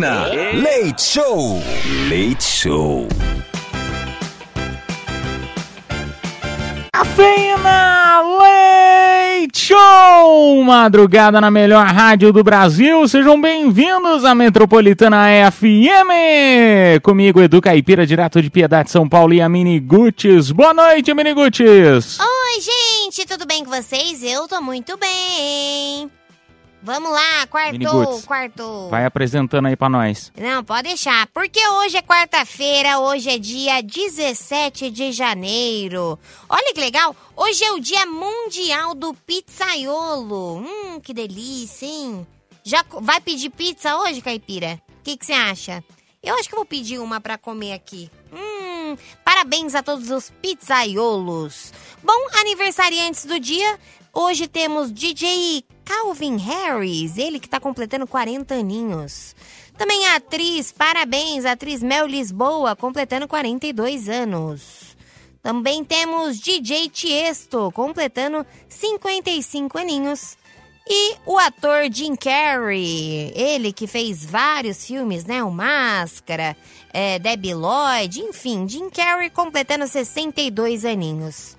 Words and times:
Cafeína. 0.00 0.52
Leite 0.54 1.02
Show. 1.02 1.62
Leite 2.08 2.42
Show. 2.42 3.06
Cafeína 6.90 8.22
Leite 8.40 9.58
Show! 9.58 10.64
Madrugada 10.64 11.38
na 11.40 11.50
melhor 11.50 11.86
rádio 11.86 12.32
do 12.32 12.42
Brasil. 12.42 13.06
Sejam 13.06 13.38
bem-vindos 13.38 14.24
à 14.24 14.34
Metropolitana 14.34 15.26
FM. 15.52 17.02
Comigo, 17.02 17.42
Edu 17.42 17.60
Caipira, 17.60 18.06
direto 18.06 18.40
de 18.40 18.48
Piedade, 18.48 18.90
São 18.90 19.06
Paulo 19.06 19.34
e 19.34 19.42
a 19.42 19.48
Mini 19.50 19.78
Guts. 19.78 20.50
Boa 20.50 20.72
noite, 20.72 21.12
Mini 21.12 21.34
Guts. 21.34 22.18
Oi, 22.18 22.60
gente, 22.60 23.26
tudo 23.26 23.46
bem 23.46 23.64
com 23.64 23.70
vocês? 23.70 24.22
Eu 24.22 24.48
tô 24.48 24.62
muito 24.62 24.96
bem. 24.96 26.10
Vamos 26.82 27.10
lá, 27.10 27.46
Mini 27.72 27.84
quarto, 27.84 28.06
Guts, 28.10 28.24
quarto. 28.24 28.88
Vai 28.88 29.04
apresentando 29.04 29.66
aí 29.66 29.76
pra 29.76 29.88
nós. 29.88 30.32
Não, 30.36 30.64
pode 30.64 30.88
deixar, 30.88 31.26
porque 31.28 31.60
hoje 31.68 31.98
é 31.98 32.02
quarta-feira, 32.02 32.98
hoje 32.98 33.28
é 33.28 33.38
dia 33.38 33.82
17 33.82 34.90
de 34.90 35.12
janeiro. 35.12 36.18
Olha 36.48 36.72
que 36.72 36.80
legal, 36.80 37.14
hoje 37.36 37.62
é 37.64 37.72
o 37.72 37.80
dia 37.80 38.06
mundial 38.06 38.94
do 38.94 39.12
pizzaiolo. 39.12 40.58
Hum, 40.58 41.00
que 41.00 41.12
delícia, 41.12 41.86
hein? 41.86 42.26
Já 42.64 42.84
vai 43.00 43.20
pedir 43.20 43.50
pizza 43.50 43.96
hoje, 43.96 44.20
Caipira? 44.22 44.80
O 45.00 45.02
que 45.02 45.18
você 45.20 45.32
acha? 45.32 45.84
Eu 46.22 46.34
acho 46.34 46.48
que 46.48 46.54
vou 46.54 46.66
pedir 46.66 46.98
uma 46.98 47.20
pra 47.20 47.38
comer 47.38 47.72
aqui. 47.72 48.10
Hum, 48.32 48.96
parabéns 49.24 49.74
a 49.74 49.82
todos 49.82 50.10
os 50.10 50.30
pizzaiolos. 50.42 51.72
Bom, 52.02 52.26
aniversariantes 52.38 53.24
do 53.24 53.40
dia, 53.40 53.78
hoje 54.12 54.46
temos 54.46 54.92
DJ 54.92 55.64
Calvin 55.84 56.36
Harris, 56.36 57.18
ele 57.18 57.40
que 57.40 57.48
tá 57.48 57.58
completando 57.58 58.06
40 58.06 58.54
aninhos. 58.54 59.34
Também 59.76 60.06
a 60.08 60.16
atriz, 60.16 60.72
parabéns, 60.72 61.44
a 61.44 61.52
atriz 61.52 61.82
Mel 61.82 62.06
Lisboa, 62.06 62.76
completando 62.76 63.26
42 63.26 64.08
anos. 64.08 64.96
Também 65.42 65.82
temos 65.82 66.38
DJ 66.38 66.88
Tiesto, 66.90 67.72
completando 67.72 68.44
55 68.68 69.78
aninhos. 69.78 70.36
E 70.86 71.16
o 71.24 71.38
ator 71.38 71.90
Jim 71.90 72.16
Carrey, 72.16 73.32
ele 73.34 73.72
que 73.72 73.86
fez 73.86 74.24
vários 74.24 74.84
filmes, 74.84 75.24
né? 75.24 75.42
O 75.42 75.50
Máscara, 75.50 76.56
é, 76.92 77.18
Debbie 77.18 77.54
Lloyd, 77.54 78.20
enfim, 78.20 78.68
Jim 78.68 78.90
Carrey 78.90 79.30
completando 79.30 79.86
62 79.86 80.84
aninhos. 80.84 81.56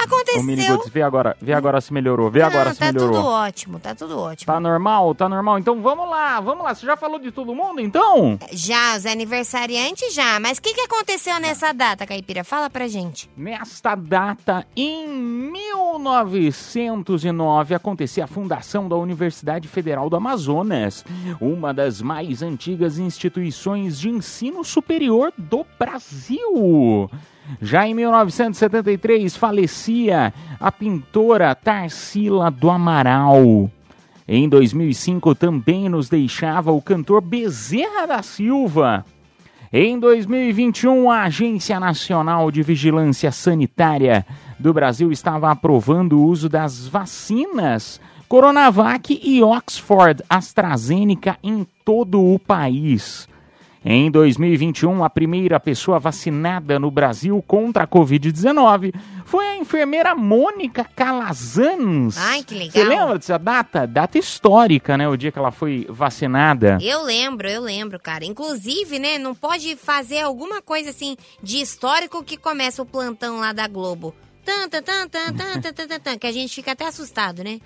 Ô, 0.00 0.04
Aconteceu... 0.04 0.76
Guts, 0.76 0.88
vê 0.90 1.02
agora, 1.02 1.36
vê 1.40 1.52
agora 1.52 1.80
se 1.80 1.92
melhorou, 1.92 2.30
vê 2.30 2.40
Não, 2.40 2.46
agora 2.46 2.72
se 2.72 2.78
tá 2.78 2.92
melhorou. 2.92 3.16
tudo 3.16 3.26
ótimo, 3.26 3.78
tá 3.78 3.94
tudo 3.94 4.18
ótimo. 4.18 4.46
Tá 4.52 4.58
normal? 4.60 5.14
Tá 5.14 5.28
normal? 5.28 5.58
Então 5.58 5.80
vamos 5.80 6.08
lá, 6.08 6.40
vamos 6.40 6.64
lá. 6.64 6.74
Você 6.74 6.86
já 6.86 6.96
falou 6.96 7.18
de 7.18 7.30
todo 7.30 7.54
mundo, 7.54 7.80
então? 7.80 8.38
Já, 8.52 8.96
os 8.96 9.06
aniversariantes 9.06 10.14
já. 10.14 10.38
Mas 10.40 10.58
o 10.58 10.62
que, 10.62 10.74
que 10.74 10.80
aconteceu 10.82 11.38
nessa 11.40 11.72
data, 11.72 12.06
Caipira? 12.06 12.44
Fala 12.44 12.68
pra 12.70 12.86
gente. 12.88 13.30
Nesta 13.36 13.94
data, 13.94 14.66
em 14.76 15.08
1909, 15.08 17.74
acontecia 17.74 18.24
a 18.24 18.28
fundação 18.28 18.88
da 18.88 18.96
Universidade 18.96 19.68
Federal 19.68 20.08
do 20.10 20.16
Amazonas, 20.16 21.04
uma 21.40 21.72
das 21.74 22.00
mais 22.02 22.42
antigas 22.42 22.98
instituições 22.98 23.98
de 23.98 24.08
ensino 24.08 24.64
superior 24.64 25.32
do 25.36 25.66
Brasil. 25.78 27.10
Já 27.60 27.86
em 27.86 27.94
1973, 27.94 29.36
falecia 29.36 30.32
a 30.58 30.70
pintora 30.70 31.54
Tarsila 31.54 32.50
do 32.50 32.70
Amaral. 32.70 33.70
Em 34.26 34.48
2005, 34.48 35.34
também 35.34 35.88
nos 35.88 36.08
deixava 36.08 36.70
o 36.70 36.80
cantor 36.80 37.20
Bezerra 37.20 38.06
da 38.06 38.22
Silva. 38.22 39.04
Em 39.72 39.98
2021, 39.98 41.10
a 41.10 41.22
Agência 41.22 41.78
Nacional 41.78 42.50
de 42.50 42.62
Vigilância 42.62 43.30
Sanitária 43.30 44.26
do 44.58 44.72
Brasil 44.72 45.10
estava 45.10 45.50
aprovando 45.50 46.18
o 46.18 46.24
uso 46.24 46.48
das 46.48 46.86
vacinas 46.86 48.00
Coronavac 48.30 49.20
e 49.24 49.42
Oxford 49.42 50.22
AstraZeneca 50.30 51.36
em 51.42 51.66
todo 51.84 52.22
o 52.22 52.38
país. 52.38 53.28
Em 53.82 54.10
2021, 54.10 55.02
a 55.02 55.08
primeira 55.08 55.58
pessoa 55.58 55.98
vacinada 55.98 56.78
no 56.78 56.90
Brasil 56.90 57.42
contra 57.46 57.84
a 57.84 57.86
Covid-19 57.86 58.94
foi 59.24 59.46
a 59.46 59.56
enfermeira 59.56 60.14
Mônica 60.14 60.84
Calazans. 60.84 62.18
Ai, 62.18 62.42
que 62.44 62.54
legal. 62.54 62.72
Você 62.72 62.84
lembra 62.84 63.18
dessa 63.18 63.38
data? 63.38 63.86
Data 63.86 64.18
histórica, 64.18 64.98
né? 64.98 65.08
O 65.08 65.16
dia 65.16 65.32
que 65.32 65.38
ela 65.38 65.50
foi 65.50 65.86
vacinada. 65.88 66.76
Eu 66.82 67.02
lembro, 67.04 67.48
eu 67.48 67.62
lembro, 67.62 67.98
cara. 67.98 68.24
Inclusive, 68.24 68.98
né, 68.98 69.16
não 69.16 69.34
pode 69.34 69.74
fazer 69.76 70.20
alguma 70.20 70.60
coisa 70.60 70.90
assim 70.90 71.16
de 71.42 71.58
histórico 71.58 72.22
que 72.22 72.36
começa 72.36 72.82
o 72.82 72.86
plantão 72.86 73.40
lá 73.40 73.54
da 73.54 73.66
Globo. 73.66 74.14
Tan, 74.44 74.68
tan, 74.68 74.82
tan, 74.82 75.08
tan, 75.08 75.32
tan, 75.32 75.60
tan, 75.60 75.86
tan, 75.86 76.00
tan, 76.00 76.18
que 76.18 76.26
a 76.26 76.32
gente 76.32 76.54
fica 76.54 76.72
até 76.72 76.86
assustado, 76.86 77.42
né? 77.44 77.60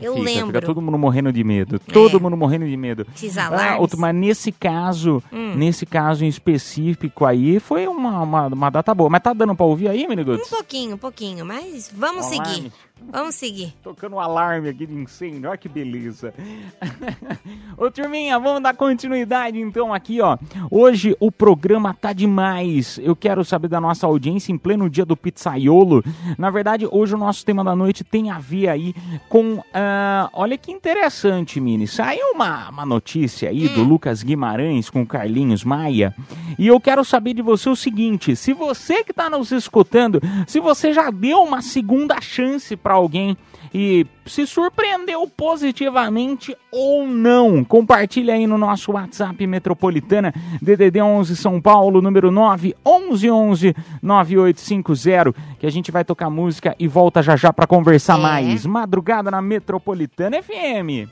Eu 0.00 0.14
Fica, 0.14 0.24
lembro. 0.24 0.56
É. 0.56 0.60
Fica 0.60 0.66
todo 0.66 0.82
mundo 0.82 0.98
morrendo 0.98 1.32
de 1.32 1.44
medo. 1.44 1.78
Todo 1.78 2.20
mundo 2.20 2.36
morrendo 2.36 2.66
de 2.66 2.76
medo. 2.76 3.06
Esses 3.14 3.38
Ah, 3.38 3.76
outro, 3.78 3.98
mas 3.98 4.14
nesse 4.14 4.50
caso, 4.50 5.22
Hum. 5.32 5.54
nesse 5.54 5.86
caso 5.86 6.24
em 6.24 6.28
específico 6.28 7.24
aí, 7.24 7.60
foi 7.60 7.86
uma, 7.86 8.22
uma, 8.22 8.46
uma 8.48 8.70
data 8.70 8.92
boa. 8.94 9.08
Mas 9.08 9.22
tá 9.22 9.32
dando 9.32 9.54
pra 9.54 9.64
ouvir 9.64 9.88
aí, 9.88 10.04
Um 10.04 10.08
Miniguts? 10.08 10.48
pouquinho, 10.48 10.96
um 10.96 10.98
pouquinho, 10.98 11.44
mas 11.46 11.90
vamos 11.94 12.26
Alarme. 12.26 12.52
seguir. 12.54 12.72
Vamos 13.10 13.34
seguir. 13.34 13.74
Tocando 13.82 14.16
um 14.16 14.20
alarme 14.20 14.68
aqui 14.68 14.86
de 14.86 14.94
incêndio, 14.94 15.48
olha 15.48 15.58
que 15.58 15.68
beleza. 15.68 16.34
Ô 17.76 17.90
turminha, 17.90 18.38
vamos 18.38 18.62
dar 18.62 18.74
continuidade 18.74 19.60
então 19.60 19.92
aqui, 19.92 20.20
ó. 20.20 20.36
Hoje 20.70 21.16
o 21.20 21.30
programa 21.30 21.94
tá 21.94 22.12
demais. 22.12 22.98
Eu 23.02 23.14
quero 23.14 23.44
saber 23.44 23.68
da 23.68 23.80
nossa 23.80 24.06
audiência 24.06 24.52
em 24.52 24.58
pleno 24.58 24.90
dia 24.90 25.04
do 25.04 25.16
pizzaiolo. 25.16 26.04
Na 26.38 26.50
verdade, 26.50 26.88
hoje 26.90 27.14
o 27.14 27.18
nosso 27.18 27.44
tema 27.44 27.62
da 27.62 27.76
noite 27.76 28.02
tem 28.02 28.30
a 28.30 28.38
ver 28.38 28.68
aí 28.68 28.94
com. 29.28 29.62
ah, 29.72 30.28
olha 30.32 30.58
que 30.58 30.72
interessante, 30.72 31.60
Mini. 31.60 31.86
Saiu 31.86 32.32
uma, 32.34 32.68
uma 32.70 32.86
notícia 32.86 33.48
aí 33.50 33.68
do 33.68 33.82
Lucas 33.82 34.22
Guimarães 34.22 34.90
com 34.90 35.06
Carlinhos 35.06 35.64
Maia. 35.64 36.14
E 36.58 36.66
eu 36.66 36.80
quero 36.80 37.04
saber 37.04 37.34
de 37.34 37.42
você 37.42 37.68
o 37.68 37.76
seguinte: 37.76 38.34
se 38.36 38.52
você 38.52 39.04
que 39.04 39.12
tá 39.12 39.30
nos 39.30 39.52
escutando, 39.52 40.20
se 40.46 40.60
você 40.60 40.92
já 40.92 41.10
deu 41.10 41.42
uma 41.42 41.62
segunda 41.62 42.20
chance 42.20 42.76
pra 42.94 42.96
alguém 42.96 43.36
e 43.76 44.06
se 44.24 44.46
surpreendeu 44.46 45.26
positivamente 45.26 46.56
ou 46.70 47.04
não, 47.06 47.64
compartilha 47.64 48.34
aí 48.34 48.46
no 48.46 48.56
nosso 48.56 48.92
WhatsApp 48.92 49.44
Metropolitana 49.48 50.32
DDD 50.62 51.02
11 51.02 51.34
São 51.36 51.60
Paulo, 51.60 52.00
número 52.00 52.30
9 52.30 52.74
11 52.86 53.30
11 53.30 53.76
9850, 54.00 55.34
que 55.58 55.66
a 55.66 55.70
gente 55.70 55.90
vai 55.90 56.04
tocar 56.04 56.30
música 56.30 56.74
e 56.78 56.86
volta 56.86 57.20
já 57.20 57.34
já 57.36 57.52
pra 57.52 57.66
conversar 57.66 58.16
É. 58.18 58.22
mais. 58.22 58.64
Madrugada 58.64 59.28
na 59.30 59.42
Metropolitana 59.42 60.40
FM. 60.40 61.08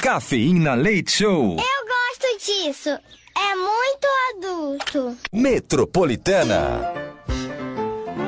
Cafeína 0.00 0.74
Leite 0.74 1.12
Show. 1.12 1.56
Eu 1.58 1.86
gosto 1.86 2.46
disso. 2.46 2.88
É 2.88 3.54
muito 3.54 4.06
adulto. 4.46 5.16
Metropolitana. 5.30 7.15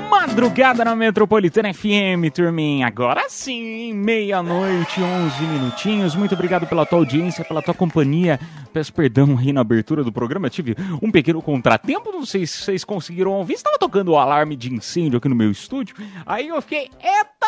Madrugada 0.08 0.84
na 0.84 0.96
Metropolitana 0.96 1.72
FM, 1.72 2.32
turminha. 2.32 2.86
Agora 2.86 3.26
sim, 3.28 3.92
meia-noite, 3.92 5.02
11 5.02 5.42
minutinhos. 5.42 6.14
Muito 6.14 6.34
obrigado 6.34 6.66
pela 6.66 6.86
tua 6.86 6.98
audiência, 6.98 7.44
pela 7.44 7.60
tua 7.60 7.74
companhia. 7.74 8.40
Peço 8.72 8.92
perdão 8.92 9.36
aí 9.38 9.52
na 9.52 9.60
abertura 9.60 10.02
do 10.02 10.10
programa. 10.10 10.48
Tive 10.48 10.74
um 11.02 11.10
pequeno 11.10 11.42
contratempo. 11.42 12.10
Não 12.10 12.24
sei 12.24 12.46
se 12.46 12.62
vocês 12.62 12.84
conseguiram 12.84 13.32
ouvir. 13.32 13.54
Estava 13.54 13.78
tocando 13.78 14.12
o 14.12 14.18
alarme 14.18 14.56
de 14.56 14.72
incêndio 14.72 15.18
aqui 15.18 15.28
no 15.28 15.34
meu 15.34 15.50
estúdio. 15.50 15.94
Aí 16.24 16.48
eu 16.48 16.60
fiquei, 16.62 16.90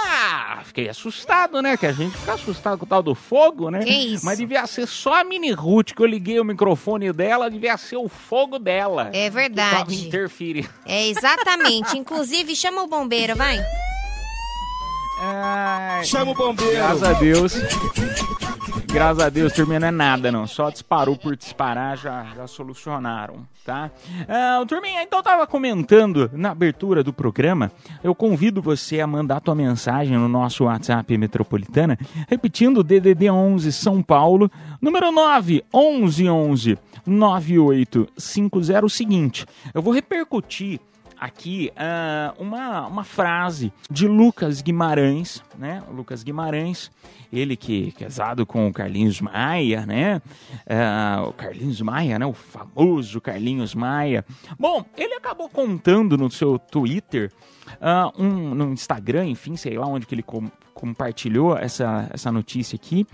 eita! 0.05 0.65
Fiquei 0.65 0.89
assustado, 0.89 1.61
né? 1.63 1.77
Que 1.77 1.87
a 1.87 1.93
gente 1.93 2.17
fica 2.17 2.35
assustado 2.35 2.79
com 2.79 2.85
o 2.85 2.89
tal 2.89 3.03
do 3.03 3.15
fogo, 3.15 3.71
né? 3.71 3.81
Que 3.81 3.91
isso? 3.91 4.25
Mas 4.25 4.39
devia 4.39 4.67
ser 4.67 4.87
só 4.87 5.21
a 5.21 5.25
Mini 5.25 5.53
Ruth 5.53 5.93
que 5.95 6.03
eu 6.03 6.07
liguei 6.07 6.39
o 6.41 6.45
microfone 6.45 7.13
dela. 7.13 7.51
Devia 7.51 7.77
ser 7.77 7.97
o 7.97 8.09
fogo 8.09 8.59
dela. 8.59 9.09
É 9.09 9.11
Que 9.11 9.19
tava 9.21 9.31
verdade. 9.35 10.07
interferindo. 10.07 10.69
É 10.87 11.07
exatamente. 11.09 11.97
Inclusive, 11.99 12.55
chama 12.55 12.83
o 12.83 12.87
bombeiro, 12.87 13.37
vai. 13.37 13.59
Ai, 15.23 16.05
Chama 16.05 16.33
o 16.33 16.35
bombeiro. 16.35 16.73
graças 16.73 17.03
a 17.03 17.13
Deus. 17.13 17.53
Graças 18.93 19.23
a 19.23 19.29
Deus, 19.29 19.53
turminha, 19.53 19.79
não 19.79 19.87
é 19.87 19.93
nada, 19.93 20.33
não. 20.33 20.49
Só 20.49 20.69
disparou 20.69 21.17
por 21.17 21.37
disparar, 21.37 21.97
já, 21.97 22.27
já 22.35 22.49
solucionaram, 22.49 23.47
tá? 23.65 23.89
Ah, 24.29 24.65
turminha, 24.67 25.01
então 25.05 25.21
eu 25.21 25.23
tava 25.23 25.47
comentando 25.47 26.29
na 26.33 26.51
abertura 26.51 27.05
do 27.05 27.13
programa. 27.13 27.71
Eu 28.03 28.17
convido 28.17 28.61
você 28.61 29.01
a 29.01 29.07
mandar 29.07 29.41
tua 29.41 29.55
mensagem 29.55 30.17
no 30.19 30.27
nosso 30.27 30.65
WhatsApp 30.65 31.17
Metropolitana, 31.17 31.97
repetindo 32.29 32.83
DDD 32.83 33.31
11 33.31 33.73
São 33.73 34.03
Paulo, 34.03 34.51
número 34.83 35.13
9 35.13 35.63
11 35.73 36.29
11 36.29 36.77
9850. 37.07 38.85
O 38.85 38.91
seguinte, 38.91 39.47
eu 39.73 39.81
vou 39.81 39.95
repercutir 39.95 40.81
aqui 41.21 41.71
ah, 41.77 42.35
uma, 42.39 42.87
uma 42.87 43.05
frase 43.05 43.71
de 43.91 44.09
Lucas 44.09 44.63
Guimarães, 44.63 45.43
né? 45.59 45.83
Lucas 45.93 46.23
Guimarães, 46.23 46.91
ele 47.31 47.57
que 47.57 47.93
é 47.95 48.05
casado 48.05 48.47
com 48.47 48.67
o 48.67 48.73
Carlinhos 48.73 49.21
Maia, 49.21 49.85
né? 49.85 50.23
Ah, 50.67 51.25
o 51.29 51.33
Carlinhos 51.35 51.81
Maia, 51.83 52.19
né? 52.19 52.25
O 52.25 52.33
famoso 52.33 53.21
Carlinhos 53.21 53.75
Maia. 53.75 54.25
Bom, 54.59 54.85
ele 54.97 55.15
acabou 55.15 55.49
contando 55.51 56.17
no 56.17 56.31
seu 56.31 56.59
Twitter, 56.59 57.31
ah, 57.81 58.11
um, 58.19 58.55
no 58.55 58.73
Instagram, 58.73 59.27
enfim, 59.27 59.57
sei 59.57 59.77
lá 59.77 59.87
onde 59.87 60.07
que 60.07 60.15
ele 60.15 60.23
com- 60.23 60.51
compartilhou 60.73 61.57
essa, 61.57 62.09
essa 62.13 62.33
notícia 62.33 62.77
aqui, 62.77 63.07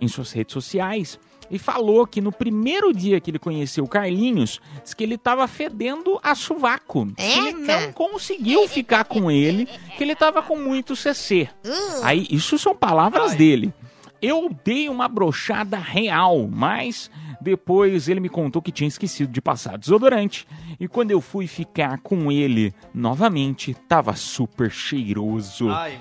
em 0.00 0.08
suas 0.08 0.32
redes 0.32 0.52
sociais 0.52 1.18
e 1.50 1.58
falou 1.58 2.06
que 2.06 2.20
no 2.20 2.32
primeiro 2.32 2.92
dia 2.92 3.20
que 3.20 3.30
ele 3.30 3.38
conheceu 3.38 3.84
o 3.84 3.88
Carlinhos, 3.88 4.60
disse 4.82 4.94
que 4.94 5.04
ele 5.04 5.14
estava 5.14 5.46
fedendo 5.46 6.18
a 6.22 6.34
sovaco. 6.34 7.06
Que 7.14 7.22
ele 7.22 7.52
não 7.52 7.92
conseguiu 7.92 8.68
ficar 8.68 9.04
com 9.04 9.30
ele, 9.30 9.66
que 9.96 10.02
ele 10.04 10.12
estava 10.12 10.42
com 10.42 10.56
muito 10.56 10.96
CC. 10.96 11.48
Uh, 11.64 12.04
Aí, 12.04 12.26
isso 12.30 12.58
são 12.58 12.74
palavras 12.74 13.34
dele. 13.34 13.72
Eu 14.20 14.50
dei 14.64 14.88
uma 14.88 15.06
brochada 15.06 15.78
real, 15.78 16.48
mas 16.50 17.08
depois 17.40 18.08
ele 18.08 18.18
me 18.18 18.28
contou 18.28 18.60
que 18.60 18.72
tinha 18.72 18.88
esquecido 18.88 19.30
de 19.30 19.40
passar 19.40 19.78
desodorante. 19.78 20.46
E 20.80 20.88
quando 20.88 21.12
eu 21.12 21.20
fui 21.20 21.46
ficar 21.46 21.98
com 21.98 22.30
ele 22.32 22.74
novamente, 22.92 23.74
tava 23.88 24.14
super 24.16 24.70
cheiroso. 24.70 25.70
Ai. 25.70 25.98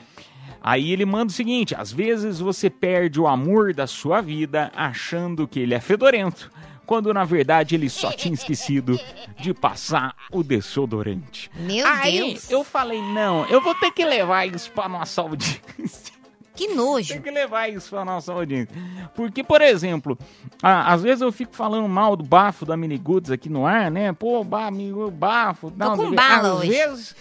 Aí 0.69 0.91
ele 0.91 1.05
manda 1.05 1.31
o 1.31 1.33
seguinte: 1.33 1.73
às 1.73 1.93
vezes 1.93 2.39
você 2.41 2.69
perde 2.69 3.21
o 3.21 3.25
amor 3.27 3.73
da 3.73 3.87
sua 3.87 4.19
vida 4.19 4.69
achando 4.75 5.47
que 5.47 5.61
ele 5.61 5.73
é 5.73 5.79
fedorento, 5.79 6.51
quando 6.85 7.13
na 7.13 7.23
verdade 7.23 7.73
ele 7.73 7.89
só 7.89 8.11
tinha 8.11 8.33
esquecido 8.33 8.99
de 9.39 9.53
passar 9.53 10.13
o 10.29 10.43
desodorante. 10.43 11.49
meu 11.55 11.87
Aí 11.87 12.31
Deus. 12.33 12.51
eu 12.51 12.65
falei: 12.65 13.01
não, 13.01 13.45
eu 13.45 13.61
vou 13.61 13.75
ter 13.75 13.91
que 13.91 14.03
levar 14.03 14.45
isso 14.45 14.69
pra 14.71 14.89
nossa 14.89 15.21
audiência. 15.21 16.16
Que 16.57 16.67
nojo. 16.69 17.13
Tem 17.13 17.21
que 17.21 17.29
levar 17.31 17.69
isso 17.69 17.91
pra 17.91 18.03
nossa 18.03 18.33
audiência. 18.33 18.75
Porque, 19.15 19.43
por 19.43 19.61
exemplo, 19.61 20.17
a- 20.61 20.91
às 20.91 21.03
vezes 21.03 21.21
eu 21.21 21.31
fico 21.31 21.55
falando 21.55 21.87
mal 21.87 22.15
do 22.15 22.23
bafo 22.23 22.65
da 22.65 22.75
Miniguts 22.75 23.29
aqui 23.31 23.47
no 23.47 23.65
ar, 23.65 23.91
né? 23.91 24.11
Pô, 24.11 24.43
amigo, 24.55 25.09
bafo. 25.11 25.71
Não, 25.77 25.95
com 25.95 26.07
às 26.07 26.11
bala 26.15 26.55
hoje. 26.55 26.69
vezes 26.69 27.15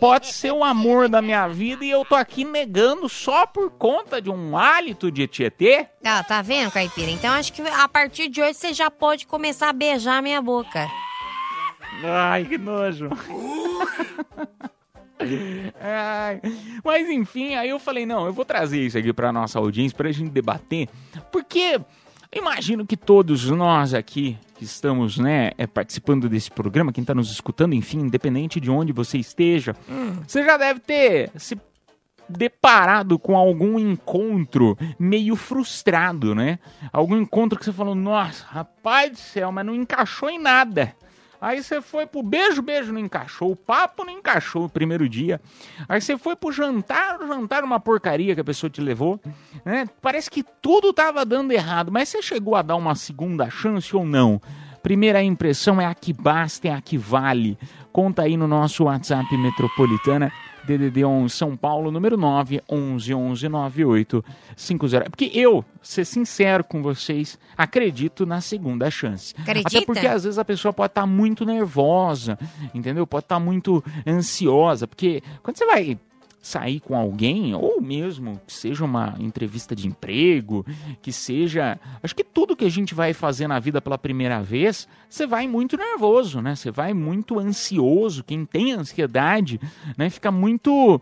pode 0.00 0.26
ser 0.26 0.52
o 0.52 0.64
amor 0.64 1.08
da 1.08 1.22
minha 1.22 1.46
vida 1.48 1.84
e 1.84 1.90
eu 1.90 2.04
tô 2.04 2.14
aqui 2.16 2.44
negando 2.44 3.08
só 3.08 3.46
por 3.46 3.70
conta 3.70 4.20
de 4.20 4.28
um 4.28 4.56
hálito 4.58 5.10
de 5.10 5.26
Tietê. 5.28 5.86
Ah, 6.04 6.22
tá 6.24 6.42
vendo, 6.42 6.70
Caipira? 6.72 7.10
Então 7.10 7.32
acho 7.32 7.52
que 7.52 7.62
a 7.62 7.88
partir 7.88 8.28
de 8.28 8.42
hoje 8.42 8.54
você 8.54 8.74
já 8.74 8.90
pode 8.90 9.26
começar 9.26 9.68
a 9.68 9.72
beijar 9.72 10.18
a 10.18 10.22
minha 10.22 10.42
boca. 10.42 10.86
Ai, 12.04 12.44
que 12.44 12.58
nojo. 12.58 13.08
Ai, 15.80 16.40
mas 16.84 17.08
enfim, 17.08 17.54
aí 17.54 17.68
eu 17.68 17.78
falei, 17.78 18.06
não, 18.06 18.26
eu 18.26 18.32
vou 18.32 18.44
trazer 18.44 18.80
isso 18.80 18.98
aqui 18.98 19.12
pra 19.12 19.32
nossa 19.32 19.58
audiência 19.58 19.96
pra 19.96 20.10
gente 20.10 20.30
debater, 20.30 20.88
porque 21.30 21.80
imagino 22.34 22.86
que 22.86 22.96
todos 22.96 23.48
nós 23.50 23.94
aqui 23.94 24.38
que 24.56 24.64
estamos, 24.64 25.18
né, 25.18 25.52
é, 25.56 25.66
participando 25.66 26.28
desse 26.28 26.50
programa, 26.50 26.92
quem 26.92 27.02
tá 27.02 27.14
nos 27.14 27.32
escutando, 27.32 27.74
enfim, 27.74 28.00
independente 28.00 28.60
de 28.60 28.70
onde 28.70 28.92
você 28.92 29.16
esteja, 29.16 29.74
você 30.26 30.44
já 30.44 30.58
deve 30.58 30.80
ter 30.80 31.30
se 31.36 31.58
deparado 32.28 33.18
com 33.18 33.36
algum 33.36 33.78
encontro 33.78 34.78
meio 34.98 35.34
frustrado, 35.34 36.34
né? 36.34 36.58
Algum 36.92 37.16
encontro 37.16 37.58
que 37.58 37.64
você 37.64 37.72
falou, 37.72 37.94
nossa, 37.94 38.44
rapaz 38.46 39.10
do 39.10 39.18
céu, 39.18 39.50
mas 39.50 39.66
não 39.66 39.74
encaixou 39.74 40.30
em 40.30 40.38
nada. 40.38 40.94
Aí 41.40 41.62
você 41.62 41.80
foi 41.80 42.06
pro 42.06 42.22
beijo, 42.22 42.60
beijo 42.60 42.92
não 42.92 43.00
encaixou, 43.00 43.52
o 43.52 43.56
papo 43.56 44.04
não 44.04 44.12
encaixou 44.12 44.66
o 44.66 44.68
primeiro 44.68 45.08
dia. 45.08 45.40
Aí 45.88 46.00
você 46.00 46.18
foi 46.18 46.36
pro 46.36 46.52
jantar, 46.52 47.18
jantar 47.26 47.64
uma 47.64 47.80
porcaria 47.80 48.34
que 48.34 48.40
a 48.40 48.44
pessoa 48.44 48.68
te 48.68 48.80
levou, 48.80 49.18
né? 49.64 49.88
Parece 50.02 50.30
que 50.30 50.44
tudo 50.60 50.92
tava 50.92 51.24
dando 51.24 51.52
errado, 51.52 51.90
mas 51.90 52.08
você 52.08 52.20
chegou 52.20 52.54
a 52.54 52.62
dar 52.62 52.76
uma 52.76 52.94
segunda 52.94 53.48
chance 53.48 53.94
ou 53.96 54.04
não? 54.04 54.40
Primeira 54.82 55.22
impressão 55.22 55.80
é 55.80 55.86
a 55.86 55.94
que 55.94 56.12
basta, 56.12 56.68
é 56.68 56.72
a 56.72 56.80
que 56.80 56.96
vale. 56.96 57.58
Conta 57.92 58.22
aí 58.22 58.36
no 58.36 58.48
nosso 58.48 58.84
WhatsApp 58.84 59.36
Metropolitana 59.36 60.32
DDD 60.64 61.04
11 61.04 61.34
São 61.34 61.56
Paulo, 61.56 61.90
número 61.90 62.16
9 62.16 62.62
11 62.68 63.14
11 63.14 63.48
98 63.48 64.24
50. 64.56 65.10
Porque 65.10 65.30
eu, 65.34 65.64
ser 65.82 66.04
sincero 66.04 66.64
com 66.64 66.82
vocês, 66.82 67.38
acredito 67.56 68.26
na 68.26 68.40
segunda 68.40 68.90
chance. 68.90 69.34
Acredita? 69.38 69.78
Até 69.78 69.86
porque 69.86 70.06
às 70.06 70.24
vezes 70.24 70.38
a 70.38 70.44
pessoa 70.44 70.72
pode 70.72 70.90
estar 70.90 71.06
muito 71.06 71.44
nervosa, 71.44 72.38
entendeu? 72.74 73.06
Pode 73.06 73.24
estar 73.24 73.40
muito 73.40 73.82
ansiosa, 74.06 74.86
porque 74.86 75.22
quando 75.42 75.56
você 75.56 75.66
vai 75.66 75.98
sair 76.40 76.80
com 76.80 76.96
alguém, 76.96 77.54
ou 77.54 77.80
mesmo 77.80 78.40
que 78.46 78.52
seja 78.52 78.84
uma 78.84 79.14
entrevista 79.18 79.76
de 79.76 79.86
emprego, 79.86 80.64
que 81.02 81.12
seja. 81.12 81.78
Acho 82.02 82.14
que 82.14 82.24
tudo 82.24 82.56
que 82.56 82.64
a 82.64 82.70
gente 82.70 82.94
vai 82.94 83.12
fazer 83.12 83.46
na 83.46 83.58
vida 83.58 83.80
pela 83.80 83.98
primeira 83.98 84.42
vez, 84.42 84.88
você 85.08 85.26
vai 85.26 85.46
muito 85.46 85.76
nervoso, 85.76 86.40
né? 86.40 86.54
Você 86.54 86.70
vai 86.70 86.94
muito 86.94 87.38
ansioso. 87.38 88.24
Quem 88.24 88.44
tem 88.46 88.72
ansiedade, 88.72 89.60
né, 89.96 90.08
fica 90.08 90.30
muito. 90.30 91.00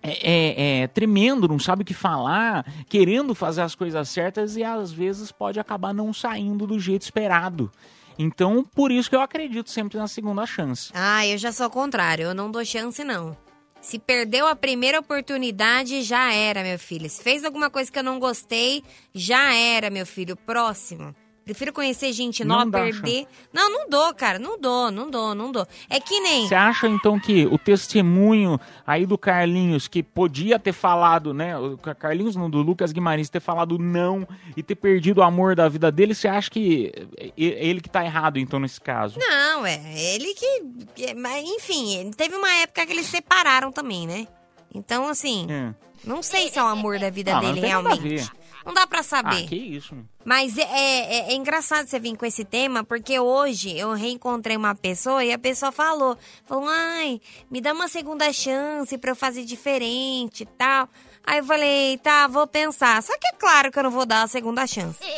É, 0.00 0.30
é, 0.30 0.82
é, 0.82 0.86
tremendo, 0.86 1.48
não 1.48 1.58
sabe 1.58 1.82
o 1.82 1.84
que 1.84 1.92
falar, 1.92 2.64
querendo 2.88 3.34
fazer 3.34 3.62
as 3.62 3.74
coisas 3.74 4.08
certas 4.08 4.56
e 4.56 4.62
às 4.62 4.92
vezes 4.92 5.32
pode 5.32 5.58
acabar 5.58 5.92
não 5.92 6.12
saindo 6.12 6.68
do 6.68 6.78
jeito 6.78 7.02
esperado. 7.02 7.68
Então, 8.16 8.64
por 8.74 8.92
isso 8.92 9.10
que 9.10 9.16
eu 9.16 9.20
acredito 9.20 9.70
sempre 9.70 9.98
na 9.98 10.06
segunda 10.06 10.46
chance. 10.46 10.92
Ah, 10.94 11.26
eu 11.26 11.36
já 11.36 11.50
sou 11.50 11.66
o 11.66 11.70
contrário. 11.70 12.26
Eu 12.26 12.34
não 12.34 12.48
dou 12.48 12.64
chance, 12.64 13.02
não. 13.02 13.36
Se 13.80 13.98
perdeu 13.98 14.46
a 14.46 14.56
primeira 14.56 14.98
oportunidade, 14.98 16.02
já 16.02 16.32
era, 16.32 16.62
meu 16.62 16.78
filho. 16.78 17.08
Se 17.08 17.22
fez 17.22 17.44
alguma 17.44 17.70
coisa 17.70 17.90
que 17.90 17.98
eu 17.98 18.02
não 18.02 18.18
gostei, 18.18 18.82
já 19.14 19.54
era, 19.54 19.88
meu 19.88 20.04
filho. 20.04 20.36
Próximo. 20.36 21.14
Prefiro 21.48 21.72
conhecer 21.72 22.12
gente 22.12 22.44
Não 22.44 22.56
nova, 22.58 22.70
dá 22.70 22.78
perder. 22.80 23.26
Não, 23.50 23.72
não 23.72 23.88
dou, 23.88 24.12
cara. 24.12 24.38
Não 24.38 24.60
dou, 24.60 24.90
não 24.90 25.08
dou, 25.08 25.34
não 25.34 25.50
dou. 25.50 25.66
É 25.88 25.98
que 25.98 26.20
nem. 26.20 26.46
Você 26.46 26.54
acha 26.54 26.86
então 26.86 27.18
que 27.18 27.46
o 27.46 27.56
testemunho 27.56 28.60
aí 28.86 29.06
do 29.06 29.16
Carlinhos, 29.16 29.88
que 29.88 30.02
podia 30.02 30.58
ter 30.58 30.74
falado, 30.74 31.32
né? 31.32 31.56
O 31.56 31.78
Carlinhos 31.78 32.36
não, 32.36 32.50
do 32.50 32.60
Lucas 32.60 32.92
Guimarães 32.92 33.30
ter 33.30 33.40
falado 33.40 33.78
não 33.78 34.28
e 34.58 34.62
ter 34.62 34.74
perdido 34.74 35.18
o 35.18 35.22
amor 35.22 35.56
da 35.56 35.70
vida 35.70 35.90
dele, 35.90 36.14
você 36.14 36.28
acha 36.28 36.50
que 36.50 36.92
é 37.18 37.32
ele 37.38 37.80
que 37.80 37.88
tá 37.88 38.04
errado 38.04 38.38
então 38.38 38.60
nesse 38.60 38.78
caso? 38.78 39.18
Não, 39.18 39.64
é 39.64 39.80
ele 40.14 40.34
que. 40.34 40.62
enfim, 41.56 42.10
teve 42.14 42.36
uma 42.36 42.52
época 42.56 42.84
que 42.84 42.92
eles 42.92 43.06
separaram 43.06 43.72
também, 43.72 44.06
né? 44.06 44.28
Então, 44.74 45.08
assim, 45.08 45.46
É. 45.50 45.72
não 46.04 46.22
sei 46.22 46.50
se 46.50 46.58
é 46.58 46.62
o 46.62 46.66
amor 46.66 46.98
da 46.98 47.08
vida 47.08 47.30
Ah, 47.34 47.40
não 47.40 47.54
dele 47.54 47.66
realmente. 47.66 48.30
Não 48.64 48.74
dá 48.74 48.86
pra 48.86 49.02
saber. 49.02 49.44
Ah, 49.44 49.48
que 49.48 49.56
isso. 49.56 49.94
Mas 50.24 50.58
é, 50.58 50.62
é- 50.62 51.30
é 51.30 51.34
engraçado 51.34 51.86
você 51.86 51.98
vir 51.98 52.16
com 52.16 52.26
esse 52.26 52.44
tema, 52.44 52.84
porque 52.84 53.18
hoje 53.18 53.76
eu 53.78 53.92
reencontrei 53.92 54.56
uma 54.56 54.74
pessoa 54.74 55.24
e 55.24 55.32
a 55.32 55.38
pessoa 55.38 55.72
falou, 55.72 56.16
falou, 56.44 56.68
ai, 56.68 57.20
me 57.50 57.60
dá 57.60 57.72
uma 57.72 57.88
segunda 57.88 58.30
chance 58.32 58.96
pra 58.98 59.12
eu 59.12 59.16
fazer 59.16 59.44
diferente 59.44 60.42
e 60.42 60.46
tal. 60.46 60.88
Aí 61.24 61.38
eu 61.38 61.44
falei, 61.44 61.98
tá, 61.98 62.26
vou 62.26 62.46
pensar. 62.46 63.02
Só 63.02 63.12
que 63.18 63.26
é 63.28 63.36
claro 63.38 63.70
que 63.70 63.78
eu 63.78 63.82
não 63.82 63.90
vou 63.90 64.06
dar 64.06 64.22
a 64.22 64.26
segunda 64.28 64.66
chance. 64.66 64.98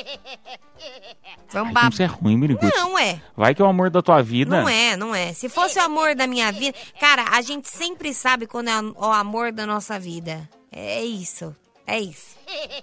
Um 1.53 1.77
Ai, 1.77 1.91
você 1.91 2.05
é 2.05 2.07
ruim, 2.07 2.37
Miriguts. 2.37 2.71
Não 2.75 2.99
é. 2.99 3.21
Vai 3.37 3.55
que 3.55 3.61
é 3.61 3.65
o 3.65 3.69
amor 3.69 3.91
da 3.91 4.01
tua 4.01 4.23
vida. 4.23 4.63
Não 4.63 4.69
é, 4.69 4.97
não 4.97 5.15
é. 5.15 5.33
Se 5.35 5.49
fosse 5.49 5.79
o 5.79 5.83
amor 5.83 6.15
da 6.15 6.27
minha 6.27 6.51
vida. 6.53 6.77
Cara, 6.99 7.25
a 7.33 7.43
gente 7.43 7.69
sempre 7.69 8.15
sabe 8.15 8.47
quando 8.47 8.69
é 8.69 8.81
o 8.81 9.13
amor 9.13 9.53
da 9.53 9.67
nossa 9.67 9.99
vida. 9.99 10.49
É 10.73 11.03
isso. 11.05 11.55
Isso. 11.99 12.37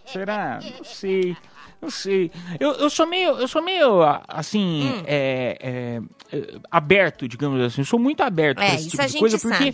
Será? 0.05 0.59
Não. 0.61 1.37
Não 1.87 1.91
sei. 1.91 2.29
Eu, 2.59 2.73
eu 2.73 2.89
sou 2.89 3.07
meio, 3.07 3.29
eu 3.39 3.47
sou 3.47 3.61
meio 3.61 4.01
assim, 4.27 4.91
Hum. 4.93 5.03
é, 5.07 6.01
é, 6.33 6.53
aberto, 6.69 7.29
digamos 7.29 7.61
assim. 7.61 7.79
Eu 7.79 7.85
sou 7.85 7.97
muito 7.97 8.21
aberto 8.21 8.59
É, 8.61 8.65
pra 8.65 8.75
esse 8.75 8.87
isso 8.87 8.89
tipo 8.91 9.01
a 9.01 9.05
de 9.05 9.11
gente 9.13 9.19
coisa, 9.21 9.39
porque. 9.39 9.73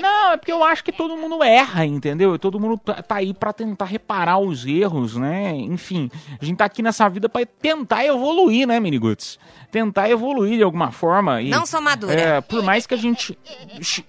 Não, 0.00 0.32
é 0.32 0.36
porque 0.38 0.52
eu 0.52 0.64
acho 0.64 0.82
que 0.82 0.92
todo 0.92 1.14
mundo 1.16 1.42
erra, 1.44 1.84
entendeu? 1.84 2.38
Todo 2.38 2.58
mundo 2.58 2.78
tá, 2.78 2.94
tá 3.02 3.16
aí 3.16 3.34
pra 3.34 3.52
tentar 3.52 3.84
reparar 3.84 4.38
os 4.38 4.64
erros, 4.64 5.14
né? 5.16 5.54
Enfim, 5.54 6.10
a 6.40 6.44
gente 6.44 6.56
tá 6.56 6.64
aqui 6.64 6.82
nessa 6.82 7.06
vida 7.08 7.28
pra 7.28 7.44
tentar 7.44 8.04
evoluir, 8.06 8.66
né, 8.66 8.80
Miniguts? 8.80 9.38
Tentar 9.70 10.08
evoluir 10.08 10.56
de 10.56 10.62
alguma 10.62 10.90
forma. 10.90 11.42
E, 11.42 11.50
Não 11.50 11.66
sou 11.66 11.82
madura. 11.82 12.14
É, 12.14 12.40
por 12.40 12.62
mais 12.62 12.86
que 12.86 12.94
a 12.94 12.96
gente, 12.96 13.36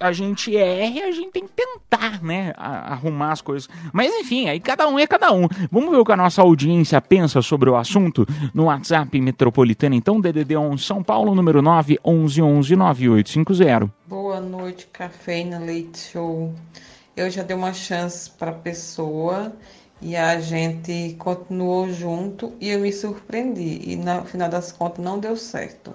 a 0.00 0.12
gente 0.12 0.54
erre, 0.56 1.02
a 1.02 1.10
gente 1.10 1.30
tem 1.30 1.46
que 1.46 1.52
tentar, 1.52 2.22
né? 2.22 2.54
arrumar 2.56 3.32
as 3.32 3.42
coisas. 3.42 3.68
Mas 3.92 4.10
enfim, 4.14 4.48
aí 4.48 4.60
cada 4.60 4.88
um 4.88 4.98
é 4.98 5.06
cada 5.06 5.32
um. 5.32 5.46
Vamos 5.70 5.90
ver 5.90 5.96
o 5.98 6.04
que 6.04 6.12
a 6.12 6.16
nossa 6.16 6.40
audiência 6.42 7.00
pensa 7.02 7.17
sobre 7.26 7.70
o 7.70 7.76
assunto 7.76 8.26
no 8.54 8.64
WhatsApp 8.66 9.18
Metropolitana. 9.20 9.94
Então, 9.96 10.20
DDD 10.20 10.56
11 10.56 10.84
São 10.84 11.02
Paulo, 11.02 11.34
número 11.34 11.60
9 11.62 11.98
11 12.04 12.42
11 12.42 12.76
9850. 12.76 13.90
Boa 14.06 14.40
noite, 14.40 14.86
Cafeína 14.92 15.58
Leite 15.58 15.98
Show. 15.98 16.54
Eu 17.16 17.28
já 17.30 17.42
dei 17.42 17.56
uma 17.56 17.72
chance 17.72 18.30
para 18.30 18.50
a 18.50 18.54
pessoa 18.54 19.52
e 20.00 20.14
a 20.14 20.38
gente 20.40 21.16
continuou 21.18 21.90
junto 21.92 22.52
e 22.60 22.68
eu 22.68 22.78
me 22.78 22.92
surpreendi. 22.92 23.80
E 23.90 23.96
no 23.96 24.24
final 24.24 24.48
das 24.48 24.70
contas 24.70 25.04
não 25.04 25.18
deu 25.18 25.36
certo. 25.36 25.92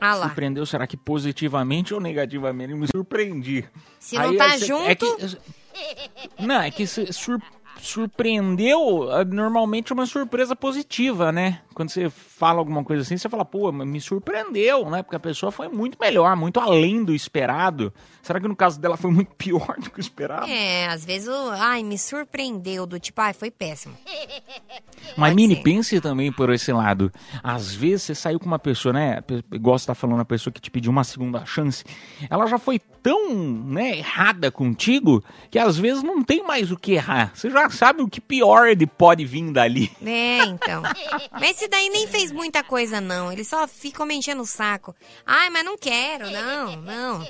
Ah 0.00 0.14
lá. 0.16 0.26
Surpreendeu, 0.26 0.66
será 0.66 0.84
que 0.86 0.96
positivamente 0.96 1.94
ou 1.94 2.00
negativamente? 2.00 2.72
Eu 2.72 2.76
me 2.78 2.88
surpreendi. 2.88 3.64
Se 4.00 4.16
não 4.18 4.36
tá 4.36 4.54
é- 4.56 4.58
junto- 4.58 4.84
É 4.90 4.94
que, 4.96 5.38
não, 6.40 6.60
é 6.60 6.70
que 6.72 6.86
se 6.88 7.12
sur- 7.12 7.40
surpreendeu, 7.82 9.10
ah, 9.10 9.24
normalmente 9.24 9.92
é 9.92 9.94
uma 9.94 10.06
surpresa 10.06 10.54
positiva, 10.54 11.32
né? 11.32 11.60
Quando 11.74 11.90
você 11.90 12.08
fala 12.10 12.58
alguma 12.58 12.84
coisa 12.84 13.02
assim, 13.02 13.16
você 13.16 13.28
fala, 13.28 13.44
pô, 13.44 13.72
me 13.72 14.00
surpreendeu, 14.00 14.88
né? 14.88 15.02
Porque 15.02 15.16
a 15.16 15.20
pessoa 15.20 15.50
foi 15.50 15.68
muito 15.68 15.98
melhor, 16.00 16.36
muito 16.36 16.60
além 16.60 17.04
do 17.04 17.14
esperado. 17.14 17.92
Será 18.22 18.40
que 18.40 18.46
no 18.46 18.54
caso 18.54 18.80
dela 18.80 18.96
foi 18.96 19.10
muito 19.10 19.34
pior 19.34 19.74
do 19.78 19.90
que 19.90 19.98
o 19.98 20.00
esperado? 20.00 20.46
É, 20.46 20.86
às 20.86 21.04
vezes 21.04 21.28
o. 21.28 21.50
Ai, 21.50 21.82
me 21.82 21.98
surpreendeu, 21.98 22.86
do 22.86 23.00
tipo, 23.00 23.20
ai, 23.20 23.32
foi 23.32 23.50
péssimo. 23.50 23.96
Mas, 25.16 25.34
Mini, 25.34 25.56
pense 25.56 26.00
também 26.00 26.30
por 26.30 26.50
esse 26.50 26.72
lado. 26.72 27.12
Às 27.42 27.74
vezes 27.74 28.02
você 28.02 28.14
saiu 28.14 28.38
com 28.38 28.46
uma 28.46 28.58
pessoa, 28.58 28.92
né? 28.92 29.22
Igual 29.52 29.78
você 29.78 29.86
tá 29.86 29.94
falando, 29.94 30.20
a 30.20 30.24
pessoa 30.24 30.52
que 30.52 30.60
te 30.60 30.70
pediu 30.70 30.92
uma 30.92 31.04
segunda 31.04 31.44
chance. 31.44 31.84
Ela 32.30 32.46
já 32.46 32.58
foi 32.58 32.78
tão, 33.02 33.34
né, 33.34 33.98
errada 33.98 34.50
contigo 34.50 35.22
que 35.50 35.58
às 35.58 35.76
vezes 35.76 36.04
não 36.04 36.22
tem 36.22 36.46
mais 36.46 36.70
o 36.70 36.76
que 36.76 36.92
errar. 36.92 37.32
Você 37.34 37.50
já 37.50 37.68
sabe 37.72 38.02
o 38.02 38.08
que 38.08 38.20
pior 38.20 38.68
ele 38.68 38.86
pode 38.86 39.24
vir 39.24 39.50
dali. 39.52 39.90
É, 40.04 40.44
então. 40.44 40.82
Mas 41.32 41.50
esse 41.56 41.68
daí 41.68 41.88
nem 41.90 42.06
fez 42.06 42.30
muita 42.30 42.62
coisa, 42.62 43.00
não. 43.00 43.32
Ele 43.32 43.44
só 43.44 43.66
ficou 43.66 44.06
me 44.06 44.14
enchendo 44.14 44.42
o 44.42 44.46
saco. 44.46 44.94
Ai, 45.26 45.50
mas 45.50 45.64
não 45.64 45.76
quero, 45.76 46.30
não, 46.30 46.76
não. 46.76 47.24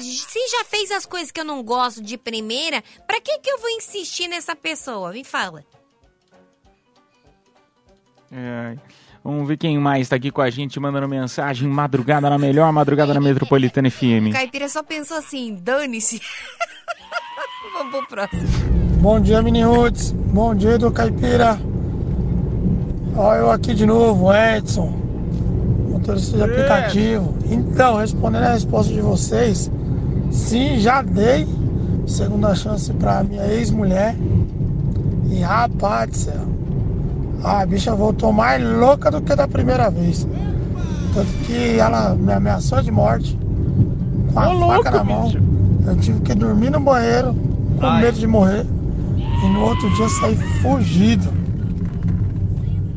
Se 0.00 0.48
já 0.50 0.64
fez 0.64 0.90
as 0.90 1.06
coisas 1.06 1.30
que 1.30 1.40
eu 1.40 1.44
não 1.44 1.62
gosto 1.62 2.02
de 2.02 2.16
primeira, 2.18 2.82
pra 3.06 3.20
que 3.20 3.38
que 3.38 3.50
eu 3.50 3.58
vou 3.58 3.70
insistir 3.70 4.28
nessa 4.28 4.56
pessoa? 4.56 5.12
Me 5.12 5.24
fala. 5.24 5.64
É, 8.32 8.76
Vamos 9.26 9.48
ver 9.48 9.56
quem 9.56 9.76
mais 9.76 10.08
tá 10.08 10.14
aqui 10.14 10.30
com 10.30 10.40
a 10.40 10.48
gente 10.50 10.78
mandando 10.78 11.08
mensagem. 11.08 11.66
Madrugada 11.68 12.30
na 12.30 12.38
melhor, 12.38 12.72
madrugada 12.72 13.12
na 13.12 13.20
Metropolitana 13.20 13.88
O 13.88 13.90
FM. 13.90 14.32
caipira 14.32 14.68
só 14.68 14.84
pensou 14.84 15.16
assim, 15.16 15.56
dane-se. 15.60 16.20
Vamos 17.74 17.90
pro 17.90 18.06
próximo. 18.06 18.85
Bom 19.06 19.20
dia, 19.20 19.40
Mini 19.40 19.62
Roots. 19.62 20.10
Bom 20.10 20.52
dia, 20.52 20.76
do 20.76 20.90
Caipira. 20.90 21.56
Ó, 23.16 23.36
eu 23.36 23.52
aqui 23.52 23.72
de 23.72 23.86
novo, 23.86 24.34
Edson, 24.34 24.92
motorista 25.92 26.36
de 26.36 26.42
aplicativo. 26.42 27.32
Então, 27.48 27.98
respondendo 27.98 28.42
a 28.42 28.52
resposta 28.54 28.92
de 28.92 29.00
vocês, 29.00 29.70
sim, 30.32 30.80
já 30.80 31.02
dei 31.02 31.46
segunda 32.04 32.52
chance 32.56 32.92
pra 32.94 33.22
minha 33.22 33.46
ex-mulher. 33.46 34.16
E 35.30 35.38
rapaz 35.38 36.28
a 37.44 37.64
bicha 37.64 37.94
voltou 37.94 38.32
mais 38.32 38.60
louca 38.60 39.08
do 39.08 39.20
que 39.20 39.36
da 39.36 39.46
primeira 39.46 39.88
vez. 39.88 40.26
Tanto 41.14 41.30
que 41.46 41.78
ela 41.78 42.16
me 42.16 42.32
ameaçou 42.32 42.82
de 42.82 42.90
morte, 42.90 43.38
com 44.34 44.40
a 44.40 44.48
Ô, 44.48 44.52
louco, 44.52 44.82
faca 44.82 44.90
na 44.98 45.04
mão. 45.04 45.28
bicho. 45.28 45.38
Eu 45.86 45.94
tive 45.94 46.20
que 46.22 46.34
dormir 46.34 46.70
no 46.70 46.80
banheiro, 46.80 47.36
com 47.78 47.86
Ai. 47.86 48.02
medo 48.02 48.18
de 48.18 48.26
morrer. 48.26 48.66
E 49.44 49.48
no 49.48 49.64
outro 49.64 49.88
dia 49.94 50.08
saí 50.08 50.36
fugido. 50.62 51.32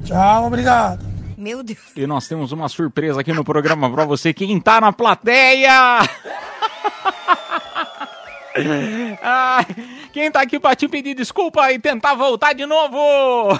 Tchau, 0.06 0.46
obrigado. 0.48 1.06
Meu 1.38 1.64
Deus. 1.64 1.80
E 1.96 2.06
nós 2.08 2.28
temos 2.28 2.52
uma 2.52 2.68
surpresa 2.68 3.22
aqui 3.22 3.32
no 3.32 3.44
programa 3.46 3.90
pra 3.92 4.06
você. 4.06 4.34
Quem 4.34 4.60
tá 4.60 4.82
na 4.82 4.92
plateia? 4.92 6.00
Ai, 9.22 9.66
quem 10.12 10.30
tá 10.32 10.42
aqui 10.42 10.60
pra 10.60 10.76
te 10.76 10.88
pedir 10.88 11.14
desculpa 11.16 11.72
e 11.72 11.80
tentar 11.80 12.16
voltar 12.16 12.54
de 12.54 12.66
novo? 12.66 13.58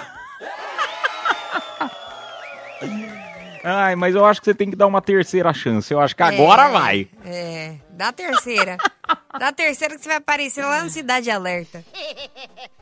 Ai, 3.62 3.94
mas 3.94 4.14
eu 4.14 4.24
acho 4.24 4.40
que 4.40 4.46
você 4.46 4.54
tem 4.54 4.70
que 4.70 4.76
dar 4.76 4.86
uma 4.86 5.00
terceira 5.02 5.52
chance. 5.52 5.92
Eu 5.92 6.00
acho 6.00 6.16
que 6.16 6.22
agora 6.22 6.64
É, 6.64 6.72
vai. 6.72 7.08
É, 7.24 7.74
dá 7.90 8.08
a 8.08 8.12
terceira. 8.12 8.76
dá 9.38 9.48
a 9.48 9.52
terceira 9.52 9.94
que 9.94 10.02
você 10.02 10.08
vai 10.08 10.18
aparecer 10.18 10.64
lá 10.64 10.82
no 10.82 10.90
Cidade 10.90 11.30
Alerta. 11.30 11.84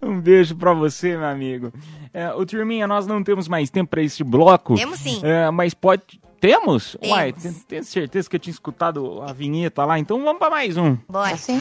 Um 0.00 0.20
beijo 0.20 0.54
pra 0.54 0.72
você, 0.72 1.16
meu 1.16 1.26
amigo. 1.26 1.72
É, 2.12 2.32
ô, 2.32 2.46
Turminha, 2.46 2.86
nós 2.86 3.06
não 3.06 3.22
temos 3.22 3.48
mais 3.48 3.70
tempo 3.70 3.90
pra 3.90 4.02
esse 4.02 4.22
bloco. 4.22 4.76
Temos 4.76 5.00
sim. 5.00 5.20
É, 5.24 5.50
mas 5.50 5.74
pode. 5.74 6.20
Temos? 6.40 6.96
Temos. 7.00 7.12
Uai, 7.12 7.32
tem, 7.32 7.52
tem 7.52 7.82
certeza 7.82 8.28
que 8.28 8.36
eu 8.36 8.40
tinha 8.40 8.52
escutado 8.52 9.22
a 9.22 9.32
vinheta 9.32 9.84
lá, 9.84 9.98
então 9.98 10.22
vamos 10.22 10.38
pra 10.38 10.50
mais 10.50 10.76
um. 10.76 10.96
Bora. 11.08 11.34
Assim? 11.34 11.60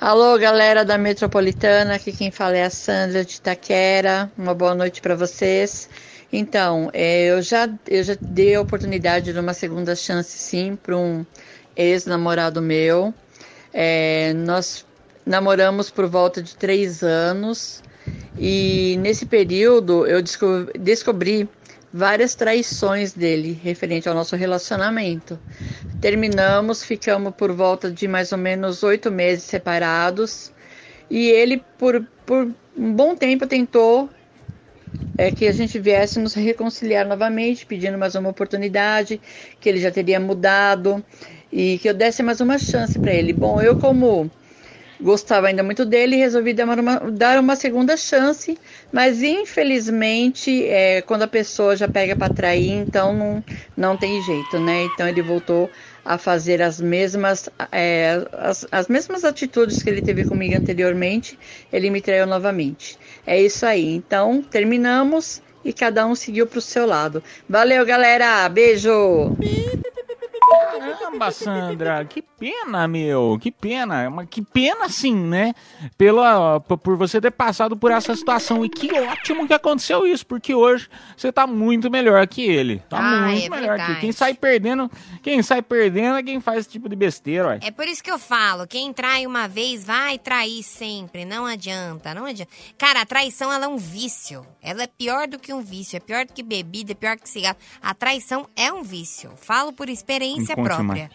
Alô, 0.00 0.36
galera 0.38 0.84
da 0.84 0.98
Metropolitana, 0.98 1.94
aqui 1.94 2.10
quem 2.10 2.30
fala 2.30 2.56
é 2.56 2.64
a 2.64 2.70
Sandra 2.70 3.24
de 3.24 3.34
Itaquera. 3.34 4.32
Uma 4.36 4.54
boa 4.54 4.74
noite 4.74 5.00
para 5.00 5.14
vocês. 5.14 5.88
Então, 6.32 6.90
é, 6.92 7.26
eu, 7.26 7.40
já, 7.40 7.68
eu 7.86 8.02
já 8.02 8.16
dei 8.20 8.56
a 8.56 8.60
oportunidade 8.60 9.32
de 9.32 9.38
uma 9.38 9.54
segunda 9.54 9.94
chance, 9.94 10.36
sim, 10.36 10.74
para 10.74 10.96
um 10.96 11.24
ex-namorado 11.76 12.60
meu. 12.62 13.12
É, 13.72 14.32
nós 14.34 14.84
namoramos 15.26 15.90
por 15.90 16.06
volta 16.06 16.42
de 16.42 16.54
três 16.56 17.02
anos 17.02 17.82
e 18.38 18.96
nesse 19.00 19.26
período 19.26 20.06
eu 20.06 20.20
desco- 20.22 20.68
descobri 20.78 21.48
várias 21.92 22.34
traições 22.34 23.12
dele 23.12 23.58
referente 23.62 24.08
ao 24.08 24.14
nosso 24.14 24.34
relacionamento. 24.34 25.38
Terminamos, 26.00 26.82
ficamos 26.82 27.32
por 27.36 27.52
volta 27.52 27.90
de 27.90 28.08
mais 28.08 28.32
ou 28.32 28.38
menos 28.38 28.82
oito 28.82 29.12
meses 29.12 29.44
separados. 29.44 30.52
E 31.08 31.28
ele, 31.28 31.62
por, 31.78 32.04
por 32.26 32.50
um 32.76 32.92
bom 32.92 33.14
tempo, 33.14 33.46
tentou 33.46 34.10
é, 35.16 35.30
que 35.30 35.46
a 35.46 35.52
gente 35.52 35.78
viesse 35.78 36.18
nos 36.18 36.34
reconciliar 36.34 37.06
novamente, 37.06 37.64
pedindo 37.64 37.96
mais 37.96 38.16
uma 38.16 38.30
oportunidade, 38.30 39.20
que 39.60 39.68
ele 39.68 39.78
já 39.78 39.92
teria 39.92 40.18
mudado 40.18 41.04
e 41.54 41.78
que 41.78 41.88
eu 41.88 41.94
desse 41.94 42.20
mais 42.20 42.40
uma 42.40 42.58
chance 42.58 42.98
para 42.98 43.12
ele. 43.12 43.32
Bom, 43.32 43.62
eu, 43.62 43.76
como 43.76 44.28
gostava 45.00 45.46
ainda 45.46 45.62
muito 45.62 45.84
dele, 45.84 46.16
resolvi 46.16 46.52
dar 46.52 46.66
uma, 46.66 46.96
dar 47.12 47.38
uma 47.38 47.54
segunda 47.54 47.96
chance, 47.96 48.58
mas 48.92 49.22
infelizmente, 49.22 50.66
é, 50.66 51.00
quando 51.02 51.22
a 51.22 51.28
pessoa 51.28 51.76
já 51.76 51.86
pega 51.86 52.16
para 52.16 52.28
trair, 52.28 52.70
então 52.70 53.12
não, 53.14 53.44
não 53.76 53.96
tem 53.96 54.20
jeito, 54.22 54.58
né? 54.58 54.82
Então 54.84 55.06
ele 55.08 55.22
voltou 55.22 55.70
a 56.04 56.18
fazer 56.18 56.60
as 56.60 56.80
mesmas, 56.80 57.48
é, 57.70 58.26
as, 58.32 58.66
as 58.72 58.88
mesmas 58.88 59.24
atitudes 59.24 59.80
que 59.80 59.88
ele 59.88 60.02
teve 60.02 60.24
comigo 60.24 60.56
anteriormente, 60.56 61.38
ele 61.72 61.88
me 61.88 62.00
traiu 62.00 62.26
novamente. 62.26 62.98
É 63.24 63.40
isso 63.40 63.64
aí. 63.64 63.94
Então, 63.94 64.42
terminamos 64.42 65.40
e 65.64 65.72
cada 65.72 66.04
um 66.04 66.16
seguiu 66.16 66.48
pro 66.48 66.60
seu 66.60 66.84
lado. 66.84 67.22
Valeu, 67.48 67.86
galera. 67.86 68.48
Beijo. 68.48 69.36
Caramba, 70.58 71.30
Sandra, 71.30 72.04
que 72.04 72.22
pena, 72.22 72.86
meu, 72.88 73.38
que 73.40 73.50
pena, 73.50 74.08
mas 74.10 74.28
que 74.28 74.42
pena 74.42 74.88
sim, 74.88 75.14
né? 75.14 75.54
Pela, 75.96 76.60
p- 76.60 76.76
por 76.76 76.96
você 76.96 77.20
ter 77.20 77.30
passado 77.30 77.76
por 77.76 77.90
essa 77.90 78.14
situação 78.14 78.64
e 78.64 78.68
que 78.68 78.92
ótimo 78.92 79.46
que 79.46 79.54
aconteceu 79.54 80.06
isso, 80.06 80.26
porque 80.26 80.54
hoje 80.54 80.88
você 81.16 81.32
tá 81.32 81.46
muito 81.46 81.90
melhor 81.90 82.26
que 82.26 82.42
ele, 82.42 82.82
tá 82.88 82.98
Ah, 82.98 83.28
muito 83.28 83.46
é 83.46 83.48
melhor 83.48 83.50
que 83.50 83.56
ele. 83.56 83.68
verdade. 83.68 84.00
Quem 84.00 84.12
sai 84.12 84.34
perdendo, 84.34 84.90
quem 85.22 85.42
sai 85.42 85.62
perdendo 85.62 86.16
é 86.18 86.22
quem 86.22 86.40
faz 86.40 86.60
esse 86.60 86.68
tipo 86.70 86.88
de 86.88 86.96
besteira, 86.96 87.48
ué. 87.48 87.58
É 87.62 87.70
por 87.70 87.86
isso 87.86 88.02
que 88.02 88.10
eu 88.10 88.18
falo, 88.18 88.66
quem 88.66 88.92
trai 88.92 89.26
uma 89.26 89.46
vez 89.48 89.84
vai 89.84 90.18
trair 90.18 90.62
sempre, 90.62 91.24
não 91.24 91.46
adianta, 91.46 92.14
não 92.14 92.24
adianta. 92.26 92.50
Cara, 92.76 93.00
a 93.02 93.06
traição 93.06 93.52
ela 93.52 93.64
é 93.66 93.68
um 93.68 93.76
vício. 93.78 94.46
Ela 94.62 94.82
é 94.84 94.86
pior 94.86 95.26
do 95.28 95.38
que 95.38 95.52
um 95.52 95.60
vício, 95.62 95.96
é 95.96 96.00
pior 96.00 96.24
do 96.26 96.32
que 96.32 96.42
bebida, 96.42 96.92
é 96.92 96.94
pior 96.94 97.16
que 97.16 97.28
cigarro. 97.28 97.56
A 97.82 97.94
traição 97.94 98.46
é 98.56 98.72
um 98.72 98.82
vício. 98.82 99.32
Falo 99.36 99.72
por 99.72 99.88
experiência 99.88 100.43
Me 100.48 100.54
conte 100.54 100.66
própria. 100.66 100.84
mais. 100.84 101.10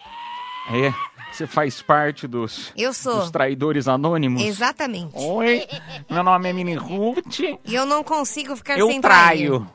É, 0.84 0.94
Você 1.32 1.46
faz 1.46 1.80
parte 1.82 2.26
dos, 2.26 2.72
Eu 2.76 2.92
sou. 2.92 3.16
dos 3.20 3.30
traidores 3.30 3.88
anônimos? 3.88 4.42
Exatamente. 4.42 5.12
Oi, 5.16 5.66
meu 6.10 6.22
nome 6.22 6.48
é 6.48 6.52
Mini 6.52 6.74
Ruth. 6.74 7.40
E 7.64 7.74
eu 7.74 7.86
não 7.86 8.02
consigo 8.04 8.54
ficar 8.56 8.78
Eu 8.78 8.88
sem 8.88 9.00
trair. 9.00 9.48
traio. 9.48 9.70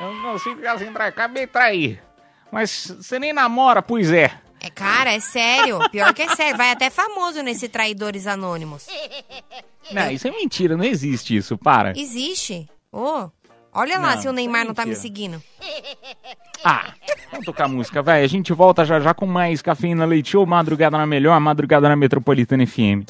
Eu 0.00 0.14
não 0.14 0.32
consigo 0.32 0.56
ficar 0.56 0.78
sem 0.78 0.92
trair. 0.92 1.08
Acabei 1.08 1.46
de 1.46 1.52
trair. 1.52 2.02
Mas 2.52 2.92
você 3.00 3.18
nem 3.18 3.32
namora, 3.32 3.80
pois 3.82 4.10
é. 4.12 4.32
É, 4.60 4.68
cara, 4.68 5.12
é 5.12 5.20
sério. 5.20 5.78
Pior 5.90 6.12
que 6.12 6.22
é 6.22 6.28
sério. 6.36 6.56
Vai 6.56 6.70
até 6.70 6.90
famoso 6.90 7.42
nesse 7.42 7.68
Traidores 7.68 8.26
Anônimos. 8.26 8.86
Não, 9.90 10.10
isso 10.10 10.28
é 10.28 10.30
mentira, 10.30 10.76
não 10.76 10.84
existe 10.84 11.34
isso, 11.36 11.56
para. 11.56 11.98
Existe. 11.98 12.68
Ô, 12.92 13.30
olha 13.72 13.98
lá 13.98 14.14
Não, 14.14 14.22
se 14.22 14.28
o 14.28 14.32
Neymar 14.32 14.62
é 14.62 14.64
não 14.64 14.74
tá 14.74 14.82
me 14.82 14.88
mentira. 14.90 15.02
seguindo. 15.02 15.42
Ah, 16.64 16.92
vamos 17.30 17.46
tocar 17.46 17.68
música, 17.68 18.02
vai. 18.02 18.22
A 18.22 18.26
gente 18.26 18.52
volta 18.52 18.84
já 18.84 19.00
já 19.00 19.14
com 19.14 19.26
mais 19.26 19.62
Cafeína 19.62 20.04
Leite 20.04 20.30
Show, 20.30 20.44
Madrugada 20.46 20.98
na 20.98 21.06
Melhor, 21.06 21.38
Madrugada 21.40 21.88
na 21.88 21.96
Metropolitana 21.96 22.66
FM. 22.66 23.04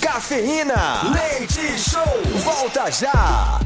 Cafeína. 0.00 0.74
Leite 1.12 1.78
Show. 1.78 2.22
Volta 2.42 2.90
já. 2.90 3.60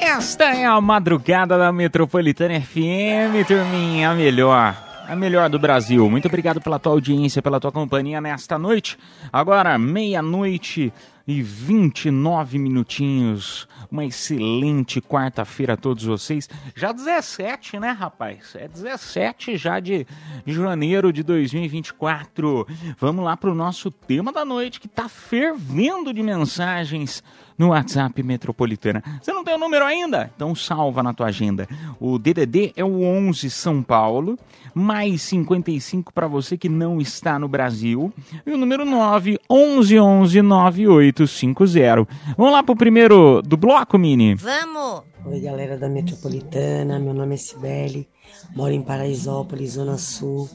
Esta 0.00 0.44
é 0.54 0.64
a 0.66 0.80
Madrugada 0.80 1.56
da 1.56 1.70
Metropolitana 1.70 2.60
FM, 2.60 3.46
turminha, 3.46 4.10
a 4.10 4.14
melhor. 4.14 4.76
A 5.08 5.14
melhor 5.16 5.48
do 5.48 5.58
Brasil. 5.58 6.08
Muito 6.08 6.26
obrigado 6.28 6.60
pela 6.60 6.78
tua 6.78 6.92
audiência, 6.92 7.42
pela 7.42 7.58
tua 7.60 7.72
companhia 7.72 8.20
nesta 8.20 8.58
noite. 8.58 8.96
Agora, 9.32 9.76
meia-noite 9.78 10.92
e 11.30 11.42
29 11.42 12.58
minutinhos. 12.58 13.68
Uma 13.88 14.04
excelente 14.04 15.00
quarta-feira 15.00 15.74
a 15.74 15.76
todos 15.76 16.02
vocês. 16.02 16.48
Já 16.74 16.90
17, 16.90 17.78
né, 17.78 17.92
rapaz? 17.92 18.56
É 18.56 18.66
17 18.66 19.56
já 19.56 19.78
de 19.78 20.04
janeiro 20.44 21.12
de 21.12 21.22
2024. 21.22 22.66
Vamos 22.98 23.24
lá 23.24 23.36
pro 23.36 23.54
nosso 23.54 23.92
tema 23.92 24.32
da 24.32 24.44
noite 24.44 24.80
que 24.80 24.88
tá 24.88 25.08
fervendo 25.08 26.12
de 26.12 26.20
mensagens 26.20 27.22
no 27.60 27.68
WhatsApp 27.68 28.22
Metropolitana. 28.22 29.04
Você 29.20 29.34
não 29.34 29.44
tem 29.44 29.54
o 29.54 29.58
número 29.58 29.84
ainda? 29.84 30.30
Então 30.34 30.54
salva 30.54 31.02
na 31.02 31.12
tua 31.12 31.26
agenda. 31.26 31.68
O 32.00 32.18
DDD 32.18 32.72
é 32.74 32.82
o 32.82 33.02
11 33.02 33.50
São 33.50 33.82
Paulo, 33.82 34.38
mais 34.72 35.20
55 35.20 36.10
para 36.10 36.26
você 36.26 36.56
que 36.56 36.70
não 36.70 37.02
está 37.02 37.38
no 37.38 37.46
Brasil. 37.46 38.10
E 38.46 38.50
o 38.50 38.56
número 38.56 38.86
9 38.86 39.38
11 39.50 40.00
11 40.00 40.40
9850. 40.40 42.08
Vamos 42.34 42.50
lá 42.50 42.62
pro 42.62 42.74
primeiro 42.74 43.42
do 43.42 43.58
bloco, 43.58 43.98
Mini. 43.98 44.34
Vamos! 44.36 45.02
Oi, 45.26 45.40
galera 45.40 45.76
da 45.76 45.90
Metropolitana. 45.90 46.98
Meu 46.98 47.12
nome 47.12 47.34
é 47.34 47.36
Cibele, 47.36 48.08
moro 48.56 48.72
em 48.72 48.80
Paraisópolis, 48.80 49.72
Zona 49.72 49.98
Sul. 49.98 50.48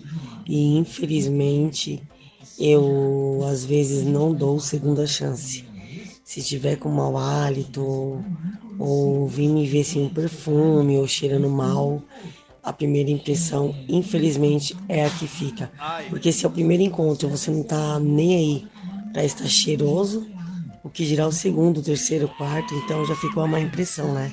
E 0.47 0.75
infelizmente 0.75 2.01
eu 2.59 3.41
às 3.47 3.63
vezes 3.63 4.03
não 4.03 4.33
dou 4.33 4.59
segunda 4.59 5.05
chance. 5.05 5.74
Se 6.35 6.43
tiver 6.43 6.75
com 6.75 6.89
mau 6.89 7.17
hálito 7.17 8.21
ou 8.77 9.25
vir 9.25 9.47
me 9.47 9.65
ver 9.65 9.85
sem 9.85 10.01
um 10.01 10.09
perfume 10.09 10.97
ou 10.97 11.07
cheirando 11.07 11.47
mal, 11.47 12.01
a 12.61 12.73
primeira 12.73 13.09
impressão, 13.09 13.73
infelizmente, 13.87 14.75
é 14.89 15.05
a 15.05 15.09
que 15.09 15.29
fica. 15.29 15.71
Porque 16.09 16.33
se 16.33 16.45
é 16.45 16.49
o 16.49 16.51
primeiro 16.51 16.83
encontro 16.83 17.29
você 17.29 17.49
não 17.49 17.63
tá 17.63 17.97
nem 18.01 18.35
aí 18.35 18.67
pra 19.13 19.23
estar 19.23 19.47
cheiroso, 19.47 20.27
o 20.83 20.89
que 20.89 21.05
dirá 21.05 21.25
o 21.25 21.31
segundo, 21.31 21.77
o 21.77 21.81
terceiro, 21.81 22.25
o 22.25 22.35
quarto, 22.35 22.73
então 22.83 23.05
já 23.05 23.15
ficou 23.15 23.41
uma 23.41 23.51
má 23.51 23.61
impressão, 23.61 24.13
né? 24.13 24.29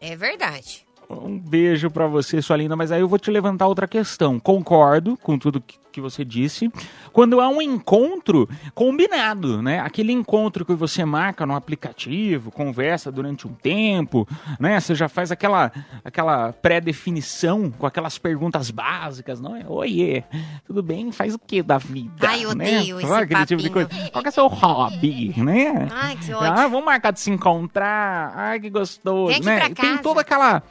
É 0.00 0.16
verdade. 0.16 0.87
Um 1.10 1.38
beijo 1.38 1.90
pra 1.90 2.06
você, 2.06 2.42
sua 2.42 2.56
linda, 2.58 2.76
mas 2.76 2.92
aí 2.92 3.00
eu 3.00 3.08
vou 3.08 3.18
te 3.18 3.30
levantar 3.30 3.66
outra 3.66 3.88
questão. 3.88 4.38
Concordo 4.38 5.16
com 5.16 5.38
tudo 5.38 5.58
que, 5.58 5.78
que 5.90 6.02
você 6.02 6.22
disse. 6.22 6.70
Quando 7.14 7.40
há 7.40 7.48
um 7.48 7.62
encontro 7.62 8.46
combinado, 8.74 9.62
né? 9.62 9.80
Aquele 9.80 10.12
encontro 10.12 10.66
que 10.66 10.74
você 10.74 11.06
marca 11.06 11.46
no 11.46 11.54
aplicativo, 11.54 12.50
conversa 12.50 13.10
durante 13.10 13.46
um 13.48 13.54
tempo, 13.54 14.28
né? 14.60 14.78
Você 14.78 14.94
já 14.94 15.08
faz 15.08 15.32
aquela, 15.32 15.72
aquela 16.04 16.52
pré-definição 16.52 17.70
com 17.70 17.86
aquelas 17.86 18.18
perguntas 18.18 18.70
básicas, 18.70 19.40
não 19.40 19.56
é? 19.56 19.64
Oiê, 19.66 20.24
tudo 20.66 20.82
bem? 20.82 21.10
Faz 21.10 21.34
o 21.34 21.38
que 21.38 21.62
da 21.62 21.78
vida? 21.78 22.28
Ai, 22.28 22.44
eu 22.44 22.54
né? 22.54 22.66
odeio 22.66 22.98
esse 23.00 23.08
Sabe 23.08 23.22
aquele 23.22 23.46
tipo 23.46 23.62
de 23.62 23.70
coisa. 23.70 23.88
Qual 24.12 24.22
que 24.22 24.28
é 24.28 24.30
o 24.30 24.34
seu 24.34 24.46
hobby, 24.46 25.32
né? 25.38 25.88
Ai, 25.90 26.16
que 26.16 26.30
Ah, 26.32 26.36
ódio. 26.38 26.70
vamos 26.70 26.84
marcar 26.84 27.12
de 27.12 27.20
se 27.20 27.30
encontrar. 27.30 28.32
Ai, 28.36 28.60
que 28.60 28.68
gostoso, 28.68 29.42
né? 29.42 29.68
E 29.70 29.74
Tem 29.74 29.96
toda 29.98 30.20
aquela. 30.20 30.62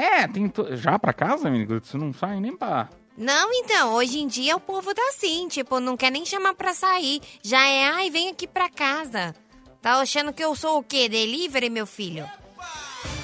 É, 0.00 0.26
tem. 0.28 0.48
To... 0.48 0.74
Já 0.76 0.98
pra 0.98 1.12
casa, 1.12 1.48
amigo? 1.48 1.78
Você 1.82 1.96
não 1.98 2.12
sai 2.12 2.40
nem 2.40 2.56
pra. 2.56 2.88
Não, 3.16 3.52
então, 3.52 3.92
hoje 3.94 4.18
em 4.18 4.26
dia 4.26 4.56
o 4.56 4.60
povo 4.60 4.94
tá 4.94 5.02
assim, 5.10 5.46
tipo, 5.48 5.78
não 5.78 5.96
quer 5.96 6.10
nem 6.10 6.24
chamar 6.24 6.54
pra 6.54 6.72
sair. 6.72 7.20
Já 7.42 7.66
é, 7.66 7.84
ai, 7.84 8.10
vem 8.10 8.28
aqui 8.30 8.46
pra 8.46 8.70
casa. 8.70 9.34
Tá 9.82 10.00
achando 10.00 10.32
que 10.32 10.42
eu 10.42 10.54
sou 10.56 10.78
o 10.78 10.82
quê? 10.82 11.08
Delivery, 11.08 11.68
meu 11.68 11.86
filho? 11.86 12.26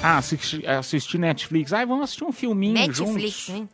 Ah, 0.03 0.19
assistir, 0.19 0.69
assistir 0.69 1.19
Netflix. 1.19 1.73
Ai, 1.73 1.87
vamos 1.87 2.05
assistir 2.05 2.25
um 2.25 2.33
filminho 2.33 2.75
Netflix, 2.75 2.99
juntos. 3.37 3.49
hein? 3.49 3.69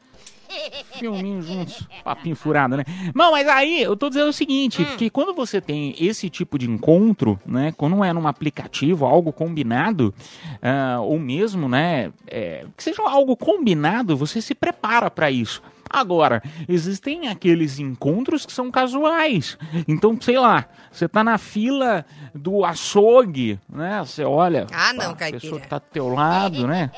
Filminho 0.99 1.43
juntos. 1.43 1.87
Papinho 2.05 2.37
furado, 2.37 2.77
né? 2.77 2.85
Não, 3.15 3.33
mas 3.33 3.47
aí 3.49 3.83
eu 3.83 3.97
tô 3.97 4.09
dizendo 4.09 4.29
o 4.29 4.33
seguinte: 4.33 4.85
que 4.97 5.11
quando 5.11 5.35
você 5.35 5.61
tem 5.61 5.95
esse 5.99 6.29
tipo 6.31 6.59
de 6.59 6.69
encontro, 6.69 7.39
né? 7.47 7.73
Quando 7.77 8.03
é 8.05 8.13
num 8.13 8.27
aplicativo, 8.27 9.05
algo 9.07 9.33
combinado, 9.33 10.15
ah, 10.63 11.01
ou 11.01 11.19
mesmo, 11.19 11.69
né? 11.69 12.13
é, 12.27 12.65
que 12.77 12.83
seja 12.83 13.03
algo 13.03 13.37
combinado, 13.37 14.17
você 14.17 14.41
se 14.41 14.55
prepara 14.55 15.11
pra 15.11 15.31
isso. 15.31 15.63
Agora, 15.89 16.43
existem 16.67 17.29
aqueles 17.29 17.79
encontros 17.79 18.47
que 18.47 18.53
são 18.53 18.71
casuais. 18.71 19.59
Então, 19.87 20.17
sei 20.19 20.39
lá, 20.39 20.65
você 20.91 21.07
tá 21.07 21.23
na 21.23 21.37
fila 21.37 22.07
do 22.35 22.65
açougue, 22.65 23.61
né? 23.69 24.03
Você 24.03 24.25
olha. 24.25 24.67
Ah, 24.73 24.95
não, 24.95 25.11
a 25.11 25.15
caipira. 25.15 25.41
pessoa 25.43 25.61
tá 25.61 25.79
do 25.79 25.85
teu 25.93 26.09
lado, 26.09 26.67
né? 26.67 26.91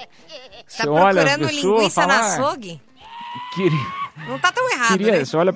Você 0.64 0.79
tá 0.79 0.85
Você 0.85 0.88
olha 0.88 1.23
a 1.23 1.25
procurando 1.27 1.49
pessoa, 1.49 1.75
linguiça 1.79 2.01
fala, 2.03 2.14
na 2.14 2.21
"Ah, 2.21 2.27
açougue? 2.35 2.81
Queria, 3.55 3.87
Não 4.29 4.38
tá 4.38 4.53
tão 4.53 4.70
errado, 4.73 4.88
queria, 4.92 5.12
né? 5.12 5.25
você 5.25 5.37
olha, 5.37 5.53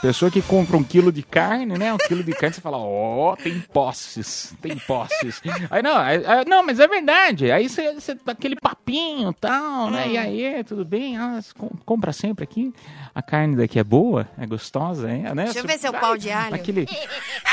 pessoa 0.00 0.30
que 0.30 0.42
compra 0.42 0.76
um 0.76 0.82
quilo 0.84 1.10
de 1.12 1.22
carne, 1.22 1.78
né? 1.78 1.92
Um 1.94 1.98
quilo 1.98 2.22
de 2.22 2.32
carne, 2.32 2.54
você 2.54 2.60
fala, 2.60 2.76
ó, 2.78 3.36
tem 3.36 3.58
posses, 3.60 4.54
tem 4.60 4.76
posses. 4.78 5.40
Aí 5.70 5.82
não, 5.82 5.96
aí- 5.96 6.22
não, 6.46 6.64
mas 6.64 6.78
é 6.80 6.86
verdade. 6.88 7.50
Aí 7.50 7.68
você, 7.68 7.92
você 7.94 8.16
aquele 8.26 8.56
papinho 8.56 9.30
e 9.30 9.34
tal, 9.34 9.90
né? 9.90 10.08
E 10.08 10.18
aí, 10.18 10.64
tudo 10.64 10.84
bem? 10.84 11.16
Ah, 11.16 11.40
compra 11.86 12.12
sempre 12.12 12.44
aqui. 12.44 12.72
A 13.14 13.22
carne 13.22 13.56
daqui 13.56 13.78
é 13.78 13.84
boa, 13.84 14.28
é 14.38 14.46
gostosa, 14.46 15.06
né? 15.08 15.32
Deixa 15.34 15.58
eu 15.58 15.62
Você 15.62 15.66
ver 15.68 15.78
seu 15.78 15.92
vai 15.92 16.00
pau 16.00 16.16
de 16.16 16.30
alho. 16.30 16.50
Naquele 16.50 16.86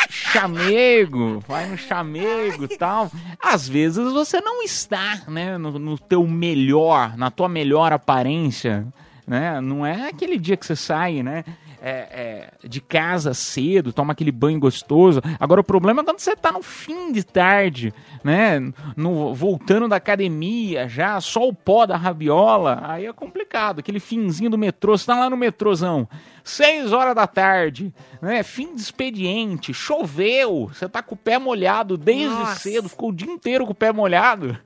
chamego, 0.09 1.39
vai 1.47 1.67
no 1.67 1.77
chamego 1.77 2.63
e 2.65 2.77
tal. 2.77 3.11
Às 3.41 3.67
vezes 3.67 4.11
você 4.11 4.41
não 4.41 4.61
está, 4.63 5.21
né, 5.27 5.57
no, 5.57 5.77
no 5.79 5.97
teu 5.97 6.25
melhor, 6.25 7.17
na 7.17 7.29
tua 7.31 7.47
melhor 7.49 7.91
aparência, 7.93 8.85
né? 9.29 9.61
Não 9.61 9.85
é 9.85 10.09
aquele 10.09 10.37
dia 10.37 10.57
que 10.57 10.65
você 10.65 10.75
sai, 10.75 11.23
né? 11.23 11.45
é, 11.81 12.51
é, 12.61 12.67
de 12.67 12.81
casa 12.81 13.33
cedo, 13.33 13.93
toma 13.93 14.13
aquele 14.13 14.31
banho 14.31 14.59
gostoso. 14.59 15.21
Agora 15.39 15.61
o 15.61 15.63
problema 15.63 16.01
é 16.01 16.03
quando 16.03 16.19
você 16.19 16.35
tá 16.35 16.51
no 16.51 16.61
fim 16.61 17.11
de 17.11 17.23
tarde, 17.23 17.93
né? 18.23 18.59
No, 18.95 19.33
voltando 19.33 19.87
da 19.87 19.95
academia, 19.95 20.87
já 20.87 21.19
só 21.21 21.47
o 21.47 21.53
pó 21.53 21.85
da 21.85 21.95
rabiola, 21.95 22.81
aí 22.83 23.05
é 23.05 23.13
complicado. 23.13 23.79
Aquele 23.79 23.99
finzinho 23.99 24.49
do 24.49 24.57
metrô, 24.57 24.97
você 24.97 25.05
tá 25.05 25.17
lá 25.17 25.29
no 25.29 25.37
metrôzão, 25.37 26.07
seis 26.43 26.91
horas 26.91 27.15
da 27.15 27.27
tarde, 27.27 27.93
né? 28.21 28.43
Fim 28.43 28.75
de 28.75 28.81
expediente, 28.81 29.73
choveu, 29.73 30.69
você 30.73 30.87
tá 30.87 31.01
com 31.01 31.15
o 31.15 31.17
pé 31.17 31.37
molhado 31.37 31.97
desde 31.97 32.27
Nossa. 32.27 32.59
cedo, 32.59 32.89
ficou 32.89 33.09
o 33.09 33.15
dia 33.15 33.31
inteiro 33.31 33.65
com 33.65 33.71
o 33.71 33.75
pé 33.75 33.91
molhado. 33.91 34.57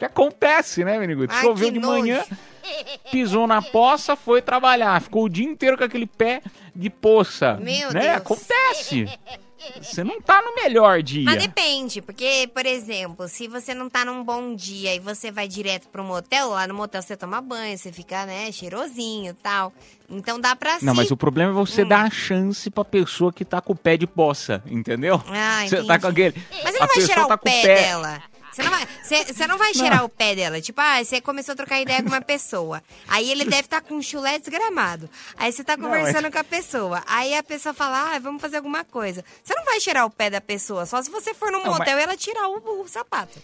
Que 0.00 0.04
acontece, 0.06 0.82
né, 0.82 0.98
menino? 0.98 1.26
Ai, 1.28 1.42
Choveu 1.42 1.70
de 1.70 1.78
nojo. 1.78 2.00
manhã, 2.00 2.24
pisou 3.12 3.46
na 3.46 3.60
poça, 3.60 4.16
foi 4.16 4.40
trabalhar, 4.40 4.98
ficou 5.02 5.24
o 5.24 5.28
dia 5.28 5.44
inteiro 5.44 5.76
com 5.76 5.84
aquele 5.84 6.06
pé 6.06 6.40
de 6.74 6.88
poça. 6.88 7.58
Meu 7.60 7.92
né? 7.92 8.00
Deus. 8.00 8.16
Acontece. 8.16 9.06
Você 9.82 10.02
não 10.02 10.22
tá 10.22 10.40
no 10.40 10.54
melhor 10.54 11.02
dia. 11.02 11.26
Mas 11.26 11.42
depende, 11.42 12.00
porque, 12.00 12.48
por 12.54 12.64
exemplo, 12.64 13.28
se 13.28 13.46
você 13.46 13.74
não 13.74 13.90
tá 13.90 14.06
num 14.06 14.24
bom 14.24 14.54
dia 14.54 14.94
e 14.94 14.98
você 14.98 15.30
vai 15.30 15.46
direto 15.46 15.86
pro 15.88 16.02
motel, 16.02 16.48
lá 16.48 16.66
no 16.66 16.72
motel 16.72 17.02
você 17.02 17.14
toma 17.14 17.42
banho, 17.42 17.76
você 17.76 17.92
fica, 17.92 18.24
né, 18.24 18.50
cheirosinho 18.50 19.32
e 19.32 19.34
tal. 19.34 19.70
Então 20.08 20.40
dá 20.40 20.56
pra 20.56 20.78
Não, 20.80 20.94
se... 20.94 21.00
mas 21.00 21.10
o 21.10 21.16
problema 21.16 21.50
é 21.50 21.54
você 21.54 21.84
dar 21.84 22.06
a 22.06 22.10
chance 22.10 22.70
pra 22.70 22.86
pessoa 22.86 23.30
que 23.30 23.44
tá 23.44 23.60
com 23.60 23.74
o 23.74 23.76
pé 23.76 23.98
de 23.98 24.06
poça, 24.06 24.62
entendeu? 24.66 25.22
Ah, 25.28 25.60
Você 25.68 25.76
tá 25.76 25.82
entendi. 25.82 26.00
com 26.00 26.06
aquele. 26.06 26.42
Mas 26.64 26.74
ele 26.74 26.82
a 26.82 26.86
vai 26.86 27.00
cheirar 27.02 27.26
tá 27.26 27.34
o 27.34 27.38
com 27.38 27.44
pé, 27.44 27.62
dela. 27.62 28.22
Você 28.52 28.62
não 28.62 28.70
vai, 28.70 28.86
você, 29.02 29.24
você 29.24 29.46
não 29.46 29.58
vai 29.58 29.74
cheirar 29.74 30.04
o 30.04 30.08
pé 30.08 30.34
dela. 30.34 30.60
Tipo, 30.60 30.80
ah, 30.80 31.02
você 31.02 31.20
começou 31.20 31.52
a 31.52 31.56
trocar 31.56 31.80
ideia 31.80 32.02
com 32.02 32.08
uma 32.08 32.20
pessoa. 32.20 32.82
Aí 33.08 33.30
ele 33.30 33.44
deve 33.44 33.62
estar 33.62 33.80
com 33.80 33.94
um 33.94 34.02
chulé 34.02 34.38
desgramado. 34.38 35.08
Aí 35.36 35.52
você 35.52 35.62
tá 35.62 35.76
Não, 35.76 35.84
conversando 35.84 36.26
é- 36.26 36.30
com 36.30 36.38
a 36.38 36.44
pessoa. 36.44 37.02
Aí 37.06 37.34
a 37.36 37.42
pessoa 37.42 37.72
fala, 37.72 38.14
ah, 38.14 38.18
vamos 38.18 38.42
fazer 38.42 38.56
alguma 38.56 38.84
coisa. 38.84 39.24
Você 39.42 39.54
não 39.54 39.64
vai 39.64 39.80
cheirar 39.80 40.04
o 40.04 40.10
pé 40.10 40.30
da 40.30 40.40
pessoa, 40.40 40.84
só 40.86 41.00
se 41.02 41.10
você 41.10 41.32
for 41.32 41.50
num 41.52 41.62
Não, 41.62 41.72
motel 41.72 41.98
e 41.98 42.02
ela 42.02 42.16
tirar 42.16 42.48
o, 42.48 42.82
o 42.82 42.88
sapato. 42.88 43.38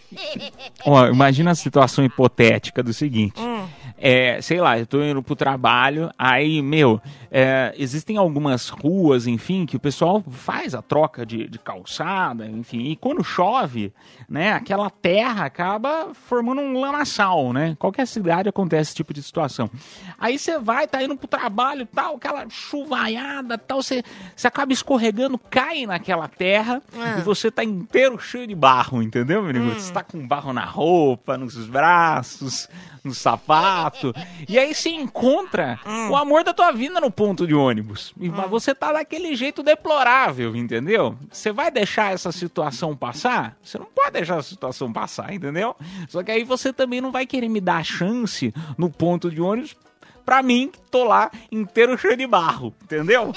Ó, 0.85 1.07
imagina 1.07 1.51
a 1.53 1.55
situação 1.55 2.05
hipotética 2.05 2.83
do 2.83 2.93
seguinte. 2.93 3.41
Hum. 3.41 3.67
É, 3.99 4.41
sei 4.43 4.61
lá, 4.61 4.79
eu 4.79 4.87
tô 4.87 5.03
indo 5.03 5.23
pro 5.23 5.35
trabalho, 5.35 6.11
aí, 6.19 6.61
meu, 6.61 7.01
é, 7.31 7.75
existem 7.79 8.17
algumas 8.19 8.69
ruas, 8.69 9.27
enfim, 9.27 9.65
que 9.65 9.77
o 9.77 9.81
pessoal 9.81 10.23
faz 10.31 10.75
a 10.75 10.83
troca 10.83 11.25
de, 11.25 11.49
de 11.49 11.59
calçada, 11.59 12.47
enfim, 12.47 12.91
e 12.91 12.97
quando 12.97 13.25
chove, 13.25 13.93
né, 14.29 14.53
aquela 14.53 14.91
terra 15.07 15.45
acaba 15.45 16.09
formando 16.15 16.61
um 16.61 16.81
lamaçal, 16.81 17.53
né? 17.53 17.77
Qualquer 17.79 18.09
cidade 18.09 18.49
acontece 18.49 18.89
esse 18.89 18.97
tipo 18.97 19.15
de 19.15 19.23
situação. 19.23 19.71
Aí 20.19 20.37
você 20.37 20.59
vai, 20.59 20.89
tá 20.89 21.01
indo 21.01 21.17
pro 21.17 21.29
trabalho, 21.29 21.87
tal, 21.87 22.17
aquela 22.17 22.45
chuvaiada, 22.49 23.57
tal, 23.57 23.81
você, 23.81 24.03
você 24.35 24.49
acaba 24.49 24.73
escorregando, 24.73 25.39
cai 25.39 25.87
naquela 25.87 26.27
terra 26.27 26.83
Ah. 26.99 27.19
e 27.21 27.23
você 27.23 27.53
tá 27.53 27.63
inteiro 27.63 28.19
cheio 28.19 28.49
de 28.49 28.55
barro, 28.57 29.01
entendeu, 29.01 29.43
meu 29.43 29.51
amigo? 29.51 29.79
Você 29.79 29.93
tá 29.93 30.03
com 30.03 30.27
barro 30.27 30.53
na 30.53 30.65
roupa, 30.65 31.39
nos 31.39 31.55
braços, 31.69 32.69
no 33.05 33.15
sapato. 33.15 34.13
E 34.49 34.59
aí 34.59 34.75
você 34.75 34.91
encontra 34.91 35.79
o 36.11 36.17
amor 36.17 36.43
da 36.43 36.53
tua 36.53 36.73
vida 36.73 37.01
no 37.01 37.11
ponto 37.11 37.47
de 37.47 37.55
ônibus. 37.55 38.13
E 38.21 38.29
mas 38.29 38.51
você 38.51 38.75
tá 38.75 38.93
daquele 38.93 39.37
jeito 39.37 39.63
deplorável, 39.63 40.57
entendeu? 40.57 41.17
Você 41.31 41.53
vai 41.53 41.71
deixar 41.71 42.13
essa 42.13 42.33
situação 42.33 42.97
passar? 42.97 43.57
Você 43.63 43.79
não 43.79 43.87
pode 43.87 44.11
deixar 44.13 44.39
essa 44.39 44.49
situação 44.49 44.93
passar, 44.97 45.35
entendeu? 45.35 45.77
Só 46.09 46.23
que 46.23 46.31
aí 46.31 46.43
você 46.43 46.73
também 46.73 47.03
não 47.03 47.13
vai 47.13 47.27
querer 47.27 47.51
me 47.51 47.61
dar 47.61 47.77
a 47.77 47.85
chance 47.85 48.55
no 48.79 48.89
ponto 48.89 49.31
de 49.31 49.43
ônibus 49.43 49.77
pra 50.25 50.43
mim, 50.43 50.71
que 50.73 50.81
tô 50.91 51.05
lá 51.05 51.31
inteiro 51.53 51.99
cheio 51.99 52.17
de 52.17 52.27
barro, 52.27 52.75
entendeu? 52.83 53.31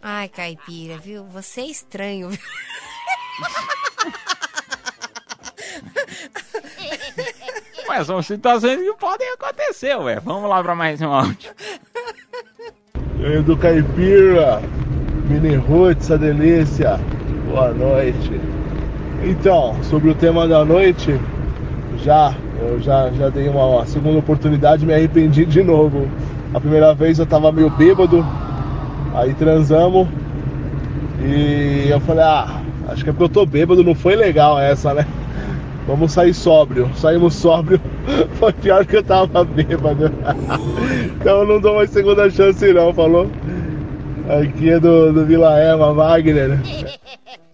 Ai, 0.00 0.28
caipira, 0.28 0.98
viu? 0.98 1.24
Você 1.24 1.62
é 1.62 1.66
estranho, 1.66 2.28
viu? 2.28 2.38
Ué, 7.88 8.04
são 8.04 8.22
situações 8.22 8.80
que 8.80 8.92
podem 8.94 9.28
acontecer, 9.32 9.96
ué. 9.98 10.20
Vamos 10.20 10.48
lá 10.48 10.62
pra 10.62 10.76
mais 10.76 11.02
um 11.02 11.10
áudio. 11.10 11.52
E 13.18 13.26
aí, 13.26 13.42
do 13.42 13.56
Caipira, 13.56 14.62
Mini 15.28 15.56
Roots, 15.56 16.04
essa 16.04 16.16
delícia. 16.16 16.98
Boa 17.48 17.74
noite. 17.74 18.59
Então, 19.22 19.76
sobre 19.82 20.10
o 20.10 20.14
tema 20.14 20.48
da 20.48 20.64
noite, 20.64 21.14
já, 22.02 22.34
eu 22.60 22.80
já, 22.80 23.10
já 23.10 23.28
dei 23.28 23.48
uma, 23.48 23.66
uma 23.66 23.86
segunda 23.86 24.18
oportunidade 24.18 24.82
e 24.82 24.86
me 24.86 24.94
arrependi 24.94 25.44
de 25.44 25.62
novo. 25.62 26.08
A 26.54 26.60
primeira 26.60 26.94
vez 26.94 27.18
eu 27.18 27.26
tava 27.26 27.52
meio 27.52 27.68
bêbado, 27.68 28.26
aí 29.14 29.34
transamos 29.34 30.08
e 31.22 31.88
eu 31.90 32.00
falei, 32.00 32.24
ah, 32.24 32.62
acho 32.88 33.04
que 33.04 33.10
é 33.10 33.12
porque 33.12 33.24
eu 33.24 33.28
tô 33.28 33.44
bêbado, 33.44 33.84
não 33.84 33.94
foi 33.94 34.16
legal 34.16 34.58
essa, 34.58 34.94
né? 34.94 35.06
Vamos 35.86 36.12
sair 36.12 36.32
sóbrio. 36.32 36.90
Saímos 36.94 37.34
sóbrio, 37.34 37.80
foi 38.34 38.52
pior 38.54 38.86
que 38.86 38.96
eu 38.96 39.02
tava 39.02 39.44
bêbado. 39.44 40.10
então 41.20 41.44
não 41.44 41.60
dou 41.60 41.76
mais 41.76 41.90
segunda 41.90 42.30
chance 42.30 42.72
não, 42.72 42.92
falou? 42.94 43.30
Aqui 44.40 44.70
é 44.70 44.80
do, 44.80 45.12
do 45.12 45.26
Vila 45.26 45.60
Ema, 45.62 45.92
Wagner. 45.92 46.58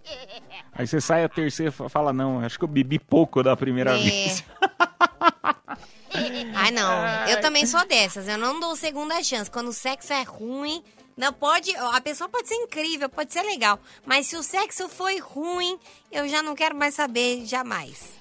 Aí 0.78 0.86
você 0.86 1.00
sai 1.00 1.24
a 1.24 1.28
terceira 1.28 1.72
e 1.84 1.88
fala, 1.88 2.12
não, 2.12 2.40
acho 2.40 2.58
que 2.58 2.64
eu 2.64 2.68
bebi 2.68 2.98
pouco 2.98 3.42
da 3.42 3.56
primeira 3.56 3.98
É. 3.98 4.02
vez. 4.02 4.44
Ai, 6.54 6.70
não. 6.70 7.26
Eu 7.28 7.40
também 7.40 7.66
sou 7.66 7.86
dessas. 7.86 8.26
Eu 8.28 8.38
não 8.38 8.58
dou 8.58 8.74
segunda 8.76 9.22
chance. 9.22 9.50
Quando 9.50 9.68
o 9.68 9.72
sexo 9.72 10.12
é 10.12 10.22
ruim, 10.22 10.82
não 11.16 11.32
pode. 11.32 11.74
A 11.76 12.00
pessoa 12.00 12.28
pode 12.28 12.48
ser 12.48 12.54
incrível, 12.54 13.08
pode 13.08 13.32
ser 13.32 13.42
legal. 13.42 13.78
Mas 14.04 14.26
se 14.26 14.36
o 14.36 14.42
sexo 14.42 14.88
foi 14.88 15.18
ruim, 15.18 15.78
eu 16.16 16.29
já 16.29 16.42
não 16.42 16.55
quero 16.55 16.74
mais 16.76 16.94
saber 16.94 17.44
jamais. 17.44 18.16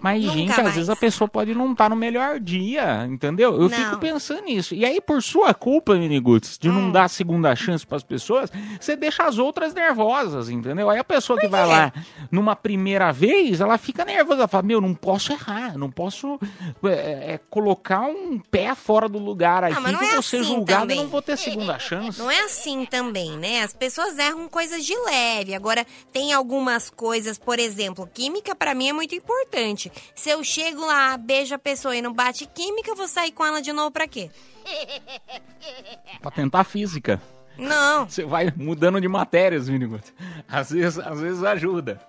Mas, 0.00 0.22
Nunca 0.22 0.34
gente, 0.36 0.50
às 0.52 0.56
mais. 0.62 0.74
vezes 0.74 0.90
a 0.90 0.96
pessoa 0.96 1.28
pode 1.28 1.54
não 1.54 1.72
estar 1.72 1.88
no 1.90 1.96
melhor 1.96 2.38
dia, 2.40 3.06
entendeu? 3.08 3.52
Eu 3.54 3.68
Não. 3.68 3.70
fico 3.70 3.98
pensando 3.98 4.42
nisso. 4.44 4.74
E 4.74 4.84
aí, 4.84 5.00
por 5.00 5.22
sua 5.22 5.52
culpa, 5.54 5.94
Miniguts, 5.94 6.58
de 6.58 6.68
Hum. 6.68 6.72
não 6.72 6.90
dar 6.92 7.08
segunda 7.08 7.54
chance 7.54 7.86
pras 7.86 8.02
pessoas, 8.02 8.50
você 8.80 8.96
deixa 8.96 9.24
as 9.24 9.38
outras 9.38 9.74
nervosas, 9.74 10.48
entendeu? 10.48 10.88
Aí 10.90 10.98
a 10.98 11.04
pessoa 11.04 11.38
que 11.38 11.48
vai 11.48 11.64
quê? 11.64 11.70
lá 11.70 11.92
numa 12.30 12.56
primeira 12.56 13.12
vez, 13.12 13.60
ela 13.60 13.76
fica 13.78 14.04
nervosa. 14.04 14.40
Ela 14.40 14.48
fala, 14.48 14.62
meu, 14.62 14.80
não 14.80 14.94
posso 14.94 15.32
errar, 15.32 15.76
não 15.76 15.90
posso 15.90 16.38
é, 16.84 17.34
é, 17.34 17.40
colocar 17.50 18.02
um 18.02 18.38
pé 18.38 18.74
fora 18.74 19.08
do 19.08 19.18
lugar 19.18 19.64
aqui 19.64 19.74
Ah, 19.76 19.80
mas 19.80 19.92
não 19.92 19.98
que 19.98 20.04
eu 20.04 20.08
é 20.08 20.12
vou 20.14 20.22
ser 20.22 20.36
assim 20.38 20.44
julgado 20.46 20.80
também. 20.82 20.98
e 20.98 21.02
não 21.02 21.08
vou 21.08 21.22
ter 21.22 21.36
segunda 21.36 21.78
chance. 21.78 22.18
Não 22.18 22.30
é 22.30 22.40
assim 22.44 22.84
também, 22.86 23.36
né? 23.36 23.62
As 23.62 23.72
pessoas 23.74 24.18
erram 24.18 24.48
coisas 24.48 24.84
de 24.84 24.94
leve. 24.96 25.54
Agora, 25.54 25.86
tem 26.12 26.32
algumas 26.32 26.88
coisas, 26.90 27.09
por 27.38 27.58
exemplo, 27.58 28.08
química 28.12 28.54
pra 28.54 28.74
mim 28.74 28.88
é 28.88 28.92
muito 28.92 29.14
importante. 29.14 29.90
Se 30.14 30.30
eu 30.30 30.42
chego 30.44 30.84
lá, 30.86 31.16
beijo 31.16 31.54
a 31.54 31.58
pessoa 31.58 31.96
e 31.96 32.02
não 32.02 32.12
bate 32.12 32.46
química, 32.46 32.90
eu 32.90 32.96
vou 32.96 33.08
sair 33.08 33.32
com 33.32 33.44
ela 33.44 33.60
de 33.60 33.72
novo 33.72 33.90
pra 33.90 34.06
quê? 34.08 34.30
Pra 36.20 36.30
tentar 36.30 36.64
física. 36.64 37.20
Não. 37.56 38.08
Você 38.08 38.24
vai 38.24 38.52
mudando 38.56 39.00
de 39.00 39.08
matérias, 39.08 39.68
Miniguts. 39.68 40.12
Às 40.48 40.70
vezes, 40.70 40.98
às 40.98 41.20
vezes 41.20 41.42
ajuda. 41.42 42.00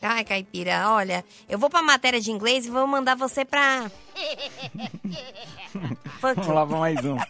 Ai, 0.00 0.24
caipira, 0.24 0.90
olha, 0.90 1.24
eu 1.48 1.58
vou 1.58 1.68
pra 1.68 1.82
matéria 1.82 2.20
de 2.20 2.30
inglês 2.30 2.66
e 2.66 2.70
vou 2.70 2.86
mandar 2.86 3.16
você 3.16 3.44
pra. 3.44 3.90
Vamos 6.20 6.46
lá 6.46 6.64
pra 6.66 6.78
mais 6.78 7.04
um. 7.04 7.16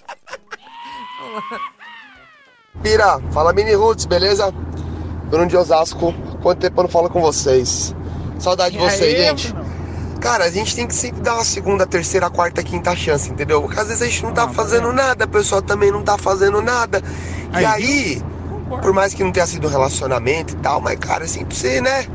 Pira, 2.82 3.18
fala 3.32 3.52
Mini 3.52 3.74
Roots, 3.74 4.04
beleza? 4.06 4.52
Bruno 5.28 5.46
de 5.46 5.56
Osasco, 5.56 6.14
quanto 6.42 6.60
tempo 6.60 6.80
eu 6.80 6.84
não 6.84 6.90
falo 6.90 7.10
com 7.10 7.20
vocês? 7.20 7.94
Saudade 8.38 8.76
de 8.76 8.78
vocês, 8.78 9.02
aí, 9.02 9.26
gente. 9.26 9.54
Cara, 10.20 10.44
a 10.44 10.50
gente 10.50 10.74
tem 10.74 10.86
que 10.86 10.94
sempre 10.94 11.20
dar 11.20 11.34
uma 11.34 11.44
segunda, 11.44 11.86
terceira, 11.86 12.28
quarta, 12.28 12.62
quinta 12.62 12.94
chance, 12.96 13.30
entendeu? 13.30 13.62
Porque 13.62 13.78
às 13.78 13.86
vezes 13.86 14.02
a 14.02 14.06
gente 14.06 14.22
não 14.24 14.32
tá 14.32 14.48
fazendo 14.48 14.92
nada, 14.92 15.24
a 15.24 15.28
pessoa 15.28 15.62
também 15.62 15.92
não 15.92 16.02
tá 16.02 16.18
fazendo 16.18 16.60
nada. 16.60 17.02
E 17.52 17.64
aí, 17.64 18.22
por 18.82 18.92
mais 18.92 19.14
que 19.14 19.22
não 19.22 19.30
tenha 19.30 19.46
sido 19.46 19.68
um 19.68 19.70
relacionamento 19.70 20.54
e 20.54 20.56
tal, 20.56 20.80
mas 20.80 20.98
cara, 20.98 21.24
assim, 21.24 21.44
pra 21.44 21.56
você, 21.56 21.80
né? 21.80 22.06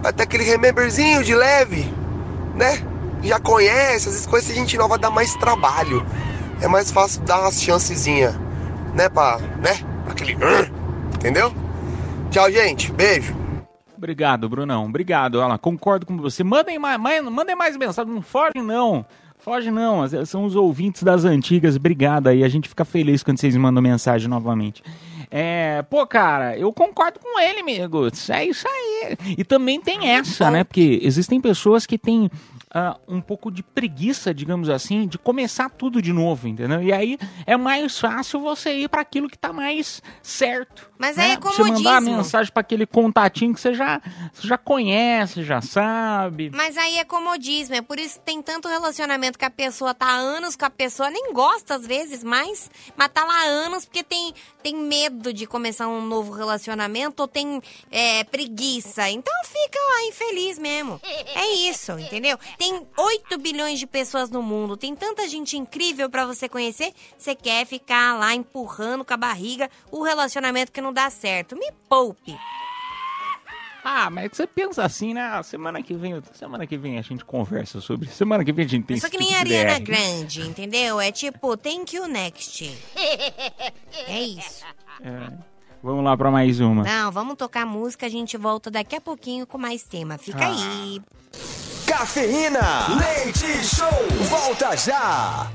Vai 0.00 0.12
ter 0.12 0.22
aquele 0.24 0.44
rememberzinho 0.44 1.24
de 1.24 1.34
leve, 1.34 1.92
né? 2.54 2.80
Já 3.22 3.40
conhece, 3.40 4.08
às 4.08 4.14
vezes 4.14 4.26
conhecer 4.26 4.54
gente 4.54 4.76
nova 4.76 4.98
dá 4.98 5.10
mais 5.10 5.34
trabalho. 5.34 6.04
É 6.60 6.68
mais 6.68 6.90
fácil 6.92 7.22
dar 7.22 7.40
umas 7.40 7.60
chancezinhas, 7.60 8.34
né? 8.94 9.08
Pra, 9.08 9.38
né? 9.60 9.78
Aquele. 10.08 10.36
Entendeu? 11.14 11.52
Tchau, 12.32 12.50
gente. 12.50 12.90
Beijo. 12.92 13.34
Obrigado, 13.96 14.48
Brunão. 14.48 14.86
Obrigado. 14.86 15.36
Olha 15.36 15.48
lá, 15.48 15.58
concordo 15.58 16.06
com 16.06 16.16
você. 16.16 16.42
Mandem 16.42 16.78
mais, 16.78 16.98
mandem 17.30 17.54
mais 17.54 17.76
mensagem. 17.76 18.12
Não 18.12 18.22
foge, 18.22 18.52
não. 18.56 19.04
Foge, 19.38 19.70
não. 19.70 20.02
As- 20.02 20.28
São 20.28 20.44
os 20.44 20.56
ouvintes 20.56 21.02
das 21.02 21.24
antigas. 21.24 21.76
Obrigado 21.76 22.28
aí. 22.28 22.42
A 22.42 22.48
gente 22.48 22.68
fica 22.68 22.84
feliz 22.84 23.22
quando 23.22 23.38
vocês 23.38 23.56
mandam 23.56 23.82
mensagem 23.82 24.28
novamente. 24.28 24.82
É, 25.30 25.82
pô, 25.88 26.06
cara, 26.06 26.56
eu 26.58 26.72
concordo 26.72 27.18
com 27.20 27.40
ele, 27.40 27.60
amigo. 27.60 28.08
É 28.30 28.44
isso 28.44 28.66
aí. 28.68 29.16
E 29.38 29.44
também 29.44 29.80
tem 29.80 30.08
essa, 30.10 30.50
né? 30.50 30.62
Porque 30.64 31.00
existem 31.02 31.40
pessoas 31.40 31.86
que 31.86 31.96
têm 31.96 32.30
ah, 32.74 32.98
um 33.06 33.20
pouco 33.20 33.50
de 33.50 33.62
preguiça, 33.62 34.32
digamos 34.32 34.70
assim, 34.70 35.06
de 35.06 35.18
começar 35.18 35.68
tudo 35.68 36.00
de 36.00 36.12
novo, 36.12 36.48
entendeu? 36.48 36.82
E 36.82 36.92
aí 36.92 37.18
é 37.46 37.56
mais 37.56 37.98
fácil 37.98 38.40
você 38.40 38.72
ir 38.72 38.88
para 38.88 39.02
aquilo 39.02 39.28
que 39.28 39.38
tá 39.38 39.52
mais 39.52 40.02
certo. 40.22 40.90
Mas 40.98 41.16
né? 41.16 41.24
aí 41.24 41.32
é 41.32 41.36
Pra 41.42 41.50
Você 41.50 41.64
mandar 41.64 41.96
a 41.96 42.00
mensagem 42.00 42.52
para 42.52 42.60
aquele 42.60 42.86
contatinho 42.86 43.52
que 43.52 43.60
você 43.60 43.74
já, 43.74 44.00
você 44.32 44.46
já 44.46 44.56
conhece, 44.56 45.42
já 45.42 45.60
sabe. 45.60 46.50
Mas 46.54 46.76
aí 46.78 46.98
é 46.98 47.04
comodismo, 47.04 47.74
é 47.74 47.82
por 47.82 47.98
isso 47.98 48.18
que 48.20 48.24
tem 48.24 48.40
tanto 48.40 48.68
relacionamento 48.68 49.38
que 49.38 49.44
a 49.44 49.50
pessoa 49.50 49.92
tá 49.92 50.06
há 50.06 50.16
anos 50.16 50.54
com 50.54 50.64
a 50.64 50.70
pessoa, 50.70 51.10
nem 51.10 51.32
gosta 51.32 51.74
às 51.74 51.86
vezes 51.86 52.22
mais, 52.22 52.70
mas 52.96 53.08
tá 53.08 53.24
lá 53.24 53.34
há 53.34 53.44
anos 53.46 53.84
porque 53.84 54.02
tem, 54.02 54.32
tem 54.62 54.76
medo 54.76 55.32
de 55.32 55.46
começar 55.46 55.88
um 55.88 56.00
novo 56.00 56.32
relacionamento 56.32 57.22
ou 57.22 57.28
tem 57.28 57.60
é, 57.90 58.24
preguiça. 58.24 59.08
Então 59.10 59.32
fica 59.44 59.78
lá 59.78 60.04
infeliz 60.04 60.58
mesmo. 60.58 61.00
É 61.34 61.46
isso, 61.54 61.92
entendeu? 61.98 62.38
Tem 62.58 62.86
8 62.96 63.38
bilhões 63.38 63.78
de 63.78 63.86
pessoas 63.86 64.30
no 64.30 64.42
mundo, 64.42 64.76
tem 64.76 64.94
tanta 64.94 65.28
gente 65.28 65.56
incrível 65.56 66.08
pra 66.08 66.26
você 66.26 66.48
conhecer, 66.48 66.92
você 67.18 67.34
quer 67.34 67.66
ficar 67.66 68.18
lá 68.18 68.34
empurrando 68.34 69.04
com 69.04 69.14
a 69.14 69.16
barriga 69.16 69.70
o 69.90 70.02
relacionamento 70.02 70.72
que 70.72 70.80
não 70.80 70.92
dá 70.92 71.10
certo. 71.10 71.56
Me 71.56 71.70
poupe. 71.88 72.36
Ah, 73.84 74.08
mas 74.10 74.30
você 74.32 74.46
pensa 74.46 74.84
assim, 74.84 75.12
né? 75.14 75.20
Ah, 75.22 75.42
Semana 75.42 75.82
que 75.82 75.94
vem, 75.94 76.22
semana 76.34 76.66
que 76.66 76.76
vem 76.76 76.98
a 76.98 77.02
gente 77.02 77.24
conversa 77.24 77.80
sobre. 77.80 78.08
Semana 78.08 78.44
que 78.44 78.52
vem 78.52 78.64
a 78.64 78.68
gente 78.68 78.84
tem 78.86 78.96
esse 78.96 79.10
que 79.10 79.18
nem 79.18 79.28
tipo 79.28 79.40
a 79.40 79.44
de 79.44 79.54
Ariana 79.56 79.78
DR. 79.80 79.84
Grande, 79.84 80.40
entendeu? 80.42 81.00
É 81.00 81.10
tipo, 81.10 81.56
thank 81.56 81.96
you 81.96 82.06
next. 82.06 82.78
É 84.06 84.20
isso. 84.20 84.64
É. 85.02 85.32
Vamos 85.82 86.04
lá 86.04 86.16
pra 86.16 86.30
mais 86.30 86.60
uma. 86.60 86.84
Não, 86.84 87.10
vamos 87.10 87.34
tocar 87.34 87.66
música, 87.66 88.06
a 88.06 88.08
gente 88.08 88.36
volta 88.36 88.70
daqui 88.70 88.94
a 88.94 89.00
pouquinho 89.00 89.46
com 89.46 89.58
mais 89.58 89.82
tema. 89.82 90.16
Fica 90.16 90.44
Ah. 90.46 90.48
aí. 90.48 91.02
Cafeína, 91.86 92.86
leite 92.98 93.64
show, 93.66 93.88
volta 94.28 94.76
já. 94.76 95.50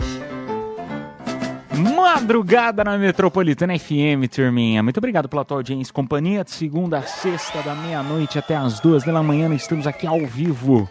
Madrugada 1.77 2.83
na 2.83 2.97
Metropolitana 2.97 3.77
FM, 3.77 4.27
turminha. 4.31 4.81
Muito 4.81 4.97
obrigado 4.97 5.29
pela 5.29 5.45
tua 5.45 5.57
audiência 5.57 5.91
e 5.91 5.93
companhia. 5.93 6.43
De 6.43 6.49
segunda 6.49 6.97
a 6.97 7.03
sexta, 7.03 7.61
da 7.61 7.75
meia-noite 7.75 8.39
até 8.39 8.55
as 8.55 8.79
duas 8.79 9.03
da 9.03 9.21
manhã, 9.21 9.53
estamos 9.53 9.85
aqui 9.85 10.07
ao 10.07 10.25
vivo. 10.25 10.89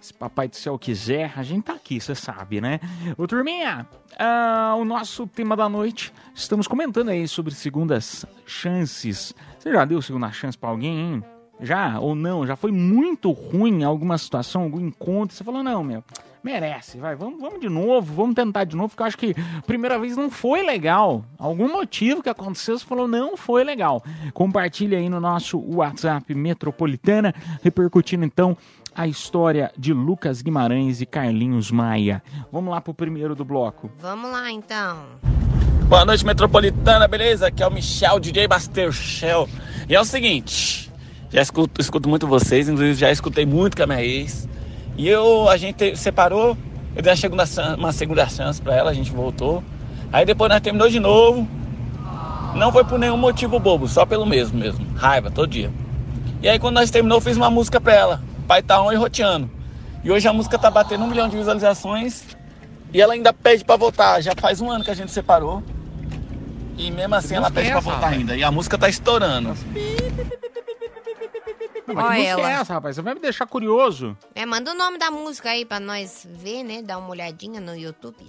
Se 0.00 0.14
papai 0.14 0.48
do 0.48 0.56
céu 0.56 0.78
quiser, 0.78 1.32
a 1.36 1.42
gente 1.42 1.64
tá 1.64 1.74
aqui, 1.74 2.00
você 2.00 2.14
sabe, 2.14 2.60
né? 2.60 2.80
Ô, 3.18 3.26
turminha, 3.26 3.86
ah, 4.18 4.74
o 4.78 4.84
nosso 4.84 5.26
tema 5.26 5.54
da 5.56 5.68
noite, 5.68 6.12
estamos 6.34 6.66
comentando 6.66 7.10
aí 7.10 7.28
sobre 7.28 7.54
segundas 7.54 8.24
chances. 8.46 9.34
Você 9.58 9.72
já 9.72 9.84
deu 9.84 10.00
segunda 10.00 10.32
chance 10.32 10.56
pra 10.56 10.70
alguém, 10.70 10.98
hein? 10.98 11.24
Já 11.60 11.98
ou 12.00 12.14
não? 12.14 12.46
Já 12.46 12.56
foi 12.56 12.72
muito 12.72 13.30
ruim 13.30 13.80
em 13.80 13.84
alguma 13.84 14.18
situação, 14.18 14.62
algum 14.62 14.80
encontro? 14.80 15.34
Você 15.34 15.44
falou, 15.44 15.62
não, 15.62 15.84
meu, 15.84 16.02
merece, 16.42 16.98
vai, 16.98 17.16
vamos, 17.16 17.40
vamos 17.40 17.60
de 17.60 17.68
novo, 17.68 18.12
vamos 18.12 18.34
tentar 18.34 18.64
de 18.64 18.76
novo, 18.76 18.90
porque 18.90 19.02
eu 19.02 19.06
acho 19.06 19.16
que 19.16 19.34
a 19.58 19.62
primeira 19.62 19.98
vez 19.98 20.16
não 20.16 20.30
foi 20.30 20.62
legal. 20.62 21.24
Algum 21.38 21.72
motivo 21.72 22.22
que 22.22 22.28
aconteceu, 22.28 22.78
você 22.78 22.84
falou, 22.84 23.08
não 23.08 23.36
foi 23.36 23.64
legal. 23.64 24.04
Compartilha 24.34 24.98
aí 24.98 25.08
no 25.08 25.20
nosso 25.20 25.58
WhatsApp 25.58 26.34
Metropolitana, 26.34 27.34
repercutindo 27.62 28.24
então 28.24 28.56
a 28.94 29.08
história 29.08 29.72
de 29.76 29.92
Lucas 29.92 30.42
Guimarães 30.42 31.00
e 31.00 31.06
Carlinhos 31.06 31.70
Maia. 31.70 32.22
Vamos 32.52 32.70
lá 32.70 32.80
pro 32.80 32.94
primeiro 32.94 33.34
do 33.34 33.44
bloco. 33.44 33.90
Vamos 33.98 34.30
lá 34.30 34.50
então. 34.50 34.98
Boa 35.88 36.04
noite, 36.04 36.24
Metropolitana, 36.24 37.08
beleza? 37.08 37.48
Aqui 37.48 37.62
é 37.62 37.66
o 37.66 37.70
Michel, 37.70 38.20
DJ 38.20 38.46
Baster 38.48 38.92
Shell. 38.92 39.48
E 39.88 39.94
é 39.94 40.00
o 40.00 40.04
seguinte, 40.04 40.90
já 41.34 41.42
escuto, 41.42 41.80
escuto 41.80 42.08
muito 42.08 42.28
vocês, 42.28 42.68
inclusive 42.68 42.94
já 42.94 43.10
escutei 43.10 43.44
muito 43.44 43.76
com 43.76 43.82
a 43.82 43.86
minha 43.88 44.04
ex. 44.04 44.48
E 44.96 45.08
eu, 45.08 45.48
a 45.48 45.56
gente 45.56 45.96
separou, 45.96 46.56
eu 46.94 47.02
dei 47.02 47.10
uma 47.10 47.16
segunda, 47.16 47.44
uma 47.76 47.92
segunda 47.92 48.28
chance 48.28 48.62
pra 48.62 48.76
ela, 48.76 48.92
a 48.92 48.94
gente 48.94 49.10
voltou. 49.10 49.60
Aí 50.12 50.24
depois 50.24 50.48
nós 50.48 50.60
terminou 50.60 50.88
de 50.88 51.00
novo. 51.00 51.48
Não 52.54 52.70
foi 52.70 52.84
por 52.84 53.00
nenhum 53.00 53.16
motivo 53.16 53.58
bobo, 53.58 53.88
só 53.88 54.06
pelo 54.06 54.24
mesmo 54.24 54.56
mesmo. 54.56 54.86
Raiva, 54.94 55.28
todo 55.28 55.48
dia. 55.48 55.72
E 56.40 56.48
aí 56.48 56.56
quando 56.56 56.76
nós 56.76 56.88
terminou, 56.88 57.18
eu 57.18 57.22
fiz 57.22 57.36
uma 57.36 57.50
música 57.50 57.80
pra 57.80 57.92
ela. 57.92 58.22
Pai 58.46 58.62
tá 58.62 58.80
on 58.80 58.92
e 58.92 58.94
roteando. 58.94 59.50
E 60.04 60.12
hoje 60.12 60.28
a 60.28 60.32
música 60.32 60.56
tá 60.56 60.70
batendo 60.70 61.02
um 61.02 61.08
milhão 61.08 61.28
de 61.28 61.36
visualizações. 61.36 62.22
E 62.92 63.00
ela 63.00 63.14
ainda 63.14 63.32
pede 63.32 63.64
pra 63.64 63.74
voltar. 63.74 64.20
Já 64.20 64.34
faz 64.40 64.60
um 64.60 64.70
ano 64.70 64.84
que 64.84 64.90
a 64.92 64.94
gente 64.94 65.10
separou. 65.10 65.64
E 66.78 66.92
mesmo 66.92 67.16
assim 67.16 67.34
ela 67.34 67.50
pede 67.50 67.72
pra 67.72 67.80
voltar 67.80 68.06
ainda. 68.06 68.36
E 68.36 68.44
a 68.44 68.52
música 68.52 68.78
tá 68.78 68.88
estourando. 68.88 69.56
Mas 71.86 71.96
Ó 71.96 72.00
que 72.08 72.14
música 72.14 72.30
ela. 72.30 72.50
é 72.50 72.52
essa, 72.54 72.74
rapaz? 72.74 72.96
Você 72.96 73.02
vai 73.02 73.14
me 73.14 73.20
deixar 73.20 73.46
curioso. 73.46 74.16
É, 74.34 74.46
manda 74.46 74.70
o 74.72 74.74
nome 74.74 74.96
da 74.98 75.10
música 75.10 75.50
aí 75.50 75.64
pra 75.64 75.78
nós 75.78 76.26
ver, 76.30 76.62
né? 76.62 76.82
Dar 76.82 76.98
uma 76.98 77.10
olhadinha 77.10 77.60
no 77.60 77.76
YouTube. 77.76 78.26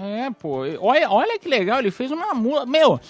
É, 0.00 0.30
pô. 0.30 0.60
Olha, 0.80 1.10
olha 1.10 1.38
que 1.38 1.48
legal, 1.48 1.78
ele 1.78 1.90
fez 1.90 2.10
uma 2.10 2.34
música. 2.34 2.66
Meu, 2.66 3.00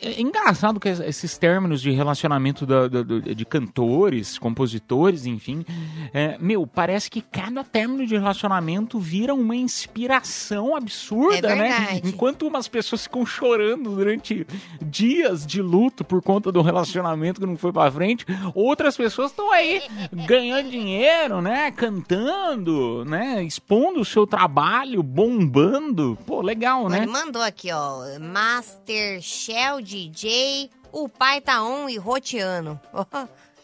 é 0.00 0.20
engraçado 0.20 0.78
que 0.80 0.88
esses 0.88 1.36
términos 1.38 1.80
de 1.80 1.90
relacionamento 1.90 2.66
da- 2.66 2.88
da- 2.88 3.02
de 3.02 3.44
cantores, 3.44 4.38
compositores, 4.38 5.26
enfim. 5.26 5.64
é, 6.12 6.36
meu, 6.40 6.66
parece 6.66 7.10
que 7.10 7.20
cada 7.20 7.64
término 7.64 8.06
de 8.06 8.14
relacionamento 8.16 8.98
vira 8.98 9.34
uma 9.34 9.56
inspiração 9.56 10.76
absurda, 10.76 11.48
É 11.50 11.54
né? 11.56 12.00
Enquanto 12.04 12.46
umas 12.46 12.68
pessoas 12.68 13.02
ficam 13.04 13.24
chorando 13.26 13.90
durante 13.94 14.46
dias 14.82 15.46
de 15.46 15.60
luto 15.62 16.04
por 16.04 16.22
conta 16.22 16.50
do 16.52 16.62
relacionamento 16.62 17.40
que 17.40 17.46
não 17.46 17.56
foi 17.56 17.72
pra 17.72 17.90
frente, 17.90 18.24
outras 18.54 18.96
pessoas 18.96 19.30
estão 19.30 19.50
aí 19.52 19.82
ganhando 20.26 20.70
dinheiro, 20.70 21.40
né? 21.40 21.70
Cantando, 21.70 23.04
né? 23.04 23.42
Expondo 23.42 24.00
o 24.00 24.04
seu 24.04 24.26
trabalho, 24.26 25.02
bombando. 25.02 26.16
Pô, 26.26 26.33
legal, 26.40 26.88
né? 26.88 26.98
Ele 26.98 27.06
mandou 27.06 27.42
aqui, 27.42 27.70
ó. 27.72 28.18
Master 28.20 29.20
Shell 29.20 29.80
DJ, 29.80 30.70
o 30.92 31.08
pai 31.08 31.40
tá 31.40 31.62
on 31.62 31.88
e 31.88 31.96
roteando. 31.96 32.78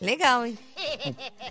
Legal, 0.00 0.46
hein? 0.46 0.58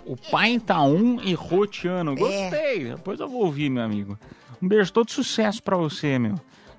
O 0.04 0.16
pai 0.16 0.58
tá 0.58 0.82
um 0.82 1.20
e 1.20 1.34
roteando. 1.34 2.16
Gostei. 2.16 2.92
Depois 2.94 3.20
eu 3.20 3.28
vou 3.28 3.44
ouvir, 3.44 3.70
meu 3.70 3.84
amigo. 3.84 4.18
Um 4.60 4.66
beijo, 4.66 4.92
todo 4.92 5.10
sucesso 5.10 5.62
pra 5.62 5.76
você, 5.76 6.18
meu. 6.18 6.34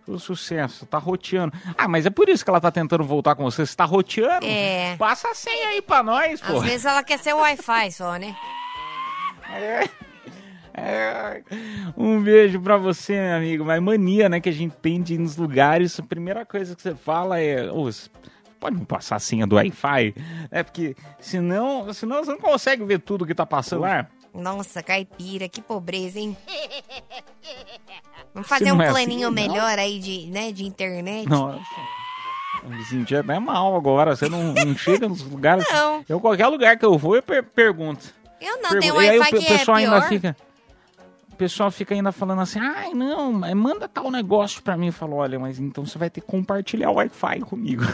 Todo 0.06 0.20
sucesso. 0.20 0.86
Tá 0.86 0.98
roteando. 0.98 1.54
Ah, 1.78 1.88
mas 1.88 2.06
é 2.06 2.10
por 2.10 2.28
isso 2.28 2.44
que 2.44 2.50
ela 2.50 2.60
tá 2.60 2.72
tentando 2.72 3.04
voltar 3.04 3.36
com 3.36 3.44
você. 3.44 3.66
Você 3.66 3.76
tá 3.76 3.86
roteando? 3.86 4.46
É. 4.46 4.98
Passa 4.98 5.30
a 5.30 5.34
senha 5.34 5.70
aí 5.70 5.82
pra 5.82 6.04
nós, 6.04 6.42
pô. 6.42 6.58
Às 6.58 6.64
vezes 6.64 6.86
ela 6.86 7.04
quer 7.04 7.18
ser 7.20 7.34
Wi-Fi 7.34 7.92
só, 7.92 8.18
né? 8.18 8.36
É. 9.50 9.90
É. 10.74 11.42
Um 11.98 12.22
beijo 12.22 12.60
pra 12.62 12.78
você, 12.78 13.14
meu 13.14 13.36
amigo. 13.36 13.66
Mas 13.66 13.82
mania, 13.82 14.30
né, 14.30 14.40
que 14.40 14.50
a 14.50 14.54
gente 14.54 14.74
tem 14.82 15.02
de 15.02 15.16
ir 15.16 15.18
nos 15.18 15.36
lugares. 15.38 16.00
A 16.00 16.04
primeira 16.04 16.46
coisa 16.46 16.76
que 16.76 16.82
você 16.82 16.96
fala 16.96 17.40
é. 17.40 17.70
"Ô, 17.72 17.84
você 17.86 18.10
pode 18.60 18.78
me 18.78 18.86
passar 18.86 19.18
a 19.18 19.20
senha 19.20 19.46
do 19.46 19.56
Wi-Fi? 19.56 20.14
É 20.50 20.64
porque 20.64 20.96
senão, 21.20 21.92
senão 21.94 22.24
você 22.24 22.32
não 22.32 22.40
consegue 22.40 22.84
ver 22.86 23.00
tudo 23.00 23.26
que 23.26 23.36
tá 23.36 23.46
passando 23.46 23.82
lá. 23.82 24.08
Nossa, 24.34 24.82
caipira, 24.82 25.50
que 25.50 25.62
pobreza, 25.62 26.18
hein? 26.20 26.38
Vamos 28.34 28.48
fazer 28.48 28.72
um 28.72 28.82
é 28.82 28.86
assim, 28.86 28.94
planinho 28.94 29.28
não. 29.30 29.32
melhor 29.32 29.78
aí 29.78 30.00
de, 30.00 30.28
né, 30.28 30.52
de 30.52 30.66
internet? 30.66 31.28
Nossa. 31.28 31.60
Me 32.64 32.84
senti 32.86 33.16
até 33.16 33.40
mal 33.40 33.76
agora. 33.76 34.16
Você 34.16 34.30
não, 34.30 34.54
não 34.54 34.78
chega 34.78 35.08
nos 35.10 35.22
lugares. 35.24 35.66
Não. 35.72 36.06
Eu, 36.08 36.20
qualquer 36.20 36.48
lugar 36.48 36.78
que 36.78 36.86
eu 36.86 36.98
vou, 36.98 37.16
eu 37.16 37.24
per- 37.24 37.44
pergunto. 37.44 38.14
Eu 38.40 38.62
não, 38.62 38.70
Pergunto. 38.70 38.80
tem 38.82 38.92
um 38.92 39.02
e 39.02 39.10
aí 39.10 39.18
o 39.18 39.22
Wi-Fi 39.22 39.38
que 39.40 39.46
é 39.46 39.58
pessoal 39.58 39.78
ainda 39.78 39.98
pior. 40.00 40.08
fica. 40.10 40.38
O 41.42 41.44
pessoal 41.44 41.72
fica 41.72 41.96
ainda 41.96 42.12
falando 42.12 42.40
assim, 42.40 42.60
ai 42.60 42.94
não, 42.94 43.34
mas 43.34 43.52
manda 43.56 43.88
tal 43.88 44.12
negócio 44.12 44.62
pra 44.62 44.78
mim. 44.78 44.88
Eu 44.88 44.94
falo, 44.94 45.16
olha, 45.16 45.40
mas 45.40 45.58
então 45.58 45.84
você 45.84 45.98
vai 45.98 46.08
ter 46.08 46.22
que 46.22 46.28
compartilhar 46.28 46.92
o 46.92 46.94
Wi-Fi 46.94 47.40
comigo. 47.40 47.84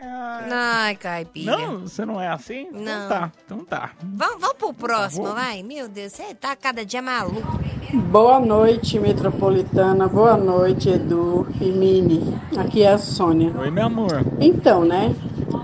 Ai, 0.00 0.94
caipira. 0.94 1.56
Não, 1.56 1.80
você 1.80 2.04
não 2.06 2.20
é 2.20 2.28
assim? 2.28 2.68
Então 2.70 2.82
Não. 2.82 3.08
tá, 3.08 3.32
então 3.44 3.64
tá. 3.64 3.90
Vamos, 4.00 4.40
vamos 4.40 4.56
pro 4.56 4.72
próximo, 4.72 5.34
vai? 5.34 5.62
Meu 5.64 5.88
Deus, 5.88 6.12
você 6.12 6.32
tá 6.34 6.54
cada 6.54 6.84
dia 6.84 7.02
maluco. 7.02 7.58
Boa 7.92 8.38
noite, 8.38 8.98
Metropolitana. 8.98 10.06
Boa 10.06 10.36
noite, 10.36 10.88
Edu 10.88 11.48
e 11.60 11.66
Mini. 11.72 12.22
Aqui 12.56 12.84
é 12.84 12.92
a 12.92 12.98
Sônia. 12.98 13.52
Oi, 13.58 13.70
meu 13.70 13.86
amor. 13.86 14.24
Então, 14.40 14.84
né? 14.84 15.14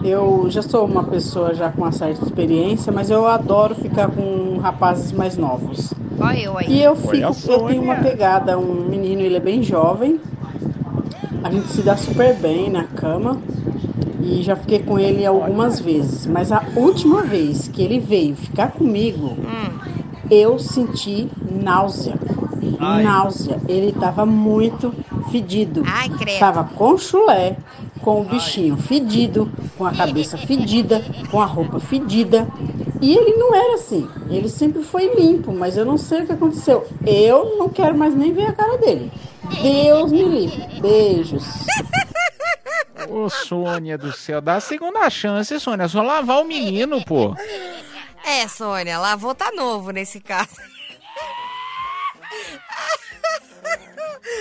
Eu 0.05 0.51
já 0.51 0.61
sou 0.61 0.85
uma 0.85 1.03
pessoa 1.05 1.55
já 1.55 1.71
com 1.71 1.81
uma 1.81 1.91
certa 1.91 2.23
experiência, 2.23 2.93
mas 2.93 3.09
eu 3.09 3.27
adoro 3.27 3.75
ficar 3.75 4.11
com 4.11 4.59
rapazes 4.59 5.11
mais 5.13 5.39
novos. 5.39 5.95
Olha 6.21 6.39
eu 6.39 6.59
aí. 6.59 6.67
E 6.69 6.83
eu 6.83 6.95
fico, 6.95 7.27
a 7.27 7.53
eu 7.53 7.67
tenho 7.67 7.83
uma 7.83 7.97
pegada, 7.97 8.59
um 8.59 8.87
menino, 8.87 9.23
ele 9.23 9.37
é 9.37 9.41
bem 9.41 9.63
jovem. 9.63 10.21
A 11.43 11.51
gente 11.51 11.69
se 11.69 11.81
dá 11.81 11.97
super 11.97 12.37
bem 12.37 12.69
na 12.69 12.85
cama. 12.85 13.39
E 14.21 14.43
já 14.43 14.55
fiquei 14.57 14.81
com 14.81 14.99
ele 14.99 15.25
algumas 15.25 15.81
vezes. 15.81 16.27
Mas 16.27 16.53
a 16.53 16.63
última 16.77 17.23
vez 17.23 17.69
que 17.69 17.83
ele 17.83 17.99
veio 17.99 18.37
ficar 18.37 18.73
comigo, 18.73 19.37
eu 20.31 20.59
senti 20.59 21.31
náusea. 21.51 22.15
Náusea. 22.79 23.59
Ele 23.67 23.91
tava 23.93 24.27
muito 24.27 24.93
fedido. 25.31 25.83
Ai, 25.87 26.11
credo. 26.11 26.39
Tava 26.39 26.65
com 26.65 26.97
chulé, 26.99 27.57
com 28.05 28.21
o 28.21 28.25
bichinho 28.25 28.77
fedido, 28.77 29.51
com 29.79 29.87
a 29.87 29.93
cabeça 29.93 30.37
fedida, 30.37 31.03
com 31.31 31.41
a 31.41 31.47
roupa 31.47 31.81
fedida. 31.81 32.47
E 33.01 33.17
ele 33.17 33.37
não 33.37 33.55
era 33.55 33.75
assim. 33.75 34.09
Ele 34.29 34.49
sempre 34.49 34.83
foi 34.83 35.15
limpo, 35.15 35.53
mas 35.53 35.77
eu 35.77 35.87
não 35.87 35.97
sei 35.97 36.21
o 36.21 36.27
que 36.27 36.33
aconteceu. 36.33 36.87
Eu 37.07 37.57
não 37.57 37.71
quero 37.71 37.97
mais 37.97 38.15
nem 38.15 38.33
ver 38.33 38.47
a 38.47 38.53
cara 38.53 38.77
dele. 38.77 39.11
Deus 39.63 40.13
me 40.13 40.23
livre. 40.23 40.81
Beijos. 40.81 41.45
Ô, 43.09 43.29
Sônia 43.31 43.97
do 43.97 44.13
céu, 44.13 44.41
dá 44.41 44.57
a 44.57 44.61
segunda 44.61 45.09
chance, 45.09 45.59
Sônia. 45.59 45.85
É 45.85 45.89
só 45.89 46.03
lavar 46.03 46.43
o 46.43 46.45
menino, 46.45 47.03
pô. 47.05 47.35
É, 48.25 48.47
Sônia, 48.49 48.99
lavou 48.99 49.35
tá 49.35 49.51
novo 49.55 49.91
nesse 49.91 50.21
caso. 50.21 50.74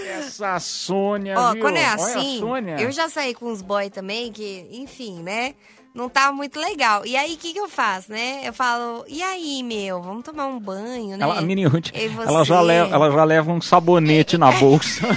Essa 0.08 0.60
Sônia, 0.60 1.36
Ó, 1.38 1.51
viu? 1.51 1.62
quando 1.62 1.77
é 1.77 1.86
assim, 1.86 2.41
eu 2.79 2.91
já 2.91 3.10
saí 3.10 3.34
com 3.34 3.45
uns 3.51 3.62
boy 3.62 3.89
também 3.89 4.32
que, 4.32 4.67
enfim, 4.71 5.21
né? 5.21 5.53
Não 5.93 6.10
tava 6.10 6.34
muito 6.34 6.60
legal. 6.60 7.06
E 7.06 7.15
aí, 7.15 7.36
o 7.36 7.38
que 7.38 7.53
que 7.53 7.60
eu 7.60 7.69
faço, 7.69 8.12
né? 8.12 8.41
Eu 8.43 8.51
falo, 8.51 9.06
e 9.08 9.21
aí, 9.21 9.62
meu, 9.62 10.01
vamos 10.01 10.23
tomar 10.23 10.47
um 10.47 10.60
banho, 10.60 11.15
né? 11.15 11.23
Ela, 11.23 11.38
a 11.38 11.41
mini 11.41 11.65
Ruth, 11.65 11.91
E 11.93 12.06
ela, 12.06 12.43
já 12.43 12.62
leva, 12.62 12.95
ela 12.95 13.12
já 13.12 13.23
leva 13.23 13.51
um 13.51 13.62
sabonete 13.62 14.36
na 14.38 14.51
bolsa. 14.51 15.06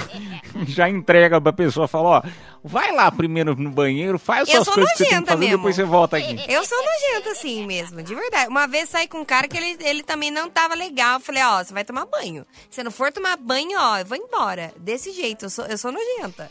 Já 0.65 0.89
entrega 0.89 1.39
pra 1.39 1.53
pessoa, 1.53 1.87
fala, 1.87 2.09
ó, 2.09 2.21
vai 2.67 2.91
lá 2.91 3.11
primeiro 3.11 3.55
no 3.55 3.69
banheiro, 3.71 4.19
faz 4.19 4.49
suas 4.49 4.67
coisas 4.67 4.91
que 4.93 4.97
você 4.97 5.03
tem 5.03 5.07
que 5.07 5.13
nojenta 5.13 5.31
fazer, 5.31 5.45
mesmo. 5.45 5.57
depois 5.57 5.75
você 5.75 5.83
volta 5.83 6.17
aqui. 6.17 6.39
Eu 6.47 6.65
sou 6.65 6.77
nojenta 6.77 7.31
assim 7.31 7.65
mesmo, 7.65 8.03
de 8.03 8.13
verdade. 8.13 8.49
Uma 8.49 8.67
vez 8.67 8.89
saí 8.89 9.07
com 9.07 9.19
um 9.19 9.25
cara 9.25 9.47
que 9.47 9.57
ele, 9.57 9.77
ele 9.81 10.03
também 10.03 10.29
não 10.29 10.49
tava 10.49 10.75
legal. 10.75 11.15
Eu 11.15 11.19
falei, 11.19 11.43
ó, 11.43 11.63
você 11.63 11.73
vai 11.73 11.83
tomar 11.83 12.05
banho. 12.05 12.45
Se 12.69 12.83
não 12.83 12.91
for 12.91 13.11
tomar 13.11 13.37
banho, 13.37 13.77
ó, 13.79 13.97
eu 13.97 14.05
vou 14.05 14.17
embora. 14.17 14.73
Desse 14.77 15.11
jeito, 15.11 15.45
eu 15.45 15.49
sou, 15.49 15.65
eu 15.65 15.77
sou 15.77 15.91
nojenta. 15.91 16.49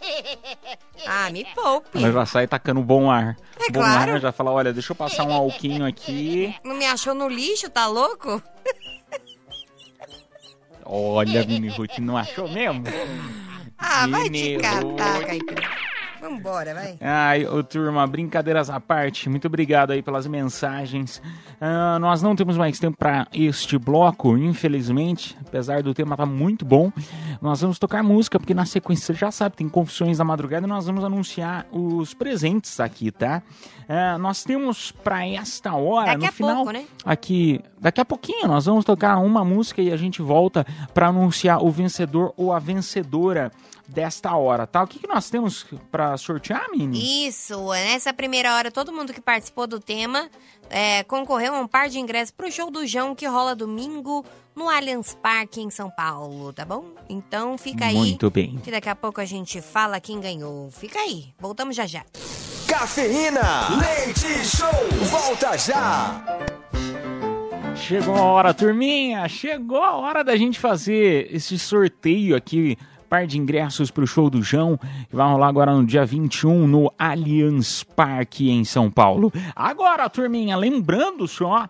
Ah, 1.07 1.31
me 1.31 1.45
poupe. 1.55 1.99
Ela 1.99 2.13
já 2.13 2.27
sai 2.27 2.47
tacando 2.47 2.81
bom 2.83 3.11
ar. 3.11 3.37
É 3.61 3.71
bom 3.71 3.81
claro. 3.81 4.15
ar, 4.15 4.21
já 4.21 4.33
fala, 4.33 4.51
olha, 4.51 4.73
deixa 4.73 4.93
eu 4.93 4.97
passar 4.97 5.25
um 5.25 5.33
alquinho 5.33 5.87
aqui. 5.87 6.55
Não 6.65 6.75
me 6.75 6.87
achou 6.87 7.15
no 7.15 7.29
lixo, 7.29 7.69
tá 7.71 7.87
louco? 7.87 8.43
Olha, 10.85 11.45
Mini 11.45 11.69
Ruth, 11.69 11.99
não 11.99 12.17
achou 12.17 12.49
mesmo? 12.49 12.85
Ah, 13.77 14.07
vai 14.07 14.31
te 14.31 14.57
catar. 14.59 15.27
Caipira. 15.27 15.86
Vambora, 16.29 16.75
vai. 16.75 16.99
Ai, 17.01 17.47
ô 17.47 17.62
turma, 17.62 18.05
brincadeiras 18.07 18.69
à 18.69 18.81
parte, 18.81 19.29
muito 19.29 19.47
obrigado 19.47 19.93
aí 19.93 20.03
pelas 20.03 20.27
mensagens. 20.27 21.23
Ah, 21.61 21.99
nós 22.01 22.21
não 22.21 22.35
temos 22.35 22.59
mais 22.59 22.79
tempo 22.79 22.97
para 22.99 23.29
este 23.33 23.79
bloco, 23.79 24.37
infelizmente, 24.37 25.37
apesar 25.47 25.83
do 25.83 25.95
tema 25.95 26.15
estar 26.15 26.27
muito 26.27 26.65
bom. 26.65 26.93
Nós 27.41 27.61
vamos 27.61 27.79
tocar 27.79 28.03
música, 28.03 28.39
porque 28.41 28.55
na 28.55 28.67
sequência 28.67 29.07
você 29.07 29.15
já 29.15 29.31
sabe, 29.31 29.57
tem 29.57 29.69
Confissões 29.69 30.19
da 30.19 30.25
Madrugada 30.25 30.67
e 30.67 30.69
nós 30.69 30.87
vamos 30.87 31.05
anunciar 31.05 31.67
os 31.71 32.12
presentes 32.12 32.81
aqui, 32.81 33.11
tá? 33.11 33.43
Ah, 33.89 34.19
nós 34.19 34.43
temos 34.43 34.91
para 34.91 35.27
esta 35.27 35.75
hora, 35.75 36.07
Daqui 36.07 36.23
no 36.23 36.27
a 36.27 36.33
final, 36.33 36.57
pouco, 36.57 36.73
né? 36.73 36.85
aqui, 37.05 37.61
daqui 37.81 38.01
a 38.01 38.05
pouquinho 38.05 38.49
nós 38.49 38.67
vamos 38.67 38.85
tocar 38.85 39.19
uma 39.19 39.45
música 39.45 39.81
e 39.81 39.93
a 39.93 39.97
gente 39.97 40.21
volta 40.21 40.67
para 40.93 41.07
anunciar 41.07 41.62
o 41.62 41.71
vencedor 41.71 42.33
ou 42.37 42.53
a 42.53 42.59
vencedora 42.59 43.53
desta 43.88 44.35
hora, 44.37 44.66
tá? 44.66 44.83
O 44.83 44.87
que, 44.87 44.99
que 44.99 45.07
nós 45.07 45.31
temos 45.31 45.66
para 45.90 46.16
sortear, 46.16 46.66
Mini? 46.70 47.27
Isso, 47.27 47.70
nessa 47.72 48.12
primeira 48.12 48.55
hora, 48.55 48.70
todo 48.70 48.92
mundo 48.92 49.12
que 49.12 49.20
participou 49.20 49.66
do 49.66 49.81
tema 49.81 50.29
é, 50.68 51.03
concorreu 51.05 51.55
a 51.55 51.61
um 51.61 51.66
par 51.66 51.88
de 51.88 51.99
ingressos 51.99 52.31
pro 52.31 52.51
show 52.51 52.70
do 52.70 52.87
João 52.87 53.14
que 53.14 53.27
rola 53.27 53.55
domingo 53.55 54.25
no 54.55 54.68
Allianz 54.68 55.14
Parque 55.14 55.61
em 55.61 55.70
São 55.70 55.90
Paulo, 55.90 56.53
tá 56.53 56.64
bom? 56.64 56.85
Então 57.09 57.57
fica 57.59 57.87
aí. 57.87 57.94
Muito 57.94 58.31
bem. 58.31 58.59
Que 58.59 58.70
daqui 58.70 58.88
a 58.88 58.96
pouco 58.96 59.20
a 59.20 59.25
gente 59.25 59.61
fala 59.61 60.01
quem 60.01 60.20
ganhou. 60.20 60.70
Fica 60.70 60.99
aí, 60.99 61.35
voltamos 61.38 61.77
já 61.77 61.87
já. 61.87 62.05
Cafeína, 62.66 63.68
leite 63.79 64.44
show, 64.44 64.68
volta 65.11 65.57
já. 65.57 66.25
Chegou 67.77 68.16
a 68.16 68.22
hora, 68.22 68.55
turminha! 68.55 69.29
Chegou 69.29 69.83
a 69.83 69.94
hora 69.96 70.25
da 70.25 70.35
gente 70.35 70.59
fazer 70.59 71.29
esse 71.31 71.59
sorteio 71.59 72.35
aqui, 72.35 72.77
par 73.09 73.27
de 73.27 73.38
ingressos 73.38 73.90
para 73.90 74.05
o 74.05 74.07
show 74.07 74.29
do 74.29 74.42
João, 74.42 74.79
que 75.09 75.16
vai 75.16 75.29
rolar 75.29 75.49
agora 75.49 75.75
no 75.75 75.87
dia 75.87 76.05
21 76.05 76.66
no 76.66 76.92
Allianz 76.99 77.83
Parque 77.83 78.51
em 78.51 78.64
São 78.64 78.90
Paulo. 78.90 79.33
Agora, 79.55 80.09
turminha, 80.09 80.57
lembrando 80.57 81.27
só 81.27 81.69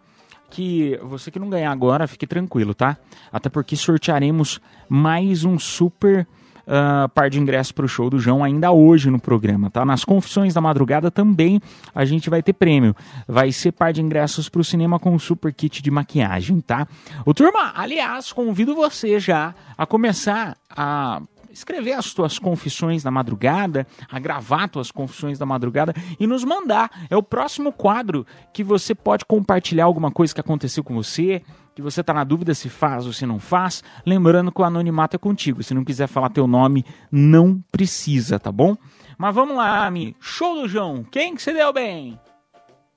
que 0.51 0.99
você 1.03 1.31
que 1.31 1.39
não 1.39 1.51
ganhar 1.51 1.71
agora, 1.71 2.07
fique 2.07 2.27
tranquilo, 2.27 2.75
tá? 2.75 2.97
Até 3.33 3.49
porque 3.49 3.77
sortearemos 3.77 4.61
mais 4.89 5.45
um 5.45 5.59
super 5.59 6.27
ah, 6.67 7.09
par 7.15 7.31
de 7.31 7.39
ingressos 7.39 7.73
para 7.73 7.85
o 7.85 7.89
show 7.89 8.11
do 8.11 8.19
João 8.19 8.43
ainda 8.43 8.73
hoje 8.73 9.11
no 9.11 9.21
programa, 9.21 9.71
tá? 9.71 9.85
Nas 9.85 10.05
confissões 10.05 10.53
da 10.53 10.61
madrugada 10.61 11.11
também 11.11 11.61
a 11.95 12.05
gente 12.05 12.29
vai 12.29 12.43
ter 12.43 12.53
prêmio. 12.53 12.95
Vai 13.29 13.53
ser 13.53 13.73
par 13.73 13.93
de 13.93 14.03
ingressos 14.03 14.49
para 14.49 14.61
o 14.61 14.65
cinema 14.65 14.99
com 14.99 15.17
super 15.19 15.53
kit 15.53 15.81
de 15.83 15.91
maquiagem, 15.91 16.61
tá? 16.61 16.89
O 17.25 17.33
turma, 17.33 17.73
aliás, 17.77 18.33
convido 18.33 18.75
você 18.75 19.21
já 19.21 19.55
a 19.79 19.87
começar 19.87 20.57
a 20.69 21.23
escrever 21.53 21.93
as 21.93 22.13
tuas 22.13 22.39
confissões 22.39 23.03
da 23.03 23.11
madrugada, 23.11 23.87
a 24.11 24.19
gravar 24.19 24.69
tuas 24.69 24.91
confissões 24.91 25.39
da 25.39 25.47
madrugada 25.47 25.95
e 26.21 26.27
nos 26.27 26.45
mandar. 26.45 26.91
É 27.09 27.17
o 27.17 27.23
próximo 27.23 27.73
quadro 27.73 28.27
que 28.53 28.63
você 28.63 28.95
pode 28.95 29.25
compartilhar 29.25 29.85
alguma 29.85 30.11
coisa 30.11 30.35
que 30.35 30.41
aconteceu 30.41 30.85
com 30.85 30.95
você, 30.95 31.43
que 31.77 31.83
você 31.83 32.03
tá 32.03 32.15
na 32.15 32.25
dúvida 32.25 32.55
se 32.55 32.71
faz 32.71 33.05
ou 33.05 33.13
se 33.13 33.27
não 33.27 33.39
faz. 33.39 33.85
Lembrando 34.07 34.51
que 34.51 34.63
o 34.63 34.65
anonimato 34.65 35.15
é 35.15 35.19
contigo. 35.19 35.63
Se 35.63 35.75
não 35.75 35.85
quiser 35.85 36.09
falar 36.09 36.31
teu 36.31 36.47
nome, 36.47 36.87
não 37.13 37.63
precisa, 37.71 38.41
tá 38.41 38.51
bom? 38.51 38.75
Mas 39.19 39.35
vamos 39.35 39.55
lá, 39.55 39.85
Ami. 39.85 40.17
Show 40.19 40.63
do 40.63 40.69
João. 40.69 41.05
Quem 41.05 41.35
que 41.35 41.43
se 41.43 41.53
deu 41.53 41.75
bem? 41.75 42.19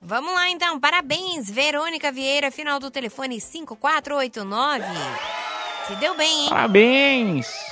Vamos 0.00 0.32
lá 0.32 0.48
então, 0.48 0.80
parabéns, 0.80 1.50
Verônica 1.50 2.10
Vieira, 2.10 2.50
final 2.50 2.80
do 2.80 2.90
telefone 2.90 3.38
5489. 3.38 4.84
Se 5.86 5.94
deu 5.96 6.16
bem, 6.16 6.44
hein? 6.44 6.48
Parabéns! 6.48 7.69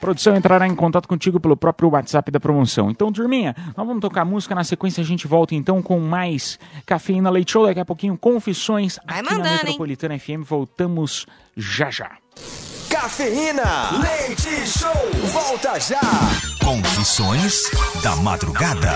Produção 0.00 0.34
entrará 0.34 0.66
em 0.66 0.74
contato 0.74 1.06
contigo 1.06 1.38
pelo 1.38 1.56
próprio 1.56 1.90
WhatsApp 1.90 2.30
da 2.30 2.40
promoção. 2.40 2.90
Então, 2.90 3.12
turminha, 3.12 3.54
nós 3.76 3.86
vamos 3.86 4.00
tocar 4.00 4.24
música. 4.24 4.54
Na 4.54 4.64
sequência, 4.64 5.02
a 5.02 5.06
gente 5.06 5.26
volta 5.26 5.54
então 5.54 5.82
com 5.82 6.00
mais 6.00 6.58
Cafeína 6.86 7.28
Leite 7.28 7.52
Show. 7.52 7.66
Daqui 7.66 7.80
a 7.80 7.84
pouquinho, 7.84 8.16
confissões 8.16 8.98
aqui 9.06 9.22
na 9.22 9.30
mandando, 9.30 9.48
hein? 9.48 9.60
Metropolitana 9.64 10.18
FM. 10.18 10.42
Voltamos 10.42 11.26
já 11.56 11.90
já. 11.90 12.10
Cafeína, 12.88 13.90
leite 14.00 14.66
show, 14.66 14.90
volta 15.32 15.78
já. 15.78 16.00
Confissões 16.64 17.70
da 18.02 18.16
Madrugada. 18.16 18.94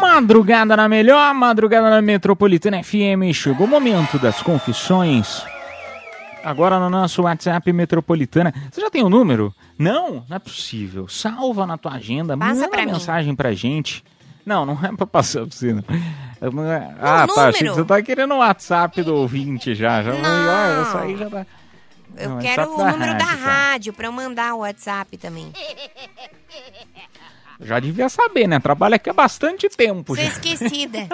Madrugada 0.00 0.76
na 0.76 0.88
melhor, 0.88 1.34
madrugada 1.34 1.90
na 1.90 2.00
Metropolitana 2.00 2.82
FM. 2.82 3.34
Chegou 3.34 3.66
o 3.66 3.70
momento 3.70 4.18
das 4.18 4.40
confissões. 4.42 5.44
Agora 6.46 6.78
no 6.78 6.88
nosso 6.88 7.22
WhatsApp 7.22 7.72
Metropolitana. 7.72 8.54
Você 8.70 8.80
já 8.80 8.88
tem 8.90 9.02
o 9.02 9.08
número? 9.08 9.52
Não, 9.78 10.24
não 10.28 10.36
é 10.36 10.38
possível. 10.38 11.08
Salva 11.08 11.66
na 11.66 11.76
tua 11.76 11.92
agenda, 11.94 12.36
Passa 12.36 12.54
manda 12.54 12.68
pra 12.68 12.86
mim. 12.86 12.92
mensagem 12.92 13.34
pra 13.34 13.52
gente. 13.52 14.04
Não, 14.44 14.64
não 14.64 14.78
é 14.84 14.92
pra 14.94 15.06
passar 15.06 15.40
pra 15.46 15.50
você. 15.56 15.72
Não. 15.72 15.82
Eu 16.40 16.52
não 16.52 16.64
é- 16.70 16.94
Ah, 17.00 17.26
tá. 17.26 17.48
Achei 17.48 17.66
que 17.68 17.74
você 17.74 17.84
tá 17.84 18.00
querendo 18.00 18.34
o 18.34 18.38
WhatsApp 18.38 19.02
do 19.02 19.14
ouvinte 19.16 19.74
já. 19.74 20.02
já 20.02 20.12
Não. 20.12 20.20
Olha, 20.20 20.82
isso 20.82 20.98
aí 20.98 21.16
já 21.16 21.28
tá. 21.30 21.46
Eu 22.16 22.30
Não, 22.30 22.38
quero 22.38 22.62
WhatsApp 22.62 22.82
o 22.82 22.92
número 22.92 23.18
da 23.18 23.24
rádio, 23.24 23.44
tá. 23.44 23.50
rádio 23.50 23.92
pra 23.92 24.06
eu 24.06 24.12
mandar 24.12 24.54
o 24.54 24.58
WhatsApp 24.58 25.18
também. 25.18 25.52
Já 27.60 27.80
devia 27.80 28.08
saber, 28.08 28.46
né? 28.46 28.58
Trabalha 28.58 28.96
aqui 28.96 29.08
há 29.08 29.12
bastante 29.12 29.68
tempo. 29.68 30.14
Você 30.14 30.22
já. 30.22 30.28
esquecida. 30.28 31.08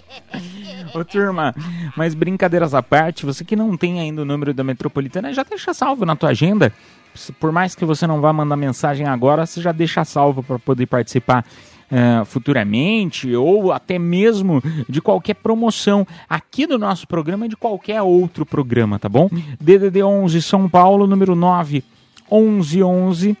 Ô, 0.94 1.04
turma, 1.04 1.54
mas 1.96 2.14
brincadeiras 2.14 2.74
à 2.74 2.82
parte, 2.82 3.26
você 3.26 3.44
que 3.44 3.54
não 3.54 3.76
tem 3.76 4.00
ainda 4.00 4.22
o 4.22 4.24
número 4.24 4.54
da 4.54 4.64
Metropolitana, 4.64 5.32
já 5.32 5.42
deixa 5.42 5.74
salvo 5.74 6.06
na 6.06 6.16
tua 6.16 6.30
agenda. 6.30 6.72
Por 7.38 7.52
mais 7.52 7.74
que 7.74 7.84
você 7.84 8.06
não 8.06 8.20
vá 8.20 8.32
mandar 8.32 8.56
mensagem 8.56 9.06
agora, 9.06 9.44
você 9.44 9.60
já 9.60 9.72
deixa 9.72 10.04
salvo 10.04 10.42
para 10.42 10.58
poder 10.58 10.86
participar 10.86 11.44
eh, 11.90 12.22
futuramente 12.26 13.34
ou 13.34 13.72
até 13.72 13.98
mesmo 13.98 14.62
de 14.86 15.00
qualquer 15.00 15.34
promoção 15.34 16.06
aqui 16.28 16.66
do 16.66 16.78
nosso 16.78 17.08
programa 17.08 17.46
e 17.46 17.48
de 17.48 17.56
qualquer 17.56 18.02
outro 18.02 18.44
programa, 18.44 18.98
tá 18.98 19.08
bom? 19.08 19.28
DDD 19.58 20.02
11 20.02 20.42
São 20.42 20.68
Paulo, 20.68 21.06
número 21.06 21.34
9 21.34 21.82
11 22.30 22.82
11 22.82 23.36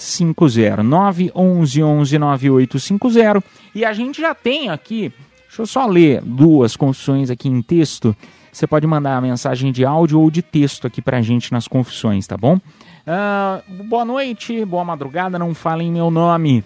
9850 0.00 0.82
911 0.82 1.82
11 1.82 2.18
9850 2.18 3.44
e 3.74 3.84
a 3.84 3.92
gente 3.92 4.20
já 4.20 4.34
tem 4.34 4.70
aqui 4.70 5.12
Deixa 5.46 5.62
eu 5.62 5.66
só 5.66 5.84
ler 5.84 6.22
duas 6.22 6.76
confissões 6.76 7.28
aqui 7.28 7.48
em 7.48 7.60
texto. 7.60 8.16
Você 8.52 8.68
pode 8.68 8.86
mandar 8.86 9.16
a 9.16 9.20
mensagem 9.20 9.72
de 9.72 9.84
áudio 9.84 10.20
ou 10.20 10.30
de 10.30 10.42
texto 10.42 10.86
aqui 10.86 11.02
pra 11.02 11.20
gente 11.22 11.50
nas 11.50 11.66
confissões, 11.66 12.24
tá 12.24 12.36
bom? 12.36 12.60
Ah, 13.04 13.60
boa 13.68 14.04
noite, 14.04 14.64
boa 14.64 14.84
madrugada, 14.84 15.40
não 15.40 15.52
falem 15.52 15.90
meu 15.90 16.08
nome. 16.08 16.64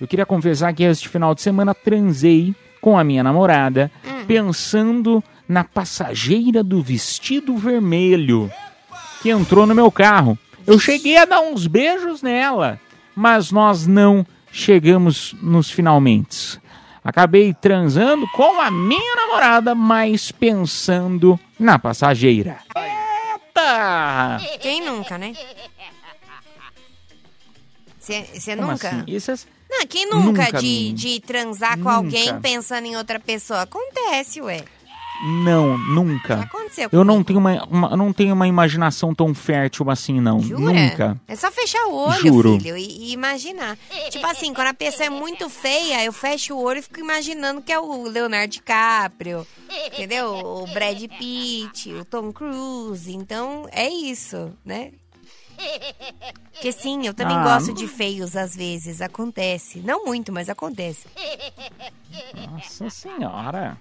Eu 0.00 0.08
queria 0.08 0.26
confessar 0.26 0.74
que 0.74 0.82
este 0.82 1.08
final 1.08 1.32
de 1.32 1.42
semana 1.42 1.72
transei 1.72 2.52
com 2.80 2.98
a 2.98 3.04
minha 3.04 3.22
namorada, 3.22 3.88
pensando 4.26 5.22
na 5.48 5.62
passageira 5.62 6.60
do 6.64 6.82
vestido 6.82 7.56
vermelho 7.56 8.50
que 9.22 9.30
entrou 9.30 9.64
no 9.64 9.76
meu 9.76 9.92
carro. 9.92 10.36
Eu 10.66 10.78
cheguei 10.78 11.16
a 11.16 11.24
dar 11.24 11.40
uns 11.40 11.66
beijos 11.66 12.22
nela, 12.22 12.80
mas 13.14 13.50
nós 13.50 13.86
não 13.86 14.26
chegamos 14.50 15.34
nos 15.42 15.70
finalmente. 15.70 16.60
Acabei 17.02 17.52
transando 17.52 18.26
com 18.32 18.60
a 18.60 18.70
minha 18.70 19.16
namorada, 19.16 19.74
mas 19.74 20.32
pensando 20.32 21.38
na 21.58 21.78
passageira. 21.78 22.58
Eita! 22.74 24.40
Quem 24.60 24.80
nunca, 24.84 25.18
né? 25.18 25.34
Você 27.98 28.54
nunca? 28.56 28.88
assim? 28.88 29.04
Isso 29.06 29.30
é- 29.30 29.36
Não, 29.70 29.86
quem 29.86 30.06
nunca, 30.08 30.44
Nunca, 30.46 30.52
de, 30.60 30.92
de 30.92 31.20
transar 31.20 31.72
com 31.72 31.84
Nunca. 31.84 31.92
alguém 31.96 32.40
pensando 32.40 32.86
em 32.86 32.96
outra 32.96 33.18
pessoa? 33.18 33.62
Acontece, 33.62 34.40
ué. 34.40 34.62
Não, 35.22 35.78
nunca. 35.78 36.40
aconteceu 36.40 36.88
Eu 36.92 37.04
não 37.04 37.22
tenho 37.22 37.38
uma, 37.38 37.64
uma- 37.64 37.96
não 37.96 38.12
tenho 38.12 38.34
uma 38.34 38.46
imaginação 38.48 39.14
tão 39.14 39.32
fértil 39.34 39.88
assim, 39.90 40.20
não. 40.20 40.40
Jura? 40.40 40.60
Nunca. 40.72 41.20
É 41.28 41.36
só 41.36 41.50
fechar 41.52 41.86
o 41.86 41.94
olho, 41.94 42.20
Juro. 42.20 42.58
filho, 42.60 42.76
e, 42.76 43.08
e 43.08 43.12
imaginar. 43.12 43.78
Tipo 44.10 44.26
assim, 44.26 44.52
quando 44.52 44.68
a 44.68 44.74
pessoa 44.74 45.06
é 45.06 45.10
muito 45.10 45.48
feia, 45.48 46.04
eu 46.04 46.12
fecho 46.12 46.54
o 46.54 46.62
olho 46.62 46.80
e 46.80 46.82
fico 46.82 46.98
imaginando 47.00 47.62
que 47.62 47.72
é 47.72 47.78
o 47.78 48.02
Leonardo 48.08 48.48
DiCaprio, 48.52 49.46
entendeu? 49.86 50.32
O 50.34 50.66
Brad 50.66 51.00
Pitt, 51.18 51.92
o 51.92 52.04
Tom 52.04 52.32
Cruise. 52.32 53.10
Então, 53.14 53.66
é 53.70 53.88
isso, 53.88 54.52
né? 54.64 54.90
Porque 56.52 56.72
sim, 56.72 57.06
eu 57.06 57.14
também 57.14 57.36
Ah, 57.36 57.44
gosto 57.44 57.68
não- 57.68 57.74
de 57.74 57.86
feios 57.86 58.34
às 58.36 58.56
vezes, 58.56 59.00
acontece. 59.00 59.78
Não 59.78 60.04
muito, 60.04 60.32
mas 60.32 60.48
acontece. 60.50 61.06
Nossa 62.50 62.90
senhora. 62.90 63.78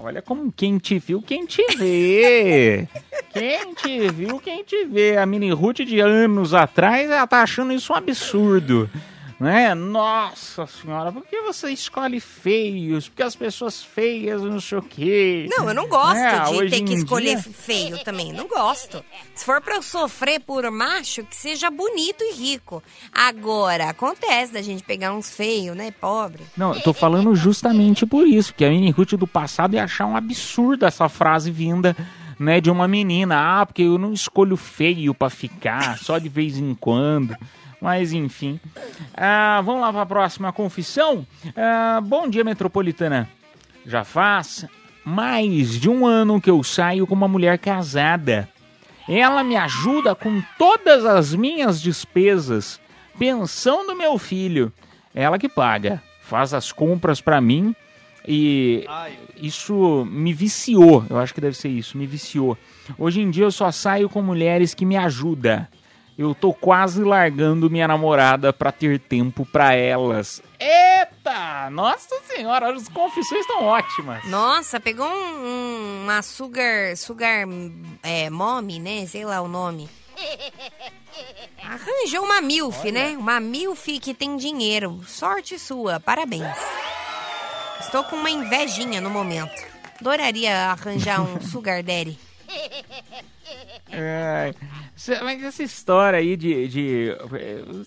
Olha 0.00 0.22
como 0.22 0.52
quem 0.52 0.78
te 0.78 0.98
viu, 0.98 1.20
quem 1.20 1.44
te 1.46 1.64
vê. 1.76 2.86
Quem 3.30 3.74
te 3.74 4.08
viu, 4.08 4.40
quem 4.40 4.64
te 4.64 4.84
vê. 4.86 5.16
A 5.16 5.26
mini 5.26 5.50
Ruth 5.52 5.80
de 5.80 6.00
anos 6.00 6.54
atrás, 6.54 7.08
ela 7.10 7.26
tá 7.26 7.42
achando 7.42 7.72
isso 7.72 7.92
um 7.92 7.96
absurdo. 7.96 8.90
Né? 9.40 9.72
Nossa 9.72 10.66
senhora, 10.66 11.12
por 11.12 11.24
que 11.24 11.40
você 11.42 11.70
escolhe 11.70 12.18
feios? 12.18 13.08
Porque 13.08 13.22
as 13.22 13.36
pessoas 13.36 13.84
feias, 13.84 14.42
não 14.42 14.60
sei 14.60 14.78
o 14.78 14.82
quê. 14.82 15.46
Não, 15.56 15.68
eu 15.68 15.74
não 15.74 15.86
gosto 15.88 16.16
É, 16.16 16.42
de 16.64 16.70
ter 16.70 16.82
que 16.82 16.94
escolher 16.94 17.40
dia- 17.40 17.52
feio 17.52 18.02
também. 18.02 18.32
Não 18.32 18.48
gosto. 18.48 19.04
Se 19.36 19.44
for 19.44 19.60
pra 19.60 19.76
eu 19.76 19.82
sofrer 19.82 20.40
por 20.40 20.68
macho, 20.72 21.22
que 21.22 21.36
seja 21.36 21.70
bonito 21.70 22.24
e 22.24 22.34
rico. 22.34 22.82
Agora, 23.12 23.88
acontece 23.90 24.52
da 24.52 24.60
gente 24.60 24.82
pegar 24.82 25.12
uns 25.12 25.30
feios, 25.30 25.76
né? 25.76 25.92
Pobre. 25.92 26.42
Não, 26.56 26.74
eu 26.74 26.80
tô 26.80 26.92
falando 26.92 27.32
justamente 27.36 28.04
por 28.04 28.26
isso, 28.26 28.52
que 28.52 28.64
a 28.64 28.70
mini 28.70 28.90
Ruth 28.90 29.12
do 29.12 29.26
passado 29.26 29.74
ia 29.74 29.84
achar 29.84 30.06
um 30.06 30.16
absurdo 30.16 30.84
essa 30.84 31.08
frase 31.08 31.52
vinda, 31.52 31.96
né, 32.40 32.60
de 32.60 32.70
uma 32.72 32.88
menina. 32.88 33.60
Ah, 33.60 33.64
porque 33.66 33.82
eu 33.82 33.98
não 33.98 34.12
escolho 34.12 34.56
feio 34.56 35.14
pra 35.14 35.30
ficar, 35.30 35.96
só 35.98 36.18
de 36.18 36.28
vez 36.28 36.56
em 36.58 36.74
quando. 36.74 37.36
Mas 37.80 38.12
enfim. 38.12 38.58
Ah, 39.16 39.62
vamos 39.64 39.82
lá 39.82 39.92
pra 39.92 40.06
próxima 40.06 40.52
confissão. 40.52 41.26
Ah, 41.56 42.00
bom 42.02 42.28
dia, 42.28 42.44
metropolitana. 42.44 43.28
Já 43.86 44.04
faz 44.04 44.66
mais 45.04 45.80
de 45.80 45.88
um 45.88 46.06
ano 46.06 46.40
que 46.40 46.50
eu 46.50 46.62
saio 46.62 47.06
com 47.06 47.14
uma 47.14 47.28
mulher 47.28 47.58
casada. 47.58 48.48
Ela 49.08 49.42
me 49.42 49.56
ajuda 49.56 50.14
com 50.14 50.42
todas 50.58 51.06
as 51.06 51.34
minhas 51.34 51.80
despesas. 51.80 52.78
Pensão 53.18 53.86
do 53.86 53.96
meu 53.96 54.18
filho. 54.18 54.72
Ela 55.14 55.38
que 55.38 55.48
paga. 55.48 56.02
Faz 56.20 56.52
as 56.52 56.70
compras 56.72 57.20
pra 57.20 57.40
mim. 57.40 57.74
E 58.26 58.84
isso 59.40 60.06
me 60.10 60.34
viciou. 60.34 61.06
Eu 61.08 61.18
acho 61.18 61.32
que 61.32 61.40
deve 61.40 61.56
ser 61.56 61.70
isso. 61.70 61.96
Me 61.96 62.06
viciou. 62.06 62.58
Hoje 62.98 63.22
em 63.22 63.30
dia 63.30 63.44
eu 63.44 63.50
só 63.50 63.72
saio 63.72 64.10
com 64.10 64.20
mulheres 64.20 64.74
que 64.74 64.84
me 64.84 64.96
ajudam. 64.98 65.66
Eu 66.18 66.34
tô 66.34 66.52
quase 66.52 67.02
largando 67.04 67.70
minha 67.70 67.86
namorada 67.86 68.52
pra 68.52 68.72
ter 68.72 68.98
tempo 68.98 69.46
pra 69.46 69.72
elas. 69.74 70.42
Eita! 70.58 71.70
Nossa 71.70 72.16
senhora, 72.26 72.72
as 72.74 72.88
confissões 72.88 73.42
estão 73.42 73.62
ótimas. 73.64 74.24
Nossa, 74.24 74.80
pegou 74.80 75.06
um, 75.06 75.46
um- 75.46 76.02
uma 76.02 76.20
sugar, 76.22 76.96
sugar 76.96 77.44
é, 78.02 78.28
mommy, 78.28 78.80
né? 78.80 79.06
Sei 79.06 79.24
lá 79.24 79.40
o 79.40 79.46
nome. 79.46 79.88
Arranjou 81.62 82.24
uma 82.24 82.40
milf, 82.40 82.84
né? 82.90 83.10
Uma 83.16 83.38
milf 83.40 83.86
que 84.00 84.12
tem 84.14 84.36
dinheiro. 84.36 85.00
Sorte 85.06 85.58
sua, 85.58 86.00
parabéns. 86.00 86.46
Estou 87.80 88.02
com 88.04 88.16
uma 88.16 88.30
invejinha 88.30 89.00
no 89.00 89.10
momento. 89.10 89.62
Adoraria 90.00 90.70
arranjar 90.72 91.20
um 91.22 91.40
sugar 91.46 91.82
daddy. 91.82 92.18
É, 93.90 94.54
mas 95.22 95.42
essa 95.42 95.62
história 95.62 96.18
aí 96.18 96.36
de, 96.36 96.68
de. 96.68 97.16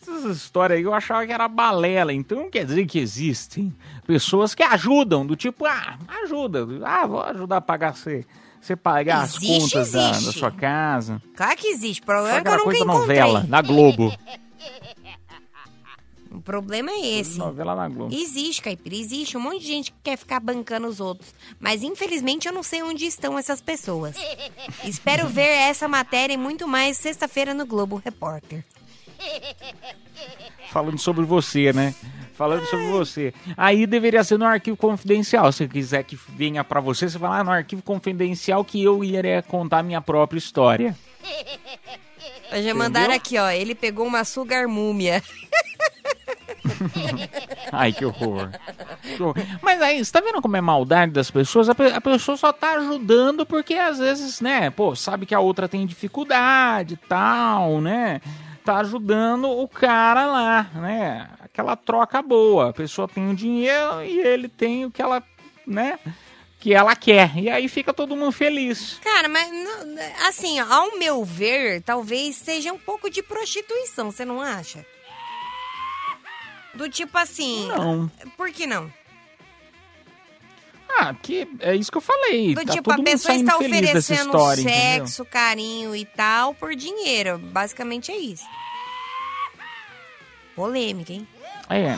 Essa 0.01 0.29
história 0.29 0.75
aí 0.75 0.81
eu 0.81 0.93
achava 0.93 1.25
que 1.25 1.31
era 1.31 1.47
balela. 1.47 2.13
Então 2.13 2.49
quer 2.49 2.65
dizer 2.65 2.85
que 2.85 2.99
existem 2.99 3.73
pessoas 4.05 4.55
que 4.55 4.63
ajudam, 4.63 5.25
do 5.25 5.35
tipo, 5.35 5.65
ah, 5.65 5.97
ajuda. 6.23 6.67
Ah, 6.83 7.05
vou 7.05 7.21
ajudar 7.21 7.57
a 7.57 7.61
pagar 7.61 7.95
você. 7.95 8.25
Você 8.59 8.75
pagar 8.75 9.23
as 9.23 9.37
Existe, 9.37 9.73
contas 9.73 9.91
da, 9.91 10.11
da 10.11 10.31
sua 10.31 10.51
casa. 10.51 11.19
Claro 11.35 11.57
que 11.57 11.67
existe. 11.67 12.01
O 12.01 12.05
problema 12.05 12.37
é 12.37 12.41
que 12.43 12.47
eu 12.47 12.51
nunca 12.51 12.63
coisa 12.63 12.83
encontrei. 12.83 13.19
novela, 13.19 13.45
na 13.47 13.61
Globo. 13.61 14.15
O 16.41 16.43
problema 16.43 16.89
é 16.89 17.19
esse. 17.19 17.37
Novela 17.37 17.75
na 17.75 17.87
Globo. 17.87 18.11
Existe, 18.11 18.63
Caipira, 18.63 18.95
existe 18.95 19.37
um 19.37 19.39
monte 19.39 19.59
de 19.59 19.67
gente 19.67 19.91
que 19.91 19.97
quer 20.05 20.17
ficar 20.17 20.39
bancando 20.39 20.87
os 20.87 20.99
outros. 20.99 21.35
Mas 21.59 21.83
infelizmente 21.83 22.47
eu 22.47 22.51
não 22.51 22.63
sei 22.63 22.81
onde 22.81 23.05
estão 23.05 23.37
essas 23.37 23.61
pessoas. 23.61 24.15
Espero 24.83 25.27
ver 25.27 25.43
essa 25.43 25.87
matéria 25.87 26.33
e 26.33 26.37
muito 26.37 26.67
mais 26.67 26.97
sexta-feira 26.97 27.53
no 27.53 27.63
Globo 27.63 28.01
Repórter. 28.03 28.65
Falando 30.71 30.97
sobre 30.97 31.25
você, 31.25 31.71
né? 31.71 31.93
Falando 32.33 32.65
sobre 32.65 32.87
você. 32.87 33.31
Aí 33.55 33.85
deveria 33.85 34.23
ser 34.23 34.39
no 34.39 34.45
arquivo 34.45 34.75
confidencial. 34.75 35.51
Se 35.51 35.67
quiser 35.67 36.03
que 36.03 36.17
venha 36.27 36.63
pra 36.63 36.81
você, 36.81 37.07
você 37.07 37.19
vai 37.19 37.29
lá 37.29 37.43
no 37.43 37.51
arquivo 37.51 37.83
confidencial 37.83 38.65
que 38.65 38.83
eu 38.83 39.03
iria 39.03 39.43
contar 39.43 39.77
a 39.77 39.83
minha 39.83 40.01
própria 40.01 40.39
história. 40.39 40.97
Já 42.63 42.73
mandaram 42.73 43.13
aqui, 43.13 43.37
ó. 43.37 43.47
Ele 43.51 43.75
pegou 43.75 44.07
uma 44.07 44.23
sugar 44.23 44.67
múmia. 44.67 45.21
Ai, 47.71 47.93
que 47.93 48.05
horror. 48.05 48.49
Que 49.01 49.21
horror. 49.21 49.35
Mas 49.61 49.81
aí, 49.81 50.03
você 50.03 50.11
tá 50.11 50.19
vendo 50.21 50.41
como 50.41 50.57
é 50.57 50.61
maldade 50.61 51.11
das 51.11 51.29
pessoas? 51.31 51.69
A, 51.69 51.75
pe- 51.75 51.91
a 51.93 52.01
pessoa 52.01 52.37
só 52.37 52.51
tá 52.51 52.73
ajudando 52.73 53.45
porque 53.45 53.75
às 53.75 53.99
vezes, 53.99 54.41
né, 54.41 54.69
pô, 54.69 54.95
sabe 54.95 55.25
que 55.25 55.35
a 55.35 55.39
outra 55.39 55.67
tem 55.69 55.85
dificuldade 55.85 56.93
e 56.95 57.07
tal, 57.07 57.79
né? 57.81 58.21
Tá 58.63 58.77
ajudando 58.77 59.49
o 59.49 59.67
cara 59.67 60.25
lá, 60.27 60.67
né? 60.75 61.27
Aquela 61.43 61.75
troca 61.75 62.21
boa. 62.21 62.69
A 62.69 62.73
pessoa 62.73 63.07
tem 63.07 63.29
o 63.29 63.35
dinheiro 63.35 64.03
e 64.03 64.19
ele 64.19 64.47
tem 64.47 64.85
o 64.85 64.91
que 64.91 65.01
ela, 65.01 65.23
né? 65.65 65.97
Que 66.59 66.71
ela 66.75 66.95
quer. 66.95 67.35
E 67.37 67.49
aí 67.49 67.67
fica 67.67 67.91
todo 67.91 68.15
mundo 68.15 68.31
feliz. 68.31 68.99
Cara, 69.03 69.27
mas 69.27 69.49
assim, 70.27 70.59
ao 70.59 70.95
meu 70.99 71.25
ver, 71.25 71.81
talvez 71.81 72.35
seja 72.35 72.71
um 72.71 72.77
pouco 72.77 73.09
de 73.09 73.23
prostituição, 73.23 74.11
você 74.11 74.23
não 74.23 74.39
acha? 74.39 74.85
Do 76.73 76.89
tipo 76.89 77.17
assim. 77.17 77.67
Não. 77.67 78.09
Por 78.37 78.51
que 78.51 78.65
não? 78.65 78.91
Ah, 80.99 81.13
que 81.13 81.47
é 81.59 81.75
isso 81.75 81.91
que 81.91 81.97
eu 81.97 82.01
falei. 82.01 82.53
Do 82.53 82.65
tá 82.65 82.73
tipo, 82.73 82.91
a 82.91 83.01
pessoa 83.01 83.33
está 83.33 83.57
oferecendo 83.57 84.25
história, 84.25 84.61
entendeu? 84.61 85.05
sexo, 85.07 85.25
carinho 85.25 85.95
e 85.95 86.05
tal 86.05 86.53
por 86.53 86.75
dinheiro. 86.75 87.37
Basicamente 87.37 88.11
é 88.11 88.17
isso. 88.17 88.43
Polêmica, 90.55 91.13
hein? 91.13 91.27
É. 91.69 91.97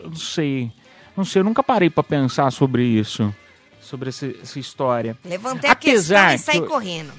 Eu 0.00 0.08
não 0.10 0.16
sei. 0.16 0.72
Não 1.16 1.24
sei, 1.24 1.40
eu 1.40 1.44
nunca 1.44 1.62
parei 1.62 1.90
pra 1.90 2.02
pensar 2.02 2.50
sobre 2.50 2.84
isso. 2.84 3.34
Sobre 3.80 4.08
essa, 4.10 4.26
essa 4.26 4.58
história. 4.58 5.16
Levantei 5.24 5.68
Apesar 5.70 6.28
a 6.28 6.30
questão 6.30 6.34
e 6.34 6.38
saí 6.38 6.60
que 6.60 6.66
eu- 6.66 6.70
correndo. 6.70 7.12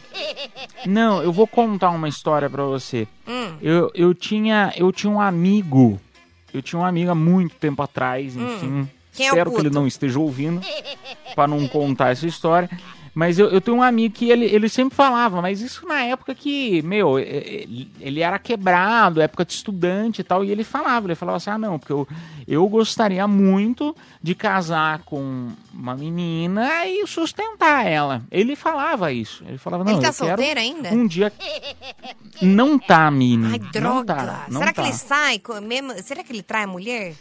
Não, 0.86 1.22
eu 1.22 1.32
vou 1.32 1.48
contar 1.48 1.90
uma 1.90 2.08
história 2.08 2.50
pra 2.50 2.64
você. 2.64 3.08
Hum. 3.28 3.58
Eu, 3.62 3.92
eu, 3.94 4.14
tinha, 4.14 4.74
eu 4.76 4.92
tinha 4.92 5.12
um 5.12 5.20
amigo. 5.22 6.00
Eu 6.54 6.62
tinha 6.62 6.80
um 6.80 6.86
amigo 6.86 7.12
há 7.12 7.16
muito 7.16 7.56
tempo 7.56 7.82
atrás, 7.82 8.36
Hum. 8.36 8.56
enfim. 8.56 8.90
Quem 9.14 9.26
é 9.26 9.30
Espero 9.30 9.52
que 9.52 9.60
ele 9.60 9.70
não 9.70 9.86
esteja 9.88 10.20
ouvindo 10.20 10.62
pra 11.36 11.48
não 11.48 11.68
contar 11.68 12.10
essa 12.12 12.26
história. 12.28 12.70
Mas 13.20 13.38
eu, 13.38 13.50
eu 13.50 13.60
tenho 13.60 13.76
um 13.76 13.84
amigo 13.84 14.16
que 14.16 14.30
ele, 14.32 14.46
ele 14.46 14.70
sempre 14.70 14.96
falava, 14.96 15.42
mas 15.42 15.60
isso 15.60 15.86
na 15.86 16.02
época 16.04 16.34
que, 16.34 16.82
meu, 16.84 17.20
ele 17.20 18.22
era 18.22 18.40
quebrado, 18.40 19.20
época 19.20 19.44
de 19.44 19.52
estudante 19.52 20.22
e 20.22 20.24
tal, 20.24 20.46
e 20.46 20.50
ele 20.50 20.64
falava, 20.64 21.06
ele 21.08 21.16
falava 21.16 21.36
assim, 21.36 21.50
ah 21.50 21.58
não, 21.58 21.78
porque 21.78 21.92
eu, 21.92 22.08
eu 22.48 22.66
gostaria 22.70 23.28
muito 23.28 23.94
de 24.24 24.34
casar 24.34 25.00
com 25.00 25.50
uma 25.74 25.96
menina 25.98 26.88
e 26.88 27.06
sustentar 27.06 27.86
ela. 27.86 28.22
Ele 28.32 28.56
falava 28.56 29.12
isso, 29.12 29.44
ele 29.46 29.58
falava, 29.58 29.84
não, 29.84 29.92
Ele 29.92 30.02
tá 30.02 30.08
eu 30.08 30.14
quero 30.14 30.28
solteiro 30.30 30.60
ainda? 30.62 30.90
um 30.90 31.06
dia... 31.06 31.34
Não 32.42 32.80
tá, 32.80 33.12
Mini. 33.12 33.48
Ai, 33.52 33.60
Não 33.60 33.70
droga. 33.70 34.16
tá, 34.16 34.46
Será 34.50 34.68
que 34.68 34.82
tá. 34.82 34.84
ele 34.84 34.94
sai 34.94 35.40
com- 35.40 35.60
mesmo? 35.60 35.92
Será 36.02 36.24
que 36.24 36.32
ele 36.32 36.42
trai 36.42 36.64
a 36.64 36.68
mulher? 36.68 37.16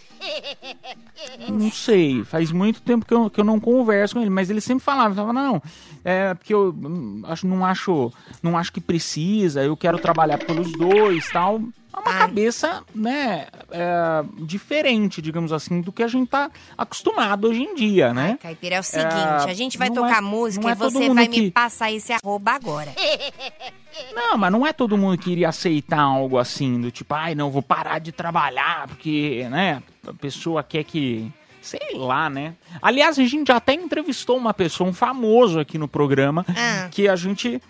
Não 1.48 1.70
sei, 1.70 2.24
faz 2.24 2.50
muito 2.52 2.80
tempo 2.82 3.04
que 3.06 3.14
eu, 3.14 3.30
que 3.30 3.40
eu 3.40 3.44
não 3.44 3.58
converso 3.58 4.14
com 4.14 4.20
ele, 4.20 4.30
mas 4.30 4.50
ele 4.50 4.60
sempre 4.60 4.84
falava, 4.84 5.14
falava, 5.14 5.32
não, 5.32 5.62
é 6.04 6.34
porque 6.34 6.52
eu 6.54 6.74
hum, 6.76 7.22
acho, 7.26 7.46
não 7.46 7.64
acho, 7.64 8.12
não 8.42 8.56
acho 8.56 8.72
que 8.72 8.80
precisa, 8.80 9.62
eu 9.62 9.76
quero 9.76 9.98
trabalhar 9.98 10.38
pelos 10.38 10.70
dois, 10.72 11.28
tal. 11.30 11.60
É 11.94 12.00
uma 12.00 12.12
cabeça, 12.12 12.84
né, 12.94 13.46
é, 13.72 14.24
diferente, 14.42 15.20
digamos 15.20 15.52
assim, 15.52 15.80
do 15.80 15.90
que 15.90 16.02
a 16.02 16.06
gente 16.06 16.28
tá 16.28 16.48
acostumado 16.76 17.48
hoje 17.48 17.62
em 17.62 17.74
dia, 17.74 18.14
né? 18.14 18.38
Caipira, 18.40 18.76
é 18.76 18.80
o 18.80 18.84
seguinte, 18.84 19.48
a 19.48 19.54
gente 19.54 19.76
vai 19.76 19.90
tocar 19.90 20.18
é- 20.18 20.20
música 20.20 20.68
e 20.68 20.70
é 20.70 20.74
você 20.76 21.12
vai 21.12 21.26
que- 21.26 21.40
me 21.40 21.50
passar 21.50 21.90
esse 21.90 22.12
arroba 22.12 22.52
agora. 22.52 22.92
Não, 24.14 24.38
mas 24.38 24.52
não 24.52 24.64
é 24.64 24.72
todo 24.72 24.96
mundo 24.96 25.18
que 25.18 25.30
iria 25.32 25.48
aceitar 25.48 26.00
algo 26.00 26.38
assim, 26.38 26.80
do 26.80 26.88
tipo, 26.88 27.12
ai, 27.14 27.34
não, 27.34 27.50
vou 27.50 27.62
parar 27.62 27.98
de 27.98 28.12
trabalhar, 28.12 28.86
porque, 28.86 29.48
né, 29.50 29.82
a 30.10 30.14
pessoa 30.14 30.62
quer 30.62 30.84
que, 30.84 31.30
Sei 31.60 31.80
lá, 31.94 32.30
né? 32.30 32.54
Aliás, 32.80 33.18
a 33.18 33.24
gente 33.24 33.50
até 33.50 33.74
entrevistou 33.74 34.36
uma 34.36 34.54
pessoa, 34.54 34.88
um 34.88 34.92
famoso 34.94 35.58
aqui 35.58 35.76
no 35.76 35.88
programa, 35.88 36.46
Ah. 36.56 36.88
que 36.90 37.08
a 37.08 37.16
gente, 37.16 37.60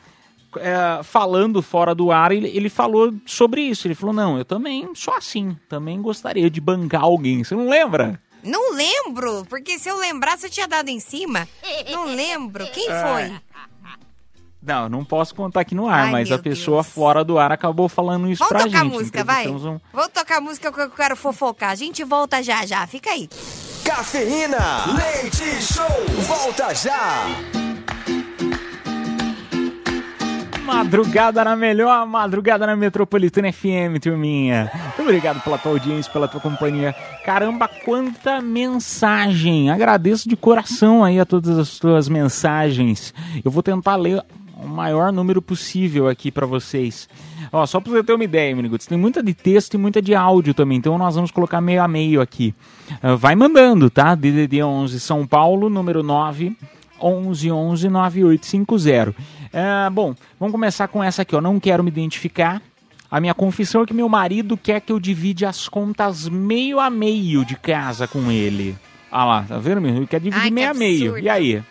é, 0.58 1.02
falando 1.02 1.62
fora 1.62 1.94
do 1.94 2.12
ar, 2.12 2.30
ele, 2.30 2.48
ele 2.48 2.68
falou 2.68 3.12
sobre 3.26 3.62
isso. 3.62 3.86
Ele 3.88 3.94
falou: 3.94 4.14
não, 4.14 4.38
eu 4.38 4.44
também 4.44 4.88
sou 4.94 5.14
assim, 5.14 5.56
também 5.68 6.00
gostaria 6.02 6.50
de 6.50 6.60
bancar 6.60 7.02
alguém. 7.02 7.42
Você 7.42 7.54
não 7.56 7.68
lembra? 7.68 8.20
Não 8.44 8.74
lembro, 8.74 9.44
porque 9.48 9.78
se 9.78 9.88
eu 9.88 9.96
lembrasse 9.96 10.46
eu 10.46 10.50
tinha 10.50 10.68
dado 10.68 10.88
em 10.90 11.00
cima. 11.00 11.48
Não 11.90 12.04
lembro. 12.14 12.66
Quem 12.70 12.86
foi? 12.86 13.32
Não, 14.60 14.88
não 14.88 15.04
posso 15.04 15.34
contar 15.34 15.60
aqui 15.60 15.74
no 15.74 15.86
ar, 15.88 16.06
Ai, 16.06 16.10
mas 16.10 16.32
a 16.32 16.38
pessoa 16.38 16.82
fora 16.82 17.24
do 17.24 17.38
ar 17.38 17.52
acabou 17.52 17.88
falando 17.88 18.28
isso 18.28 18.40
Vamos 18.40 18.48
pra 18.62 18.64
tocar 18.70 18.84
gente. 18.84 18.92
música, 18.92 19.24
vai? 19.24 19.46
Um- 19.48 19.80
Vamos 19.92 20.08
tocar 20.12 20.40
música 20.40 20.72
que 20.72 20.80
eu 20.80 20.90
quero 20.90 21.16
fofocar. 21.16 21.70
A 21.70 21.74
gente 21.76 22.02
volta 22.04 22.42
já 22.42 22.66
já. 22.66 22.86
Fica 22.86 23.10
aí. 23.10 23.28
Cafeína, 23.84 24.58
leite 24.96 25.62
show, 25.62 25.86
volta 26.26 26.74
já. 26.74 27.24
Madrugada 30.64 31.42
na 31.44 31.56
melhor, 31.56 32.06
madrugada 32.06 32.66
na 32.66 32.76
Metropolitana 32.76 33.50
FM, 33.50 33.98
turminha. 34.02 34.70
Muito 34.74 35.00
obrigado 35.02 35.40
pela 35.42 35.56
tua 35.56 35.72
audiência, 35.72 36.12
pela 36.12 36.28
tua 36.28 36.40
companhia. 36.40 36.94
Caramba, 37.24 37.66
quanta 37.86 38.42
mensagem! 38.42 39.70
Agradeço 39.70 40.28
de 40.28 40.36
coração 40.36 41.02
aí 41.02 41.18
a 41.18 41.24
todas 41.24 41.56
as 41.58 41.78
tuas 41.78 42.06
mensagens. 42.08 43.14
Eu 43.42 43.50
vou 43.50 43.62
tentar 43.62 43.96
ler 43.96 44.22
o 44.58 44.66
maior 44.66 45.12
número 45.12 45.40
possível 45.40 46.08
aqui 46.08 46.30
pra 46.30 46.44
vocês. 46.46 47.08
Ó, 47.52 47.64
só 47.64 47.80
pra 47.80 47.92
você 47.92 48.02
ter 48.02 48.12
uma 48.12 48.24
ideia, 48.24 48.54
Miniguts, 48.54 48.86
tem 48.86 48.98
muita 48.98 49.22
de 49.22 49.32
texto 49.32 49.74
e 49.74 49.78
muita 49.78 50.02
de 50.02 50.14
áudio 50.14 50.52
também, 50.52 50.78
então 50.78 50.98
nós 50.98 51.14
vamos 51.14 51.30
colocar 51.30 51.60
meio 51.60 51.82
a 51.82 51.88
meio 51.88 52.20
aqui. 52.20 52.54
Ah, 53.02 53.14
vai 53.14 53.36
mandando, 53.36 53.88
tá? 53.88 54.14
DDD 54.14 54.62
11 54.62 54.98
São 55.00 55.26
Paulo, 55.26 55.70
número 55.70 56.02
9 56.02 56.56
11 57.00 57.50
11 57.52 57.88
9850. 57.88 59.14
É, 59.52 59.88
bom, 59.90 60.14
vamos 60.38 60.52
começar 60.52 60.88
com 60.88 61.02
essa 61.02 61.22
aqui, 61.22 61.36
ó. 61.36 61.40
Não 61.40 61.60
quero 61.60 61.84
me 61.84 61.90
identificar. 61.90 62.60
A 63.10 63.20
minha 63.20 63.32
confissão 63.32 63.82
é 63.82 63.86
que 63.86 63.94
meu 63.94 64.08
marido 64.08 64.56
quer 64.56 64.80
que 64.80 64.92
eu 64.92 65.00
divide 65.00 65.46
as 65.46 65.68
contas 65.68 66.28
meio 66.28 66.78
a 66.78 66.90
meio 66.90 67.44
de 67.44 67.56
casa 67.56 68.06
com 68.06 68.30
ele. 68.30 68.76
Ah 69.10 69.24
lá, 69.24 69.44
tá 69.48 69.58
vendo, 69.58 69.80
meu? 69.80 69.96
Ele 69.96 70.06
quer 70.06 70.20
dividir 70.20 70.42
Ai, 70.42 70.48
que 70.48 70.54
meio 70.54 70.70
a 70.70 70.74
meio. 70.74 71.18
E 71.18 71.28
aí? 71.28 71.62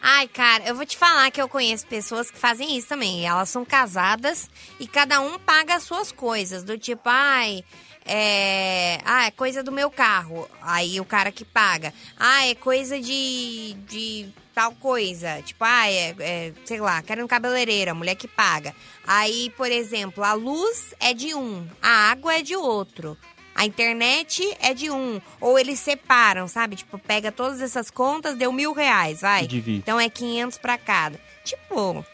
Ai, 0.00 0.28
cara, 0.28 0.64
eu 0.64 0.74
vou 0.74 0.86
te 0.86 0.96
falar 0.96 1.30
que 1.30 1.40
eu 1.40 1.48
conheço 1.48 1.86
pessoas 1.86 2.30
que 2.30 2.38
fazem 2.38 2.76
isso 2.76 2.88
também. 2.88 3.26
Elas 3.26 3.48
são 3.48 3.64
casadas 3.64 4.48
e 4.78 4.86
cada 4.86 5.20
um 5.20 5.38
paga 5.38 5.74
as 5.74 5.82
suas 5.82 6.12
coisas. 6.12 6.62
Do 6.62 6.78
tipo, 6.78 7.02
ai, 7.04 7.64
é. 8.04 8.98
Ah, 9.04 9.26
é 9.26 9.30
coisa 9.30 9.62
do 9.62 9.70
meu 9.70 9.90
carro. 9.90 10.48
Aí 10.62 11.00
o 11.00 11.04
cara 11.04 11.30
que 11.30 11.44
paga. 11.44 11.92
Ah, 12.18 12.46
é 12.46 12.54
coisa 12.54 13.00
de. 13.00 13.74
de 13.86 14.28
tal 14.54 14.72
coisa. 14.72 15.42
Tipo, 15.42 15.64
ah, 15.64 15.90
é, 15.90 16.14
é, 16.18 16.52
sei 16.64 16.80
lá, 16.80 17.02
quero 17.02 17.22
um 17.22 17.28
cabeleireiro, 17.28 17.90
a 17.90 17.94
mulher 17.94 18.14
que 18.14 18.26
paga. 18.26 18.74
Aí, 19.06 19.50
por 19.56 19.70
exemplo, 19.70 20.24
a 20.24 20.32
luz 20.32 20.94
é 20.98 21.12
de 21.12 21.34
um, 21.34 21.68
a 21.82 22.10
água 22.10 22.34
é 22.34 22.42
de 22.42 22.56
outro. 22.56 23.16
A 23.58 23.66
internet 23.66 24.40
é 24.60 24.72
de 24.72 24.88
um. 24.88 25.20
Ou 25.40 25.58
eles 25.58 25.80
separam, 25.80 26.46
sabe? 26.46 26.76
Tipo, 26.76 26.96
pega 26.96 27.32
todas 27.32 27.60
essas 27.60 27.90
contas, 27.90 28.36
deu 28.36 28.52
mil 28.52 28.72
reais, 28.72 29.20
vai. 29.20 29.48
Divide. 29.48 29.78
Então 29.78 29.98
é 29.98 30.08
500 30.08 30.58
pra 30.58 30.78
cada. 30.78 31.18
Tipo. 31.42 32.06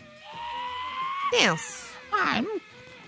Tenso. 1.30 1.84
Ah, 2.10 2.40
não, 2.40 2.60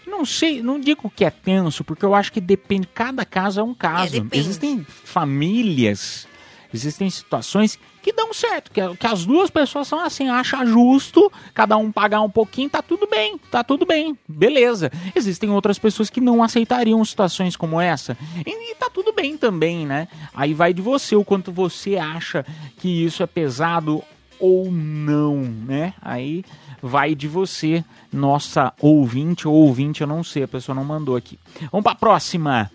não 0.07 0.25
sei, 0.27 0.61
não 0.63 0.79
digo 0.79 1.09
que 1.09 1.25
é 1.25 1.31
tenso, 1.31 1.83
porque 1.83 2.05
eu 2.05 2.15
acho 2.15 2.31
que 2.31 2.41
depende, 2.43 2.87
cada 2.93 3.25
caso 3.25 3.59
é 3.59 3.63
um 3.63 3.73
caso. 3.73 4.13
depende. 4.13 4.39
existem 4.39 4.85
famílias, 4.85 6.29
existem 6.75 7.09
situações 7.09 7.79
que 8.07 8.13
dão 8.13 8.33
certo, 8.33 8.71
que, 8.71 8.81
que 8.95 9.07
as 9.09 9.27
duas 9.27 9.51
pessoas 9.51 9.89
são 9.89 9.99
assim, 9.99 10.29
acham 10.29 10.65
justo, 10.65 11.29
cada 11.53 11.77
um 11.77 11.91
pagar 11.91 12.21
um 12.21 12.31
pouquinho, 12.31 12.71
tá 12.71 12.81
tudo 12.81 13.05
bem, 13.09 13.37
tá 13.51 13.65
tudo 13.65 13.85
bem, 13.85 14.17
beleza. 14.29 14.93
Existem 15.13 15.51
outras 15.51 15.77
pessoas 15.77 16.09
que 16.09 16.21
não 16.21 16.41
aceitariam 16.41 17.05
situações 17.05 17.57
como 17.57 17.81
essa, 17.81 18.17
e, 18.47 18.71
e 18.71 18.75
tá 18.77 18.89
tudo 18.89 19.13
bem 19.13 19.37
também, 19.37 19.85
né? 19.85 20.07
Aí 20.33 20.55
vai 20.55 20.73
de 20.73 20.81
você, 20.81 21.17
o 21.17 21.25
quanto 21.25 21.51
você 21.51 21.97
acha 21.97 22.47
que 22.79 23.05
isso 23.05 23.25
é 23.25 23.27
pesado 23.27 24.05
ou 24.39 24.71
não, 24.71 25.39
né? 25.39 25.93
Aí 26.01 26.45
vai 26.81 27.13
de 27.13 27.27
você, 27.27 27.85
nossa 28.13 28.73
ouvinte 28.81 29.49
ou 29.49 29.55
ouvinte, 29.55 30.03
eu 30.03 30.07
não 30.07 30.23
sei, 30.23 30.45
a 30.45 30.49
pessoa 30.49 30.77
não 30.77 30.85
mandou 30.85 31.17
aqui. 31.17 31.41
Vamos 31.73 31.83
para 31.83 31.93
a 31.93 31.97
próxima. 31.97 32.71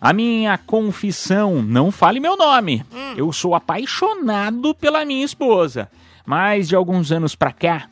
A 0.00 0.12
minha 0.12 0.58
confissão, 0.58 1.62
não 1.62 1.90
fale 1.90 2.20
meu 2.20 2.36
nome. 2.36 2.84
Eu 3.16 3.32
sou 3.32 3.54
apaixonado 3.54 4.74
pela 4.74 5.04
minha 5.04 5.24
esposa, 5.24 5.90
mas 6.24 6.68
de 6.68 6.76
alguns 6.76 7.12
anos 7.12 7.34
pra 7.34 7.52
cá, 7.52 7.88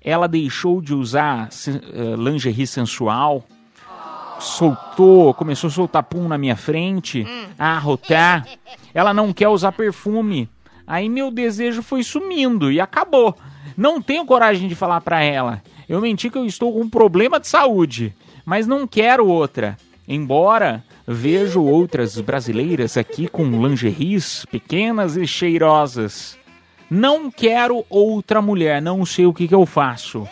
ela 0.00 0.26
deixou 0.26 0.80
de 0.80 0.94
usar 0.94 1.48
eh, 1.68 2.16
lingerie 2.16 2.66
sensual, 2.66 3.44
soltou, 4.40 5.32
começou 5.34 5.68
a 5.68 5.70
soltar 5.70 6.02
pum 6.02 6.26
na 6.28 6.36
minha 6.36 6.56
frente, 6.56 7.26
a 7.58 7.76
arrotar. 7.76 8.46
Ela 8.92 9.14
não 9.14 9.32
quer 9.32 9.48
usar 9.48 9.72
perfume. 9.72 10.48
Aí 10.86 11.08
meu 11.08 11.30
desejo 11.30 11.82
foi 11.82 12.02
sumindo 12.02 12.70
e 12.70 12.80
acabou. 12.80 13.36
Não 13.76 14.02
tenho 14.02 14.26
coragem 14.26 14.68
de 14.68 14.74
falar 14.74 15.00
pra 15.00 15.22
ela. 15.22 15.62
Eu 15.88 16.00
menti 16.00 16.28
que 16.28 16.38
eu 16.38 16.44
estou 16.44 16.72
com 16.72 16.80
um 16.80 16.90
problema 16.90 17.38
de 17.38 17.46
saúde, 17.46 18.14
mas 18.44 18.66
não 18.66 18.86
quero 18.86 19.26
outra. 19.26 19.76
Embora 20.06 20.84
vejo 21.06 21.62
outras 21.62 22.20
brasileiras 22.20 22.96
aqui 22.96 23.28
com 23.28 23.44
lingeries 23.66 24.44
pequenas 24.50 25.16
e 25.16 25.26
cheirosas. 25.26 26.38
Não 26.90 27.30
quero 27.30 27.84
outra 27.88 28.42
mulher, 28.42 28.82
não 28.82 29.04
sei 29.06 29.24
o 29.26 29.32
que, 29.32 29.48
que 29.48 29.54
eu 29.54 29.64
faço. 29.64 30.28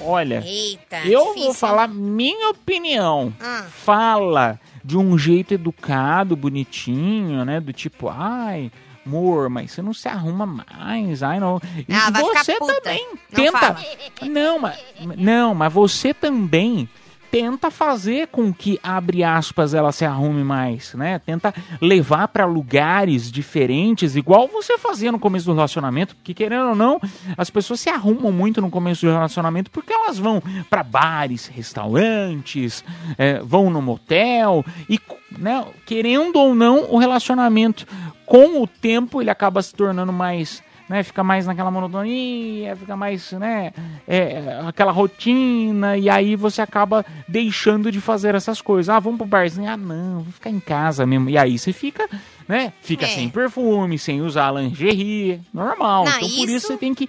Olha, 0.00 0.42
Eita, 0.46 0.98
eu 1.04 1.20
difícil, 1.28 1.44
vou 1.44 1.54
falar 1.54 1.88
minha 1.88 2.50
opinião. 2.50 3.32
Ah. 3.40 3.64
Fala 3.70 4.60
de 4.84 4.96
um 4.96 5.18
jeito 5.18 5.54
educado, 5.54 6.36
bonitinho, 6.36 7.44
né? 7.44 7.58
Do 7.60 7.72
tipo, 7.72 8.08
ai, 8.08 8.70
amor, 9.04 9.48
mas 9.48 9.72
você 9.72 9.82
não 9.82 9.92
se 9.92 10.06
arruma 10.08 10.46
mais, 10.46 11.22
ai 11.24 11.40
não. 11.40 11.60
E 11.88 11.92
Ah, 11.92 12.10
você 12.12 12.56
também 12.58 13.04
Não 13.32 13.44
tenta. 13.44 13.58
fala. 13.58 13.78
Não, 14.22 14.58
mas 14.60 14.78
não, 15.16 15.54
mas 15.54 15.72
você 15.72 16.14
também 16.14 16.88
tenta 17.30 17.70
fazer 17.70 18.28
com 18.28 18.52
que 18.52 18.78
abre 18.82 19.22
aspas 19.22 19.74
ela 19.74 19.92
se 19.92 20.04
arrume 20.04 20.44
mais, 20.44 20.94
né? 20.94 21.18
Tenta 21.18 21.54
levar 21.80 22.28
pra 22.28 22.44
lugares 22.44 23.30
diferentes, 23.30 24.16
igual 24.16 24.48
você 24.48 24.78
fazia 24.78 25.12
no 25.12 25.18
começo 25.18 25.46
do 25.46 25.54
relacionamento, 25.54 26.14
porque 26.16 26.34
querendo 26.34 26.70
ou 26.70 26.74
não, 26.74 27.00
as 27.36 27.50
pessoas 27.50 27.80
se 27.80 27.88
arrumam 27.88 28.32
muito 28.32 28.60
no 28.60 28.70
começo 28.70 29.06
do 29.06 29.12
relacionamento 29.12 29.70
porque 29.70 29.92
elas 29.92 30.18
vão 30.18 30.42
pra 30.70 30.82
bares, 30.82 31.46
restaurantes, 31.46 32.84
é, 33.18 33.40
vão 33.40 33.70
no 33.70 33.82
motel 33.82 34.64
e, 34.88 35.00
né, 35.38 35.64
querendo 35.84 36.36
ou 36.36 36.54
não, 36.54 36.90
o 36.90 36.98
relacionamento 36.98 37.86
com 38.24 38.62
o 38.62 38.66
tempo 38.66 39.20
ele 39.20 39.30
acaba 39.30 39.62
se 39.62 39.74
tornando 39.74 40.12
mais 40.12 40.62
né, 40.88 41.02
fica 41.02 41.22
mais 41.24 41.46
naquela 41.46 41.70
monotonia, 41.70 42.76
fica 42.76 42.96
mais, 42.96 43.32
né, 43.32 43.72
é, 44.06 44.60
aquela 44.66 44.92
rotina, 44.92 45.96
e 45.96 46.08
aí 46.08 46.36
você 46.36 46.62
acaba 46.62 47.04
deixando 47.28 47.90
de 47.90 48.00
fazer 48.00 48.34
essas 48.34 48.60
coisas. 48.60 48.88
Ah, 48.88 48.98
vamos 49.00 49.18
pro 49.18 49.26
barzinho? 49.26 49.68
Ah, 49.70 49.76
não, 49.76 50.20
vou 50.20 50.32
ficar 50.32 50.50
em 50.50 50.60
casa 50.60 51.04
mesmo. 51.06 51.28
E 51.30 51.36
aí 51.36 51.58
você 51.58 51.72
fica, 51.72 52.08
né, 52.48 52.72
fica 52.82 53.04
É. 53.04 53.08
sem 53.08 53.28
perfume, 53.28 53.98
sem 53.98 54.20
usar 54.22 54.52
lingerie, 54.52 55.40
normal. 55.52 56.04
Não, 56.04 56.16
então 56.16 56.28
por 56.28 56.44
isso 56.44 56.56
isso- 56.56 56.66
você 56.68 56.76
tem 56.76 56.94
que 56.94 57.08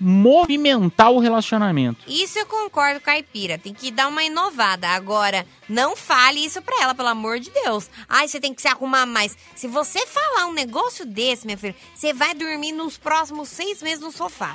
movimentar 0.00 1.10
o 1.10 1.18
relacionamento. 1.18 1.98
Isso 2.06 2.38
eu 2.38 2.46
concordo, 2.46 3.00
caipira. 3.00 3.58
Tem 3.58 3.72
que 3.72 3.90
dar 3.90 4.08
uma 4.08 4.22
inovada. 4.22 4.88
Agora, 4.88 5.46
não 5.68 5.96
fale 5.96 6.44
isso 6.44 6.60
pra 6.62 6.82
ela, 6.82 6.94
pelo 6.94 7.08
amor 7.08 7.38
de 7.40 7.50
Deus. 7.50 7.88
Ai, 8.08 8.28
você 8.28 8.40
tem 8.40 8.52
que 8.54 8.62
se 8.62 8.68
arrumar 8.68 9.06
mais. 9.06 9.36
Se 9.54 9.66
você 9.68 10.06
falar 10.06 10.46
um 10.46 10.52
negócio 10.52 11.04
desse, 11.06 11.46
minha 11.46 11.58
filha, 11.58 11.74
você 11.94 12.12
vai 12.12 12.34
dormir 12.34 12.72
nos 12.72 12.96
próximos 12.98 13.48
seis 13.48 13.82
meses 13.82 14.00
no 14.00 14.12
sofá. 14.12 14.54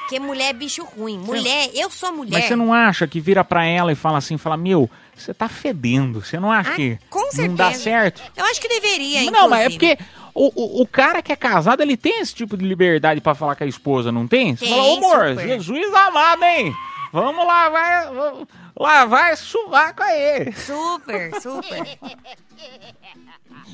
Porque 0.00 0.18
mulher 0.18 0.50
é 0.50 0.52
bicho 0.52 0.84
ruim. 0.84 1.16
Mulher, 1.18 1.70
eu 1.74 1.88
sou 1.88 2.12
mulher. 2.12 2.32
Mas 2.32 2.44
você 2.46 2.56
não 2.56 2.72
acha 2.74 3.06
que 3.06 3.18
vira 3.20 3.42
pra 3.42 3.64
ela 3.64 3.92
e 3.92 3.94
fala 3.94 4.18
assim, 4.18 4.36
fala, 4.36 4.56
meu, 4.58 4.90
você 5.16 5.32
tá 5.32 5.48
fedendo, 5.48 6.22
você 6.22 6.38
não 6.38 6.52
acha 6.52 6.72
Ah, 6.72 6.74
que 6.74 6.98
com 7.08 7.20
certeza. 7.30 7.48
não 7.48 7.54
dá 7.54 7.72
certo? 7.72 8.20
Eu 8.36 8.44
acho 8.44 8.60
que 8.60 8.68
deveria, 8.68 9.30
Não, 9.30 9.48
mas 9.48 9.60
é 9.62 9.66
inclusive. 9.74 9.96
porque 9.96 10.04
o, 10.34 10.50
o, 10.54 10.82
o 10.82 10.86
cara 10.86 11.22
que 11.22 11.32
é 11.32 11.36
casado, 11.36 11.82
ele 11.82 11.96
tem 11.96 12.20
esse 12.20 12.34
tipo 12.34 12.56
de 12.56 12.64
liberdade 12.64 13.20
pra 13.20 13.34
falar 13.34 13.54
com 13.56 13.64
a 13.64 13.66
esposa, 13.66 14.10
não 14.12 14.26
tem? 14.26 14.56
Você 14.56 14.64
Tem, 14.64 14.74
fala, 14.74 14.82
ô 14.84 14.96
amor, 14.96 15.28
super. 15.30 15.46
Jesus 15.48 15.94
amado, 15.94 16.42
hein? 16.44 16.72
Vamos 17.12 17.46
lá, 17.46 17.68
vai, 17.68 18.06
vamos- 18.14 18.48
lá 18.74 19.04
vai 19.04 19.36
sovaco 19.36 20.02
aí. 20.02 20.50
Super, 20.54 21.40
super. 21.42 21.98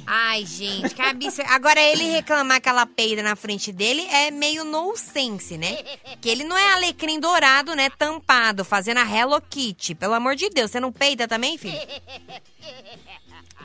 Ai, 0.07 0.45
gente, 0.47 0.95
que 0.95 1.03
absurdo. 1.03 1.49
Agora, 1.51 1.81
ele 1.81 2.05
reclamar 2.11 2.61
que 2.61 2.69
ela 2.69 2.87
peida 2.87 3.23
na 3.23 3.37
frente 3.37 3.71
dele 3.71 4.07
é 4.11 4.31
meio 4.31 4.65
no 4.65 4.97
sense, 4.97 5.57
né? 5.59 5.77
Que 6.21 6.29
ele 6.31 6.45
não 6.45 6.57
é 6.57 6.73
alecrim 6.73 7.21
dourado, 7.21 7.75
né? 7.77 7.91
Tampado, 7.91 8.65
fazendo 8.65 8.99
a 8.99 9.05
Hello 9.05 9.41
Kitty. 9.41 9.95
Pelo 9.95 10.15
amor 10.15 10.35
de 10.35 10.49
Deus, 10.51 10.71
você 10.71 10.81
não 10.81 10.91
peida 10.91 11.29
também, 11.29 11.57
filho? 11.59 11.79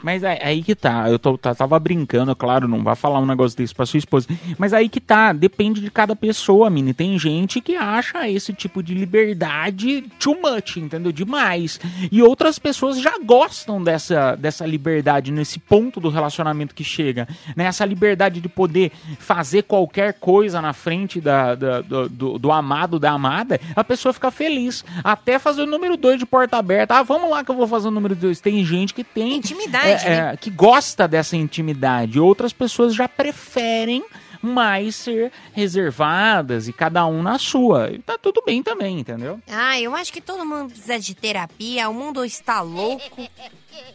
Mas 0.04 0.24
aí, 0.24 0.38
aí 0.42 0.62
que 0.64 0.76
tá, 0.76 1.10
eu 1.10 1.18
tô, 1.18 1.38
tá- 1.38 1.56
tava 1.56 1.80
brincando, 1.80 2.36
claro, 2.36 2.68
não 2.68 2.84
vai 2.84 2.96
falar 2.96 3.20
um 3.20 3.26
negócio 3.26 3.58
desse 3.58 3.74
pra 3.74 3.86
sua 3.86 3.98
esposa. 3.98 4.28
Mas 4.58 4.74
aí 4.74 4.90
que 4.90 5.00
tá, 5.00 5.32
depende 5.34 5.80
de 5.82 5.90
cada 5.90 6.16
pessoa, 6.16 6.70
mini. 6.70 6.94
Tem 6.94 7.18
gente 7.18 7.62
que 7.62 7.76
acha 7.76 8.28
esse 8.30 8.52
tipo 8.54 8.84
de 8.84 8.94
liberdade 8.94 10.02
too 10.20 10.36
much, 10.42 10.78
entendeu? 10.78 11.12
Demais. 11.12 11.80
E 12.12 12.22
outras 12.22 12.60
pessoas 12.60 13.00
já 13.00 13.18
gostam 13.24 13.82
dessa, 13.82 14.36
dessa 14.36 14.66
liberdade, 14.66 15.32
nesse 15.32 15.60
ponto 15.60 16.00
do 16.00 16.10
relacionamento 16.10 16.76
que 16.76 16.84
chega. 16.84 17.28
Né? 17.56 17.66
Essa 17.66 17.86
liberdade 17.86 18.42
de 18.42 18.50
poder 18.50 18.92
fazer 19.20 19.64
qualquer 19.64 20.14
coisa 20.16 20.62
na 20.62 20.74
frente 20.74 21.22
da, 21.22 21.56
da- 21.56 21.82
do, 21.82 22.10
do- 22.10 22.38
do 22.40 22.52
amado, 22.52 23.00
da 23.00 23.12
amada, 23.12 23.60
a 23.76 23.84
pessoa 23.84 24.12
fica 24.14 24.30
feliz. 24.32 24.84
Até 25.04 25.40
fazer 25.40 25.62
o 25.62 25.66
número 25.68 25.96
2 25.96 26.20
de 26.20 26.26
porta 26.26 26.58
aberta. 26.58 26.96
Ah, 26.96 27.04
vamos 27.04 27.30
lá 27.30 27.44
que 27.44 27.52
eu 27.52 27.56
vou 27.56 27.68
fazer 27.68 27.88
o 27.88 27.92
número 27.92 28.16
2. 28.16 28.40
Tem 28.42 28.64
gente 28.66 28.94
que 28.94 29.04
tem. 29.04 29.36
Intimidade, 29.38 29.88
é, 29.88 29.93
é, 29.94 30.38
que 30.38 30.50
gosta 30.50 31.08
dessa 31.08 31.36
intimidade. 31.36 32.20
Outras 32.20 32.54
pessoas 32.54 32.94
já 32.94 33.08
preferem 33.08 34.04
mais 34.42 34.96
ser 34.98 35.32
reservadas 35.54 36.68
e 36.68 36.74
cada 36.74 37.06
um 37.06 37.24
na 37.24 37.40
sua. 37.40 37.92
E 37.92 38.00
tá 38.00 38.18
tudo 38.18 38.44
bem 38.46 38.62
também, 38.62 39.00
entendeu? 39.00 39.40
Ah, 39.48 39.80
eu 39.80 39.96
acho 39.96 40.12
que 40.12 40.20
todo 40.20 40.46
mundo 40.46 40.72
precisa 40.72 41.00
de 41.00 41.16
terapia, 41.16 41.90
o 41.90 41.94
mundo 41.94 42.26
está 42.26 42.60
louco. 42.62 43.28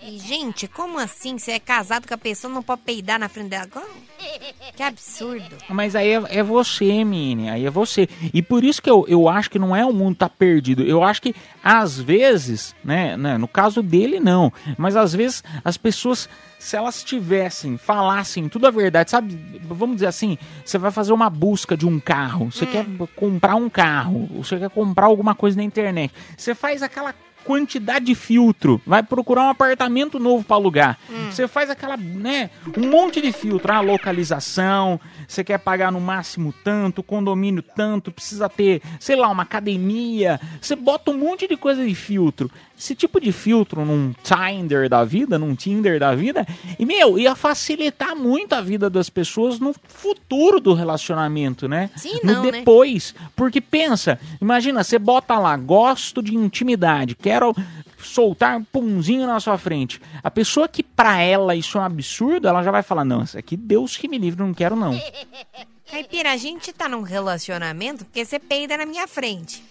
E, 0.02 0.18
gente, 0.18 0.66
como 0.66 0.98
assim? 0.98 1.38
Você 1.38 1.52
é 1.52 1.58
casado 1.58 2.06
com 2.06 2.14
a 2.14 2.18
pessoa, 2.18 2.52
não 2.52 2.62
pode 2.62 2.82
peidar 2.82 3.18
na 3.18 3.28
frente 3.28 3.50
dela? 3.50 3.68
Que 4.76 4.82
absurdo. 4.82 5.56
Mas 5.68 5.94
aí 5.94 6.08
é, 6.12 6.38
é 6.38 6.42
você, 6.42 7.04
Mini, 7.04 7.48
aí 7.50 7.66
é 7.66 7.70
você. 7.70 8.08
E 8.32 8.42
por 8.42 8.64
isso 8.64 8.80
que 8.80 8.88
eu, 8.88 9.04
eu 9.08 9.28
acho 9.28 9.50
que 9.50 9.58
não 9.58 9.74
é 9.74 9.84
o 9.84 9.92
mundo 9.92 10.16
tá 10.16 10.28
perdido. 10.28 10.82
Eu 10.82 11.02
acho 11.02 11.20
que, 11.20 11.34
às 11.62 11.98
vezes, 11.98 12.74
né, 12.82 13.16
né, 13.16 13.36
no 13.36 13.48
caso 13.48 13.82
dele, 13.82 14.20
não. 14.20 14.52
Mas 14.76 14.96
às 14.96 15.12
vezes 15.12 15.42
as 15.64 15.76
pessoas, 15.76 16.28
se 16.58 16.76
elas 16.76 17.02
tivessem, 17.02 17.76
falassem 17.76 18.48
tudo 18.48 18.66
a 18.66 18.70
verdade, 18.70 19.10
sabe? 19.10 19.38
Vamos 19.62 19.96
dizer 19.96 20.06
assim, 20.06 20.38
você 20.64 20.78
vai 20.78 20.90
fazer 20.90 21.12
uma 21.12 21.28
busca 21.28 21.76
de 21.76 21.86
um 21.86 22.00
carro, 22.00 22.50
você 22.50 22.66
quer 22.66 22.86
comprar 23.14 23.56
um 23.56 23.68
carro, 23.68 24.28
você 24.36 24.58
quer 24.58 24.70
comprar 24.70 25.06
alguma 25.06 25.34
coisa 25.34 25.56
na 25.56 25.62
internet. 25.62 26.12
Você 26.36 26.54
faz 26.54 26.82
aquela 26.82 27.14
quantidade 27.48 28.04
de 28.04 28.14
filtro, 28.14 28.78
vai 28.86 29.02
procurar 29.02 29.44
um 29.44 29.48
apartamento 29.48 30.18
novo 30.18 30.44
para 30.44 30.56
alugar. 30.56 30.98
Você 31.30 31.48
faz 31.48 31.70
aquela, 31.70 31.96
né, 31.96 32.50
um 32.76 32.90
monte 32.90 33.22
de 33.22 33.32
filtro, 33.32 33.72
a 33.72 33.80
localização, 33.80 35.00
você 35.28 35.44
quer 35.44 35.58
pagar 35.58 35.92
no 35.92 36.00
máximo 36.00 36.54
tanto, 36.64 37.02
condomínio 37.02 37.62
tanto, 37.62 38.10
precisa 38.10 38.48
ter, 38.48 38.80
sei 38.98 39.14
lá, 39.14 39.28
uma 39.28 39.42
academia. 39.42 40.40
Você 40.58 40.74
bota 40.74 41.10
um 41.10 41.18
monte 41.18 41.46
de 41.46 41.54
coisa 41.54 41.86
de 41.86 41.94
filtro. 41.94 42.50
Esse 42.78 42.94
tipo 42.94 43.20
de 43.20 43.30
filtro 43.30 43.84
num 43.84 44.14
Tinder 44.22 44.88
da 44.88 45.04
vida, 45.04 45.38
num 45.38 45.54
Tinder 45.54 46.00
da 46.00 46.14
vida, 46.14 46.46
e 46.78 46.86
meu, 46.86 47.18
ia 47.18 47.34
facilitar 47.34 48.16
muito 48.16 48.54
a 48.54 48.62
vida 48.62 48.88
das 48.88 49.10
pessoas 49.10 49.58
no 49.58 49.74
futuro 49.86 50.60
do 50.60 50.72
relacionamento, 50.72 51.68
né? 51.68 51.90
Sim, 51.96 52.20
no 52.24 52.32
não, 52.32 52.44
né? 52.44 52.52
depois. 52.52 53.14
Porque 53.36 53.60
pensa, 53.60 54.18
imagina, 54.40 54.82
você 54.82 54.98
bota 54.98 55.38
lá, 55.38 55.56
gosto 55.56 56.22
de 56.22 56.34
intimidade, 56.34 57.14
quero 57.14 57.54
soltar 58.00 58.56
um 58.56 58.64
punzinho 58.64 59.26
na 59.26 59.40
sua 59.40 59.58
frente. 59.58 60.00
A 60.22 60.30
pessoa 60.30 60.68
que 60.68 60.82
pra 60.82 61.20
ela 61.20 61.54
isso 61.54 61.78
é 61.78 61.80
um 61.80 61.84
absurdo, 61.84 62.48
ela 62.48 62.62
já 62.62 62.70
vai 62.70 62.82
falar, 62.82 63.04
não, 63.04 63.22
isso 63.22 63.38
aqui 63.38 63.56
Deus 63.56 63.96
que 63.96 64.08
me 64.08 64.18
livre, 64.18 64.42
não 64.42 64.54
quero 64.54 64.76
não. 64.76 64.92
Caipira, 65.90 66.32
a 66.32 66.36
gente 66.36 66.72
tá 66.72 66.86
num 66.88 67.00
relacionamento 67.02 68.04
porque 68.04 68.24
você 68.24 68.38
peida 68.38 68.76
na 68.76 68.84
minha 68.84 69.08
frente. 69.08 69.64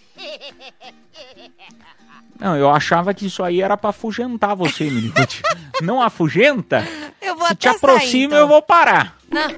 Não, 2.39 2.55
eu 2.55 2.69
achava 2.69 3.13
que 3.13 3.25
isso 3.27 3.43
aí 3.43 3.61
era 3.61 3.77
pra 3.77 3.91
afugentar 3.91 4.55
você, 4.55 4.85
menino. 4.85 5.13
não 5.81 6.01
afugenta? 6.01 6.87
Eu 7.21 7.35
vou 7.35 7.47
Se 7.49 7.55
te 7.55 7.67
aproxima, 7.67 7.99
sair, 8.11 8.23
então. 8.25 8.37
eu 8.39 8.47
vou 8.47 8.61
parar. 8.61 9.15
Não, 9.29 9.49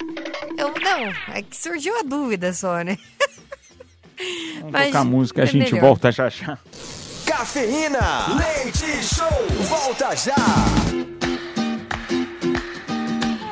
eu 0.58 0.74
não. 0.82 1.34
É 1.34 1.42
que 1.42 1.56
surgiu 1.56 1.98
a 2.00 2.04
dúvida 2.04 2.54
só, 2.54 2.82
né? 2.82 2.98
Vamos 4.62 4.86
tocar 4.88 5.04
música, 5.06 5.44
a 5.44 5.46
gente 5.48 5.74
melhor. 5.74 5.88
volta 5.88 6.12
já 6.12 6.28
já. 6.30 6.58
Cafeína, 7.30 8.26
leite 8.36 9.04
show, 9.04 9.28
volta 9.70 10.16
já. 10.16 10.34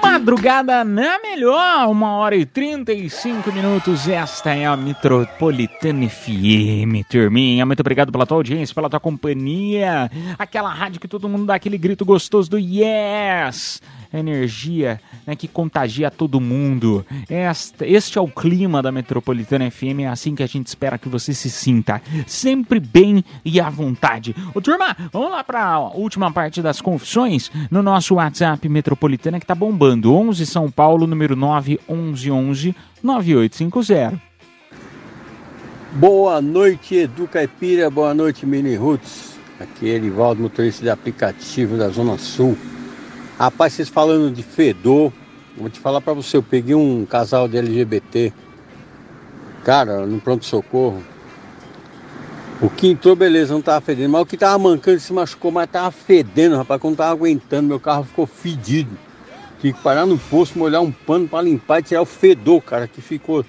Madrugada 0.01 0.83
na 0.83 1.19
melhor, 1.19 1.87
uma 1.87 2.13
hora 2.13 2.35
e 2.35 2.43
35 2.43 3.51
minutos. 3.51 4.09
Esta 4.09 4.49
é 4.55 4.65
a 4.65 4.75
Metropolitana 4.75 6.09
FM, 6.09 7.05
turminha. 7.07 7.67
Muito 7.67 7.81
obrigado 7.81 8.11
pela 8.11 8.25
tua 8.25 8.37
audiência, 8.37 8.73
pela 8.73 8.89
tua 8.89 8.99
companhia. 8.99 10.09
Aquela 10.39 10.73
rádio 10.73 10.99
que 10.99 11.07
todo 11.07 11.29
mundo 11.29 11.45
dá 11.45 11.53
aquele 11.53 11.77
grito 11.77 12.03
gostoso 12.03 12.49
do 12.49 12.57
yes. 12.57 13.79
Energia 14.13 14.99
né, 15.25 15.35
que 15.35 15.47
contagia 15.47 16.09
todo 16.09 16.39
mundo. 16.39 17.05
Esta, 17.29 17.85
este 17.85 18.17
é 18.17 18.21
o 18.21 18.27
clima 18.27 18.81
da 18.81 18.91
Metropolitana 18.91 19.69
FM. 19.69 20.01
É 20.01 20.07
assim 20.07 20.35
que 20.35 20.43
a 20.43 20.47
gente 20.47 20.67
espera 20.67 20.97
que 20.97 21.09
você 21.09 21.33
se 21.33 21.49
sinta 21.49 22.01
sempre 22.25 22.79
bem 22.79 23.23
e 23.43 23.59
à 23.59 23.69
vontade. 23.69 24.35
Ô 24.53 24.61
turma, 24.61 24.95
vamos 25.11 25.31
lá 25.31 25.43
para 25.43 25.63
a 25.63 25.79
última 25.79 26.31
parte 26.31 26.61
das 26.61 26.81
confissões 26.81 27.51
no 27.69 27.83
nosso 27.83 28.15
WhatsApp 28.15 28.67
Metropolitana 28.69 29.39
que 29.39 29.45
tá 29.45 29.55
bombando. 29.55 30.13
11 30.13 30.45
São 30.45 30.71
Paulo, 30.71 31.07
número 31.07 31.35
911 31.35 32.75
9850. 33.03 34.21
Boa 35.93 36.41
noite, 36.41 36.95
Edu 36.95 37.27
Caipira. 37.27 37.89
Boa 37.89 38.13
noite, 38.13 38.45
Mini 38.45 38.75
Roots. 38.75 39.37
Aqui 39.59 39.89
é 39.89 39.95
Erivaldo, 39.95 40.43
motorista 40.43 40.83
de 40.83 40.89
aplicativo 40.89 41.77
da 41.77 41.89
Zona 41.89 42.17
Sul. 42.17 42.55
Rapaz, 43.37 43.73
vocês 43.73 43.87
falando 43.87 44.33
de 44.33 44.41
fedor, 44.41 45.13
vou 45.55 45.69
te 45.69 45.79
falar 45.79 46.01
pra 46.01 46.11
você, 46.11 46.37
eu 46.37 46.41
peguei 46.41 46.73
um 46.73 47.05
casal 47.05 47.47
de 47.47 47.55
LGBT, 47.55 48.33
cara, 49.63 50.07
no 50.07 50.19
pronto-socorro. 50.19 51.03
O 52.59 52.67
que 52.67 52.87
entrou, 52.87 53.15
beleza, 53.15 53.53
não 53.53 53.61
tava 53.61 53.79
fedendo, 53.79 54.09
mas 54.09 54.23
o 54.23 54.25
que 54.25 54.35
tava 54.35 54.57
mancando 54.57 54.99
se 54.99 55.13
machucou, 55.13 55.51
mas 55.51 55.69
tava 55.69 55.91
fedendo, 55.91 56.57
rapaz, 56.57 56.81
quando 56.81 56.97
tava 56.97 57.11
aguentando, 57.11 57.67
meu 57.67 57.79
carro 57.79 58.05
ficou 58.05 58.25
fedido. 58.25 58.97
Tive 59.61 59.73
que 59.73 59.83
parar 59.83 60.07
no 60.07 60.17
posto, 60.17 60.57
molhar 60.57 60.81
um 60.81 60.91
pano 60.91 61.27
pra 61.27 61.39
limpar 61.39 61.81
e 61.81 61.83
tirar 61.83 62.01
o 62.01 62.05
fedor, 62.05 62.59
cara, 62.63 62.87
que 62.87 63.01
ficou 63.03 63.45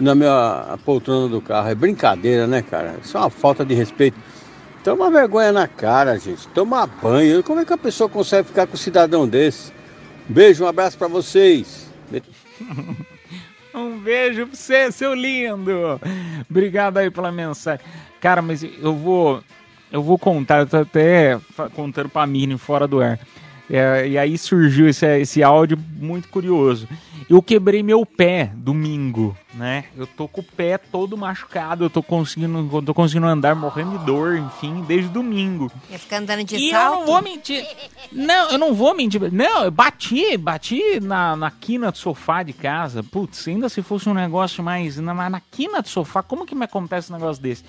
na 0.00 0.14
minha 0.14 0.78
poltrona 0.84 1.28
do 1.28 1.40
carro. 1.40 1.70
É 1.70 1.74
brincadeira, 1.74 2.46
né, 2.46 2.60
cara? 2.60 2.96
Isso 3.02 3.16
é 3.16 3.20
uma 3.20 3.30
falta 3.30 3.64
de 3.64 3.72
respeito. 3.72 4.18
Toma 4.82 5.10
vergonha 5.10 5.52
na 5.52 5.68
cara, 5.68 6.18
gente. 6.18 6.48
Toma 6.48 6.86
banho. 6.86 7.42
Como 7.42 7.60
é 7.60 7.64
que 7.64 7.72
a 7.72 7.78
pessoa 7.78 8.08
consegue 8.08 8.48
ficar 8.48 8.66
com 8.66 8.74
um 8.74 8.78
cidadão 8.78 9.28
desse? 9.28 9.72
Beijo, 10.28 10.64
um 10.64 10.68
abraço 10.68 10.96
pra 10.96 11.08
vocês. 11.08 11.90
Um 13.74 13.98
beijo 13.98 14.46
pra 14.46 14.56
você, 14.56 14.90
seu 14.90 15.14
lindo. 15.14 16.00
Obrigado 16.48 16.98
aí 16.98 17.10
pela 17.10 17.30
mensagem. 17.30 17.84
Cara, 18.20 18.42
mas 18.42 18.62
eu 18.62 18.94
vou. 18.94 19.42
Eu 19.92 20.02
vou 20.02 20.18
contar, 20.18 20.60
eu 20.60 20.66
tô 20.66 20.76
até 20.76 21.38
contando 21.74 22.08
pra 22.08 22.26
Mini 22.26 22.56
fora 22.56 22.86
do 22.86 23.00
ar. 23.00 23.18
É, 23.70 24.08
e 24.08 24.18
aí 24.18 24.36
surgiu 24.36 24.88
esse, 24.88 25.06
esse 25.20 25.42
áudio 25.42 25.78
muito 25.96 26.28
curioso. 26.28 26.88
Eu 27.28 27.40
quebrei 27.40 27.80
meu 27.80 28.04
pé 28.04 28.50
domingo, 28.56 29.36
né? 29.54 29.84
Eu 29.96 30.04
tô 30.04 30.26
com 30.26 30.40
o 30.40 30.44
pé 30.44 30.76
todo 30.76 31.16
machucado, 31.16 31.84
eu 31.84 31.90
tô 31.90 32.02
conseguindo, 32.02 32.68
eu 32.72 32.82
tô 32.82 32.92
conseguindo 32.92 33.26
andar 33.28 33.54
morrendo 33.54 33.96
de 33.96 34.04
dor, 34.04 34.36
enfim, 34.36 34.82
desde 34.88 35.08
domingo. 35.10 35.70
Ia 35.88 35.98
ficar 36.00 36.16
andando 36.18 36.42
de 36.42 36.56
E 36.56 36.66
eu 36.66 36.70
salto. 36.72 36.98
não 36.98 37.06
vou 37.06 37.22
mentir. 37.22 37.64
Não, 38.10 38.50
eu 38.50 38.58
não 38.58 38.74
vou 38.74 38.92
mentir. 38.96 39.32
Não, 39.32 39.62
eu 39.62 39.70
bati, 39.70 40.36
bati 40.36 40.98
na, 41.00 41.36
na 41.36 41.52
quina 41.52 41.92
do 41.92 41.98
sofá 41.98 42.42
de 42.42 42.52
casa. 42.52 43.04
Putz, 43.04 43.46
ainda 43.46 43.68
se 43.68 43.80
fosse 43.80 44.08
um 44.08 44.14
negócio 44.14 44.64
mais. 44.64 44.96
Na, 44.96 45.14
na 45.30 45.40
quina 45.40 45.80
do 45.80 45.88
sofá, 45.88 46.24
como 46.24 46.44
que 46.44 46.56
me 46.56 46.64
acontece 46.64 47.12
um 47.12 47.14
negócio 47.16 47.40
desse? 47.40 47.62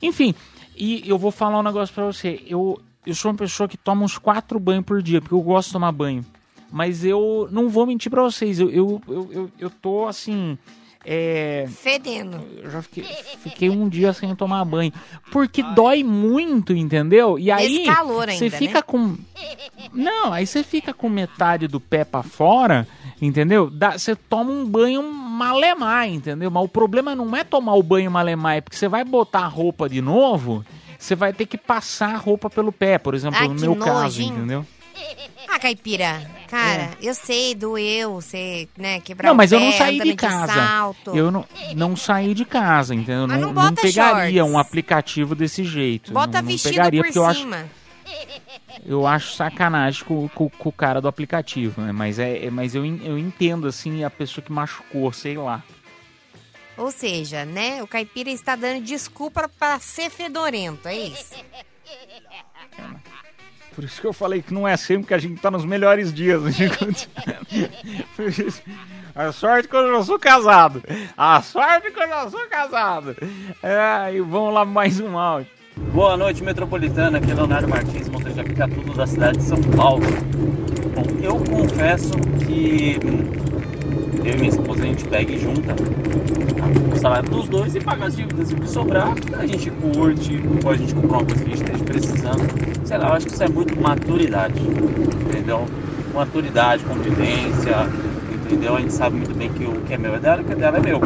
Enfim, 0.00 0.34
e 0.74 1.06
eu 1.06 1.18
vou 1.18 1.30
falar 1.30 1.58
um 1.58 1.62
negócio 1.62 1.94
pra 1.94 2.06
você. 2.06 2.40
Eu, 2.46 2.80
eu 3.06 3.14
sou 3.14 3.30
uma 3.30 3.36
pessoa 3.36 3.68
que 3.68 3.76
toma 3.76 4.04
uns 4.04 4.18
quatro 4.18 4.58
banhos 4.60 4.84
por 4.84 5.02
dia, 5.02 5.20
porque 5.20 5.34
eu 5.34 5.40
gosto 5.40 5.68
de 5.68 5.72
tomar 5.72 5.92
banho. 5.92 6.24
Mas 6.70 7.04
eu 7.04 7.48
não 7.50 7.68
vou 7.68 7.86
mentir 7.86 8.10
pra 8.10 8.22
vocês. 8.22 8.58
Eu, 8.58 8.70
eu, 8.70 9.02
eu, 9.06 9.30
eu, 9.32 9.50
eu 9.58 9.70
tô 9.70 10.06
assim. 10.06 10.56
É. 11.04 11.66
Fedendo. 11.68 12.40
Eu 12.62 12.70
já 12.70 12.80
fiquei, 12.80 13.04
fiquei 13.42 13.68
um 13.68 13.88
dia 13.88 14.12
sem 14.12 14.34
tomar 14.34 14.64
banho. 14.64 14.92
Porque 15.30 15.62
dói 15.62 16.02
muito, 16.04 16.72
entendeu? 16.72 17.38
E 17.38 17.50
aí. 17.50 17.82
Esse 17.82 17.84
calor 17.84 18.28
Você 18.30 18.44
ainda, 18.44 18.56
fica 18.56 18.78
né? 18.78 18.82
com. 18.86 19.16
Não, 19.92 20.32
aí 20.32 20.46
você 20.46 20.62
fica 20.62 20.94
com 20.94 21.08
metade 21.08 21.66
do 21.66 21.80
pé 21.80 22.04
pra 22.04 22.22
fora, 22.22 22.86
entendeu? 23.20 23.70
Você 23.92 24.14
toma 24.14 24.50
um 24.52 24.64
banho 24.64 25.02
malemar, 25.02 26.08
entendeu? 26.08 26.50
Mas 26.50 26.64
o 26.64 26.68
problema 26.68 27.14
não 27.14 27.36
é 27.36 27.42
tomar 27.42 27.74
o 27.74 27.82
banho 27.82 28.10
malemar, 28.10 28.56
é 28.56 28.60
porque 28.60 28.76
você 28.76 28.88
vai 28.88 29.04
botar 29.04 29.40
a 29.40 29.48
roupa 29.48 29.88
de 29.88 30.00
novo, 30.00 30.64
você 31.02 31.16
vai 31.16 31.32
ter 31.32 31.46
que 31.46 31.58
passar 31.58 32.14
a 32.14 32.16
roupa 32.16 32.48
pelo 32.48 32.70
pé, 32.70 32.96
por 32.96 33.12
exemplo, 33.14 33.38
Ai, 33.40 33.48
no 33.48 33.54
meu 33.54 33.74
caso, 33.74 33.92
nojo, 34.02 34.22
hein? 34.22 34.28
entendeu? 34.28 34.66
Ah, 35.48 35.58
caipira, 35.58 36.30
cara, 36.48 36.90
eu 37.02 37.12
sei, 37.12 37.54
doeu, 37.54 38.14
você, 38.14 38.68
né, 38.78 39.00
quebrar 39.00 39.28
Não, 39.28 39.34
mas 39.34 39.50
eu 39.52 39.58
pé, 39.58 39.64
não 39.66 39.72
saí 39.72 40.00
de 40.00 40.14
casa. 40.14 40.52
salto. 40.54 41.10
Eu 41.16 41.30
não, 41.30 41.44
não 41.74 41.96
saí 41.96 42.32
de 42.34 42.44
casa, 42.44 42.94
entendeu? 42.94 43.26
Mas 43.26 43.40
não, 43.40 43.52
não 43.52 43.64
não 43.64 43.74
pegaria 43.74 44.40
shorts. 44.42 44.54
um 44.54 44.58
aplicativo 44.58 45.34
desse 45.34 45.64
jeito. 45.64 46.12
Bota 46.12 46.38
não, 46.38 46.42
não 46.42 46.48
vestido 46.52 46.70
pegaria 46.70 47.00
por 47.00 47.06
porque 47.06 47.18
eu 47.18 47.26
acho 47.26 47.40
cima. 47.40 47.66
eu 48.86 49.06
acho 49.06 49.34
sacanagem 49.34 50.04
com, 50.04 50.28
com, 50.28 50.48
com 50.48 50.68
o 50.68 50.72
cara 50.72 51.00
do 51.00 51.08
aplicativo, 51.08 51.80
né? 51.82 51.90
Mas, 51.92 52.18
é, 52.18 52.46
é- 52.46 52.50
mas 52.50 52.74
eu, 52.74 52.84
eu 52.84 53.18
entendo, 53.18 53.66
assim, 53.66 54.04
a 54.04 54.10
pessoa 54.10 54.44
que 54.44 54.52
machucou, 54.52 55.12
sei 55.12 55.36
lá. 55.36 55.62
Ou 56.82 56.90
seja, 56.90 57.44
né? 57.44 57.80
O 57.82 57.86
caipira 57.86 58.28
está 58.30 58.56
dando 58.56 58.82
desculpa 58.82 59.48
pra 59.58 59.78
ser 59.78 60.10
fedorento, 60.10 60.88
é 60.88 60.96
isso? 60.96 61.34
Por 63.74 63.84
isso 63.84 64.00
que 64.00 64.06
eu 64.06 64.12
falei 64.12 64.42
que 64.42 64.52
não 64.52 64.66
é 64.68 64.76
sempre 64.76 65.06
que 65.06 65.14
a 65.14 65.18
gente 65.18 65.40
tá 65.40 65.50
nos 65.50 65.64
melhores 65.64 66.12
dias. 66.12 66.42
Isso- 68.18 68.62
A 69.14 69.32
sorte 69.32 69.66
que 69.68 69.74
eu 69.74 69.94
já 69.96 70.02
sou 70.04 70.18
casado. 70.18 70.82
A 71.16 71.40
sorte 71.40 71.90
que 71.90 71.98
eu 72.02 72.06
já 72.08 72.28
sou 72.28 72.46
casado. 72.48 73.16
É, 73.62 74.14
e 74.14 74.20
vamos 74.20 74.52
lá 74.52 74.64
mais 74.66 75.00
um 75.00 75.16
áudio. 75.16 75.50
Boa 75.94 76.18
noite, 76.18 76.42
metropolitana. 76.42 77.16
Aqui 77.16 77.30
é 77.30 77.34
Leonardo 77.34 77.66
Martins, 77.68 78.08
motorista 78.08 78.42
tudo 78.68 78.92
da 78.94 79.06
cidade 79.06 79.38
de 79.38 79.44
São 79.44 79.60
Paulo. 79.74 80.04
Bom, 80.94 81.06
eu 81.22 81.36
confesso 81.38 82.10
que 82.46 82.98
eu 84.24 84.34
e 84.34 84.36
minha 84.36 84.48
esposa 84.48 84.82
a 84.82 84.86
gente 84.86 85.04
pega 85.04 85.32
e 85.32 85.38
junta 85.38 85.74
o 86.92 86.96
salário 86.98 87.28
dos 87.28 87.48
dois 87.48 87.74
e 87.74 87.80
paga 87.80 88.06
as 88.06 88.16
dívidas. 88.16 88.52
O 88.52 88.56
que 88.56 88.68
sobrar, 88.68 89.14
a 89.38 89.46
gente 89.46 89.70
curte, 89.70 90.42
ou 90.64 90.70
a 90.70 90.76
gente 90.76 90.94
compra 90.94 91.18
uma 91.18 91.24
coisa 91.24 91.44
que 91.44 91.52
a 91.52 91.56
gente 91.56 91.64
esteja 91.64 91.84
precisando. 91.84 92.86
Sei 92.86 92.98
lá, 92.98 93.08
eu 93.08 93.12
acho 93.14 93.26
que 93.26 93.32
isso 93.32 93.42
é 93.42 93.48
muito 93.48 93.80
maturidade, 93.80 94.60
entendeu? 94.60 95.66
Maturidade, 96.14 96.84
convivência, 96.84 97.74
entendeu? 98.44 98.76
A 98.76 98.80
gente 98.80 98.92
sabe 98.92 99.16
muito 99.16 99.34
bem 99.34 99.50
que 99.50 99.64
o 99.64 99.72
que 99.80 99.94
é 99.94 99.98
meu 99.98 100.14
é 100.14 100.18
dela 100.18 100.40
e 100.40 100.44
o 100.44 100.46
que 100.46 100.52
é 100.52 100.56
dela 100.56 100.78
é 100.78 100.80
meu. 100.80 101.00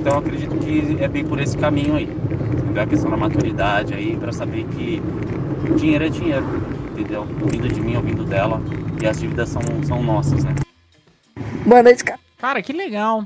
Então 0.00 0.12
eu 0.12 0.18
acredito 0.18 0.56
que 0.56 0.96
é 1.00 1.08
bem 1.08 1.24
por 1.24 1.40
esse 1.40 1.56
caminho 1.56 1.96
aí. 1.96 2.04
Entendeu? 2.04 2.82
A 2.82 2.86
questão 2.86 3.10
da 3.10 3.16
maturidade 3.16 3.94
aí, 3.94 4.16
pra 4.16 4.32
saber 4.32 4.64
que 4.64 5.02
dinheiro 5.76 6.04
é 6.04 6.08
dinheiro, 6.08 6.44
entendeu? 6.90 7.26
Vindo 7.46 7.68
de 7.68 7.80
mim 7.80 7.96
ou 7.96 8.02
vindo 8.02 8.24
dela. 8.24 8.60
E 9.00 9.06
as 9.06 9.18
dívidas 9.18 9.48
são, 9.48 9.62
são 9.84 10.02
nossas, 10.02 10.44
né? 10.44 10.54
Boa 11.66 11.82
noite, 11.82 12.04
cara. 12.04 12.21
Cara, 12.42 12.60
que 12.60 12.72
legal. 12.72 13.24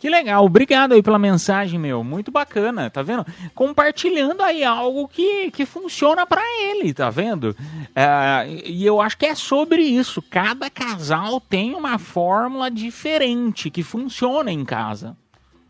Que 0.00 0.08
legal. 0.08 0.42
Obrigado 0.42 0.94
aí 0.94 1.02
pela 1.02 1.18
mensagem, 1.18 1.78
meu. 1.78 2.02
Muito 2.02 2.30
bacana, 2.30 2.88
tá 2.88 3.02
vendo? 3.02 3.22
Compartilhando 3.54 4.42
aí 4.42 4.64
algo 4.64 5.06
que, 5.06 5.50
que 5.50 5.66
funciona 5.66 6.26
pra 6.26 6.40
ele, 6.62 6.94
tá 6.94 7.10
vendo? 7.10 7.54
É, 7.94 8.48
e 8.64 8.86
eu 8.86 9.02
acho 9.02 9.18
que 9.18 9.26
é 9.26 9.34
sobre 9.34 9.82
isso. 9.82 10.22
Cada 10.22 10.70
casal 10.70 11.42
tem 11.42 11.74
uma 11.74 11.98
fórmula 11.98 12.70
diferente 12.70 13.70
que 13.70 13.82
funciona 13.82 14.50
em 14.50 14.64
casa. 14.64 15.14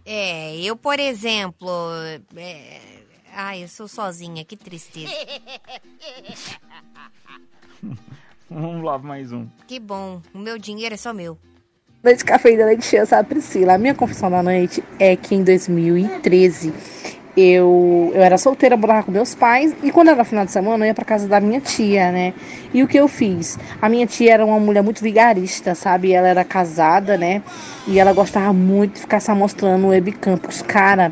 É, 0.07 0.57
eu, 0.61 0.77
por 0.77 1.01
exemplo. 1.01 1.69
É... 2.37 2.81
Ai, 3.35 3.65
eu 3.65 3.69
sou 3.69 3.89
sozinha, 3.89 4.45
que 4.45 4.57
tristeza. 4.57 5.13
Vamos 8.49 8.85
lá, 8.85 8.97
mais 8.99 9.33
um. 9.33 9.49
Que 9.67 9.81
bom, 9.81 10.23
o 10.33 10.39
meu 10.39 10.57
dinheiro 10.59 10.95
é 10.95 10.97
só 10.97 11.13
meu. 11.13 11.37
Noite 12.05 12.23
cafeína 12.23 12.67
leite 12.67 13.07
sabe, 13.07 13.31
Priscila? 13.31 13.77
A 13.77 13.79
minha 13.79 13.95
confissão 13.95 14.31
da 14.31 14.43
noite 14.43 14.85
é 14.99 15.17
que 15.17 15.35
em 15.35 15.43
2013 15.43 16.71
eu, 17.35 18.13
eu 18.15 18.23
era 18.23 18.37
solteira, 18.37 18.77
morava 18.77 19.05
com 19.05 19.11
meus 19.11 19.35
pais 19.35 19.75
e 19.83 19.91
quando 19.91 20.09
era 20.09 20.23
final 20.23 20.45
de 20.45 20.53
semana 20.53 20.85
eu 20.85 20.89
ia 20.89 20.95
pra 20.95 21.03
casa 21.03 21.27
da 21.27 21.41
minha 21.41 21.63
tia, 21.63 22.13
né? 22.13 22.35
E 22.75 22.83
o 22.83 22.87
que 22.87 22.99
eu 22.99 23.09
fiz? 23.09 23.59
A 23.81 23.89
minha 23.89 24.07
tia 24.07 24.35
era 24.35 24.45
uma 24.45 24.61
mulher 24.61 24.83
muito 24.83 25.03
vigarista, 25.03 25.75
sabe? 25.75 26.13
Ela 26.13 26.29
era 26.29 26.45
casada, 26.45 27.17
né? 27.17 27.41
E 27.89 27.99
ela 27.99 28.13
gostava 28.13 28.53
muito 28.53 28.97
de 28.97 29.01
ficar 29.01 29.19
se 29.19 29.33
mostrando 29.33 29.81
no 29.81 29.89
webcam 29.89 30.37
pros 30.37 30.61
caras 30.61 31.11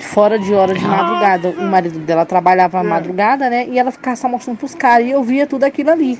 fora 0.00 0.38
de 0.38 0.52
hora 0.54 0.74
de 0.74 0.84
madrugada. 0.84 1.50
O 1.50 1.62
marido 1.62 1.98
dela 2.00 2.24
trabalhava 2.24 2.80
à 2.80 2.84
madrugada, 2.84 3.48
né? 3.48 3.66
E 3.68 3.78
ela 3.78 3.90
ficava 3.90 4.16
se 4.16 4.26
mostrando 4.26 4.58
pros 4.58 4.74
caras 4.74 5.06
e 5.06 5.10
eu 5.10 5.22
via 5.22 5.46
tudo 5.46 5.64
aquilo 5.64 5.90
ali, 5.90 6.18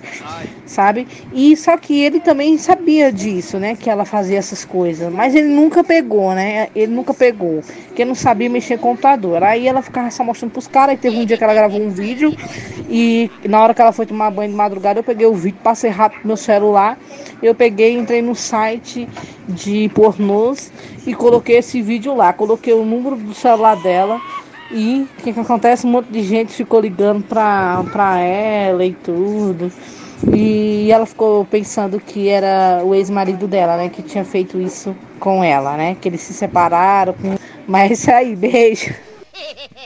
sabe? 0.67 1.07
E 1.33 1.57
só 1.57 1.77
que 1.77 1.99
ele 2.01 2.21
também 2.21 2.57
sabia 2.59 3.13
disso, 3.13 3.59
né? 3.59 3.75
Que 3.75 3.91
ela 3.91 4.05
fazia 4.05 4.39
essas 4.39 4.65
coisas. 4.65 5.13
Mas 5.13 5.35
ele 5.35 5.49
nunca 5.49 5.83
pegou, 5.83 6.33
né? 6.33 6.69
Ele 6.75 6.93
nunca 6.93 7.13
pegou. 7.15 7.63
Porque 7.87 8.05
não 8.05 8.15
sabia 8.15 8.49
mexer 8.49 8.75
em 8.75 8.79
computador. 8.79 9.43
Aí 9.43 9.67
ela 9.67 9.83
ficava 9.83 10.11
se 10.11 10.23
mostrando 10.23 10.53
pros 10.53 10.67
caras. 10.67 10.95
E 10.95 10.99
teve 10.99 11.17
um 11.19 11.25
dia 11.25 11.37
que 11.37 11.45
ela 11.45 11.55
gravou 11.55 11.81
um 11.81 11.91
vídeo. 11.91 12.35
E 12.89 13.31
na 13.49 13.63
hora 13.63 13.75
que 13.75 13.81
ela 13.81 13.93
foi 13.93 14.07
tomar 14.07 14.31
banho 14.31 14.51
de 14.51 14.57
madrugada, 14.57 14.99
eu 14.99 15.05
peguei 15.05 15.27
o 15.27 15.35
vídeo, 15.35 15.59
passei 15.63 15.91
rápido 15.91 16.21
no 16.23 16.29
meu 16.29 16.37
celular. 16.37 16.99
Eu 17.43 17.55
peguei, 17.55 17.97
entrei 17.97 18.21
no 18.21 18.35
site 18.35 19.09
de 19.49 19.89
pornôs 19.95 20.71
e 21.07 21.15
coloquei 21.15 21.57
esse 21.57 21.81
vídeo 21.83 22.15
lá. 22.15 22.33
Coloquei 22.33 22.73
o 22.73 22.85
número 22.85 23.17
do 23.17 23.35
celular 23.35 23.77
dela. 23.77 24.21
E 24.71 25.09
o 25.19 25.23
que, 25.23 25.33
que 25.33 25.41
acontece? 25.41 25.87
Um 25.87 25.91
monte 25.91 26.09
de 26.09 26.23
gente 26.23 26.53
ficou 26.53 26.81
ligando 26.81 27.25
pra, 27.25 27.83
pra 27.91 28.19
ela 28.19 28.85
e 28.85 28.93
tudo. 28.93 29.73
E 30.33 30.91
ela 30.93 31.07
ficou 31.07 31.45
pensando 31.45 31.99
que 31.99 32.29
era 32.29 32.83
o 32.85 32.95
ex-marido 32.95 33.49
dela, 33.49 33.77
né? 33.77 33.89
Que 33.89 34.03
tinha 34.03 34.25
feito 34.25 34.61
isso 34.61 34.95
com 35.19 35.43
ela, 35.43 35.77
né? 35.77 35.97
Que 36.01 36.09
eles 36.09 36.21
se 36.21 36.33
separaram. 36.33 37.15
Mas 37.67 37.91
é 37.91 37.95
isso 37.95 38.11
aí, 38.11 38.37
beijo. 38.37 38.95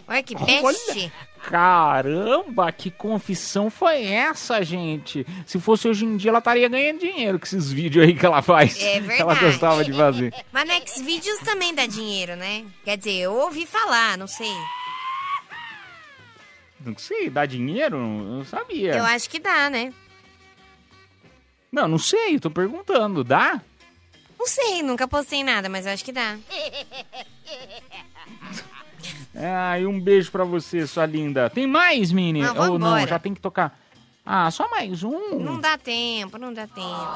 Olha 0.07 0.23
que 0.23 0.37
peste. 0.37 1.13
Caramba, 1.49 2.73
que 2.73 2.91
confissão 2.91 3.71
foi 3.71 4.05
essa, 4.05 4.63
gente? 4.65 5.27
Se 5.47 5.61
fosse 5.61 5.87
hoje 5.87 6.05
em 6.05 6.17
dia, 6.17 6.31
ela 6.31 6.39
estaria 6.39 6.69
ganhando 6.69 7.01
dinheiro 7.01 7.39
com 7.39 7.45
esses 7.45 7.71
vídeos 7.71 8.07
aí 8.07 8.15
que 8.15 8.25
ela 8.25 8.41
faz. 8.41 8.81
É 8.83 9.01
Que 9.01 9.21
ela 9.21 9.35
verdade. 9.35 9.53
gostava 9.53 9.85
de 9.85 9.93
fazer. 9.93 10.35
Mas 10.53 10.67
no 10.67 10.89
Xvideos 10.89 11.39
também 11.41 11.75
dá 11.75 11.87
dinheiro, 11.87 12.35
né? 12.35 12.65
Quer 12.85 12.97
dizer, 12.97 13.21
eu 13.21 13.35
ouvi 13.35 13.67
falar, 13.67 14.17
não 14.17 14.27
sei. 14.27 14.53
Não 16.81 16.97
sei, 16.97 17.31
dá 17.31 17.47
dinheiro? 17.47 17.97
Eu 17.97 18.01
não 18.01 18.45
sabia. 18.45 18.97
Eu 18.97 19.05
acho 19.05 19.29
que 19.29 19.39
dá, 19.39 19.71
né? 19.71 19.93
Não, 21.71 21.89
não 21.89 21.99
sei, 21.99 22.39
tô 22.39 22.51
perguntando. 22.51 23.23
Dá? 23.23 23.61
Não 24.39 24.47
sei, 24.47 24.83
nunca 24.83 25.07
postei 25.09 25.43
nada, 25.45 25.69
mas 25.69 25.87
eu 25.87 25.93
acho 25.93 26.05
que 26.05 26.13
dá. 26.13 26.37
Ah, 29.37 29.79
e 29.79 29.87
um 29.87 30.01
beijo 30.01 30.31
pra 30.31 30.45
você, 30.45 30.87
sua 30.87 31.07
linda. 31.07 31.51
Tem 31.51 31.67
mais, 31.67 32.13
Mini? 32.13 32.43
Não, 32.43 32.73
Ou 32.73 32.79
não, 32.79 33.07
já 33.07 33.19
tem 33.19 33.35
que 33.35 33.41
tocar. 33.41 33.79
Ah, 34.25 34.51
só 34.51 34.69
mais 34.71 35.03
um? 35.03 35.39
Não 35.39 35.61
dá 35.61 35.77
tempo, 35.77 36.39
não 36.39 36.53
dá 36.53 36.67
tempo. 36.67 37.09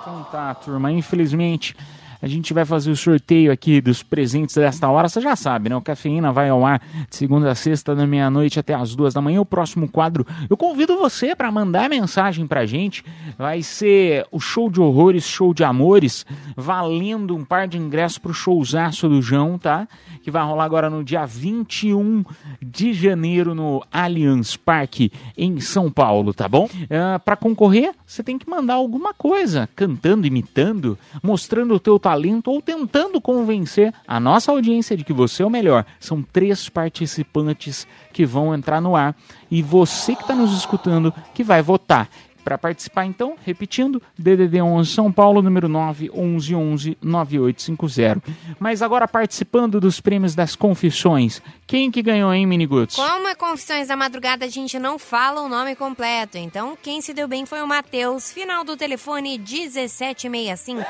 Então 0.00 0.24
tá, 0.30 0.54
turma. 0.54 0.90
Infelizmente, 0.90 1.76
a 2.20 2.26
gente 2.26 2.52
vai 2.54 2.64
fazer 2.64 2.90
o 2.90 2.96
sorteio 2.96 3.52
aqui 3.52 3.80
dos 3.80 4.02
presentes 4.02 4.54
desta 4.54 4.88
hora. 4.88 5.08
Você 5.08 5.20
já 5.20 5.36
sabe, 5.36 5.68
né? 5.68 5.76
O 5.76 5.80
Cafeína 5.80 6.32
vai 6.32 6.48
ao 6.48 6.64
ar 6.64 6.80
de 7.08 7.16
segunda 7.16 7.50
a 7.50 7.54
sexta, 7.54 7.94
da 7.94 8.06
meia-noite 8.06 8.58
até 8.58 8.74
as 8.74 8.94
duas 8.94 9.14
da 9.14 9.20
manhã. 9.20 9.40
O 9.40 9.46
próximo 9.46 9.88
quadro, 9.88 10.26
eu 10.48 10.56
convido 10.56 10.96
você 10.96 11.34
para 11.34 11.50
mandar 11.50 11.88
mensagem 11.88 12.46
pra 12.46 12.66
gente. 12.66 13.04
Vai 13.38 13.62
ser 13.62 14.26
o 14.30 14.40
show 14.40 14.70
de 14.70 14.80
horrores, 14.80 15.24
show 15.24 15.52
de 15.52 15.64
amores, 15.64 16.26
valendo 16.56 17.36
um 17.36 17.44
par 17.44 17.68
de 17.68 17.78
ingressos 17.78 18.18
pro 18.18 18.34
showzaço 18.34 19.08
do 19.08 19.20
João, 19.22 19.58
tá? 19.58 19.86
Que 20.22 20.30
vai 20.30 20.44
rolar 20.44 20.64
agora 20.64 20.90
no 20.90 21.04
dia 21.04 21.24
21 21.24 22.24
de 22.60 22.92
janeiro 22.92 23.54
no 23.54 23.84
Allianz 23.92 24.56
Parque, 24.56 25.12
em 25.36 25.60
São 25.60 25.90
Paulo, 25.90 26.34
tá 26.34 26.48
bom? 26.48 26.68
Ah, 26.90 27.18
para 27.18 27.36
concorrer, 27.36 27.92
você 28.04 28.22
tem 28.22 28.38
que 28.38 28.48
mandar 28.48 28.74
alguma 28.74 29.14
coisa, 29.14 29.68
cantando, 29.76 30.26
imitando, 30.26 30.98
mostrando 31.22 31.74
o 31.74 31.80
teu 31.80 31.98
talento 31.98 32.15
ou 32.50 32.60
tentando 32.60 33.20
convencer 33.20 33.92
a 34.06 34.18
nossa 34.18 34.50
audiência 34.50 34.96
de 34.96 35.04
que 35.04 35.12
você 35.12 35.42
é 35.42 35.46
o 35.46 35.50
melhor. 35.50 35.84
São 36.00 36.22
três 36.22 36.68
participantes 36.68 37.86
que 38.12 38.24
vão 38.24 38.54
entrar 38.54 38.80
no 38.80 38.96
ar 38.96 39.14
e 39.50 39.62
você 39.62 40.14
que 40.14 40.22
está 40.22 40.34
nos 40.34 40.56
escutando 40.56 41.12
que 41.34 41.44
vai 41.44 41.62
votar. 41.62 42.08
Para 42.46 42.56
participar, 42.56 43.04
então, 43.04 43.34
repetindo, 43.44 44.00
DDD 44.16 44.62
11 44.62 44.92
São 44.92 45.10
Paulo, 45.10 45.42
número 45.42 45.68
9 45.68 46.12
11 46.14 46.54
11 46.54 46.98
9850. 47.02 48.22
Mas 48.60 48.82
agora 48.82 49.08
participando 49.08 49.80
dos 49.80 50.00
prêmios 50.00 50.32
das 50.32 50.54
confissões, 50.54 51.42
quem 51.66 51.90
que 51.90 52.00
ganhou, 52.00 52.32
hein, 52.32 52.46
Miniguts? 52.46 52.94
Como 52.94 53.26
é 53.26 53.34
Confissões 53.34 53.88
da 53.88 53.96
Madrugada, 53.96 54.44
a 54.44 54.48
gente 54.48 54.78
não 54.78 54.96
fala 54.96 55.40
o 55.40 55.48
nome 55.48 55.74
completo. 55.74 56.38
Então, 56.38 56.78
quem 56.80 57.00
se 57.00 57.12
deu 57.12 57.26
bem 57.26 57.44
foi 57.44 57.60
o 57.62 57.66
Matheus, 57.66 58.30
final 58.30 58.62
do 58.62 58.76
telefone 58.76 59.38
1765. 59.38 60.84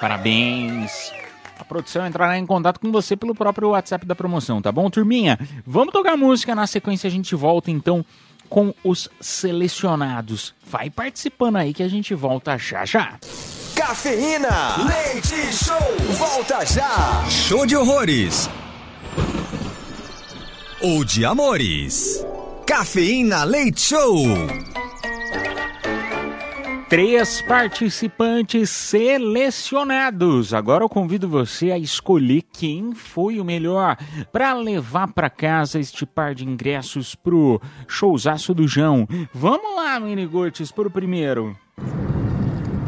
Parabéns! 0.00 1.12
A 1.58 1.64
produção 1.64 2.06
entrará 2.06 2.38
em 2.38 2.46
contato 2.46 2.80
com 2.80 2.90
você 2.90 3.16
pelo 3.16 3.34
próprio 3.34 3.68
WhatsApp 3.68 4.06
da 4.06 4.14
promoção, 4.14 4.62
tá 4.62 4.72
bom, 4.72 4.88
turminha? 4.88 5.38
Vamos 5.66 5.92
tocar 5.92 6.16
música, 6.16 6.54
na 6.54 6.66
sequência 6.66 7.06
a 7.06 7.10
gente 7.10 7.34
volta 7.34 7.70
então 7.70 8.04
com 8.48 8.74
os 8.82 9.08
selecionados. 9.20 10.54
Vai 10.66 10.88
participando 10.88 11.56
aí 11.56 11.74
que 11.74 11.82
a 11.82 11.88
gente 11.88 12.14
volta 12.14 12.56
já 12.56 12.84
já. 12.84 13.18
Cafeína, 13.76 14.76
leite 14.86 15.52
show, 15.52 16.16
volta 16.16 16.64
já. 16.64 17.24
Show 17.28 17.66
de 17.66 17.76
horrores. 17.76 18.48
Ou 20.82 21.04
de 21.04 21.26
amores. 21.26 22.24
Cafeína 22.66 23.44
Leite 23.44 23.82
Show. 23.82 24.24
Três 26.90 27.40
participantes 27.42 28.68
selecionados. 28.68 30.52
Agora 30.52 30.82
eu 30.82 30.88
convido 30.88 31.28
você 31.28 31.70
a 31.70 31.78
escolher 31.78 32.42
quem 32.52 32.96
foi 32.96 33.38
o 33.38 33.44
melhor 33.44 33.96
para 34.32 34.52
levar 34.54 35.06
para 35.12 35.30
casa 35.30 35.78
este 35.78 36.04
par 36.04 36.34
de 36.34 36.44
ingressos 36.44 37.14
pro 37.14 37.60
showzaço 37.86 38.52
do 38.52 38.66
João. 38.66 39.06
Vamos 39.32 39.76
lá, 39.76 40.00
Minigortes, 40.00 40.72
pro 40.72 40.90
primeiro. 40.90 41.56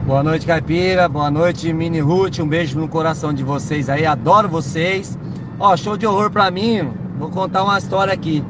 Boa 0.04 0.24
noite, 0.24 0.46
Caipira. 0.46 1.08
Boa 1.08 1.30
noite, 1.30 1.72
Mini 1.72 2.00
Ruth. 2.00 2.40
Um 2.40 2.48
beijo 2.48 2.76
no 2.76 2.88
coração 2.88 3.32
de 3.32 3.44
vocês 3.44 3.88
aí. 3.88 4.04
Adoro 4.04 4.48
vocês. 4.48 5.16
Ó, 5.60 5.76
show 5.76 5.96
de 5.96 6.08
horror 6.08 6.28
pra 6.28 6.50
mim. 6.50 6.92
Vou 7.20 7.30
contar 7.30 7.62
uma 7.62 7.78
história 7.78 8.12
aqui. 8.12 8.42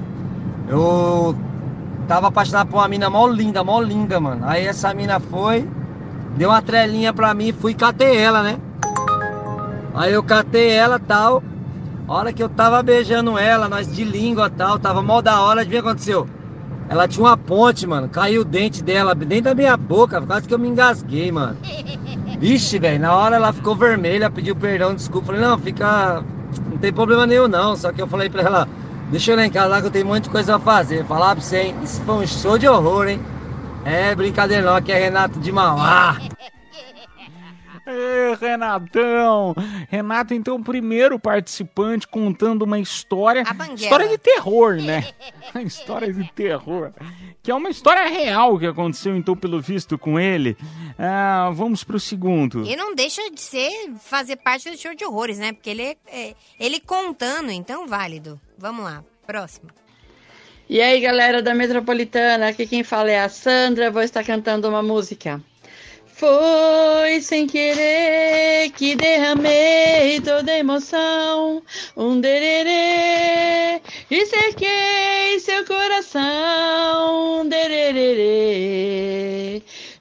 Eu 0.66 1.36
tava 2.06 2.28
apaixonado 2.28 2.68
por 2.68 2.78
uma 2.78 2.88
mina 2.88 3.08
mó 3.08 3.26
linda, 3.26 3.62
mó 3.64 3.80
linda, 3.80 4.20
mano. 4.20 4.42
Aí 4.46 4.66
essa 4.66 4.92
mina 4.94 5.20
foi, 5.20 5.68
deu 6.36 6.50
uma 6.50 6.62
trelinha 6.62 7.12
pra 7.12 7.34
mim, 7.34 7.52
fui 7.52 7.74
catei 7.74 8.16
ela, 8.16 8.42
né? 8.42 8.58
Aí 9.94 10.12
eu 10.12 10.22
catei 10.22 10.70
ela 10.70 10.98
tal. 10.98 11.42
A 12.08 12.12
hora 12.12 12.32
que 12.32 12.42
eu 12.42 12.48
tava 12.48 12.82
beijando 12.82 13.38
ela, 13.38 13.68
nós 13.68 13.90
de 13.90 14.04
língua 14.04 14.50
tal, 14.50 14.78
tava 14.78 15.02
mó 15.02 15.20
da 15.20 15.40
hora, 15.40 15.60
adivinha 15.60 15.80
o 15.80 15.82
que 15.84 15.88
aconteceu? 15.88 16.26
Ela 16.88 17.08
tinha 17.08 17.24
uma 17.24 17.36
ponte, 17.36 17.86
mano. 17.86 18.08
Caiu 18.08 18.42
o 18.42 18.44
dente 18.44 18.82
dela 18.82 19.14
dentro 19.14 19.44
da 19.44 19.54
minha 19.54 19.76
boca, 19.76 20.20
quase 20.20 20.46
que 20.46 20.52
eu 20.52 20.58
me 20.58 20.68
engasguei, 20.68 21.32
mano. 21.32 21.56
Vixe, 22.38 22.78
velho, 22.78 23.00
na 23.00 23.14
hora 23.14 23.36
ela 23.36 23.52
ficou 23.52 23.74
vermelha, 23.74 24.28
pediu 24.28 24.54
perdão, 24.54 24.94
desculpa. 24.94 25.28
Falei, 25.28 25.40
não, 25.40 25.58
fica. 25.58 26.22
Não 26.70 26.76
tem 26.76 26.92
problema 26.92 27.26
nenhum, 27.26 27.48
não. 27.48 27.76
Só 27.76 27.92
que 27.92 28.02
eu 28.02 28.06
falei 28.06 28.28
pra 28.28 28.42
ela, 28.42 28.68
deixa 29.12 29.30
eu 29.30 29.36
lá 29.36 29.46
em 29.46 29.50
casa 29.50 29.68
lá 29.68 29.80
que 29.80 29.86
eu 29.86 29.90
tenho 29.90 30.06
muita 30.06 30.30
coisa 30.30 30.58
pra 30.58 30.72
fazer. 30.72 31.04
Falar 31.04 31.36
pra 31.36 31.44
você, 31.44 31.64
hein? 31.64 31.76
Isso 31.82 32.00
foi 32.00 32.14
um 32.14 32.26
show 32.26 32.58
de 32.58 32.66
horror, 32.66 33.06
hein? 33.08 33.20
É 33.84 34.14
brincadeira 34.14 34.64
não, 34.64 34.74
aqui 34.74 34.90
é 34.90 34.98
Renato 34.98 35.38
de 35.38 35.52
Mauá. 35.52 36.16
Ê, 37.86 38.36
Renatão! 38.40 39.54
Renato, 39.88 40.34
então, 40.34 40.56
o 40.56 40.62
primeiro 40.62 41.18
participante 41.18 42.06
contando 42.06 42.62
uma 42.62 42.78
história. 42.78 43.42
História 43.74 44.08
de 44.08 44.18
terror, 44.18 44.76
né? 44.76 45.12
Uma 45.54 45.62
história 45.66 46.12
de 46.12 46.30
terror. 46.32 46.92
Que 47.42 47.50
é 47.50 47.54
uma 47.54 47.68
história 47.70 48.06
real 48.08 48.58
que 48.58 48.66
aconteceu, 48.66 49.16
então, 49.16 49.36
pelo 49.36 49.60
visto, 49.60 49.98
com 49.98 50.18
ele. 50.18 50.56
Ah, 50.98 51.50
vamos 51.52 51.82
pro 51.82 51.98
segundo. 51.98 52.64
E 52.64 52.76
não 52.76 52.94
deixa 52.94 53.28
de 53.30 53.40
ser 53.40 53.90
fazer 54.00 54.36
parte 54.36 54.70
do 54.70 54.76
show 54.78 54.94
de 54.94 55.04
horrores, 55.04 55.38
né? 55.38 55.52
Porque 55.52 55.70
ele 55.70 55.82
é, 55.82 55.96
é- 56.06 56.34
ele 56.60 56.78
contando, 56.78 57.50
então 57.50 57.86
válido. 57.88 58.40
Vamos 58.56 58.84
lá, 58.84 59.02
próximo. 59.26 59.68
E 60.68 60.80
aí, 60.80 61.00
galera 61.00 61.42
da 61.42 61.52
Metropolitana, 61.52 62.48
aqui 62.48 62.66
quem 62.66 62.84
fala 62.84 63.10
é 63.10 63.20
a 63.20 63.28
Sandra, 63.28 63.90
vou 63.90 64.02
estar 64.02 64.22
cantando 64.24 64.68
uma 64.68 64.82
música. 64.82 65.42
Foi 66.22 67.20
sem 67.20 67.48
querer 67.48 68.70
que 68.76 68.94
derramei 68.94 70.20
toda 70.20 70.56
emoção, 70.56 71.60
um 71.96 72.20
dererê, 72.20 73.82
e 74.08 74.26
cerquei 74.26 75.40
seu 75.40 75.66
coração, 75.66 77.40
um 77.40 77.48
dererê. 77.48 78.84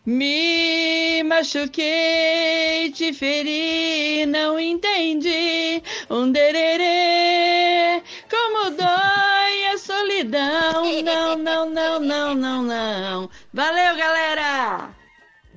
Me 0.05 1.23
machuquei, 1.23 2.91
te 2.91 3.11
feri, 3.13 4.27
não 4.27 4.59
entendi, 4.59 5.81
um 6.07 6.31
dererê, 6.31 8.03
como 8.29 8.69
dói 8.69 9.65
a 9.73 9.77
solidão, 9.79 10.83
não, 11.01 11.35
não, 11.35 11.67
não, 11.67 11.99
não, 11.99 12.35
não, 12.35 12.61
não. 12.61 13.27
Valeu, 13.51 13.95
galera! 13.95 15.00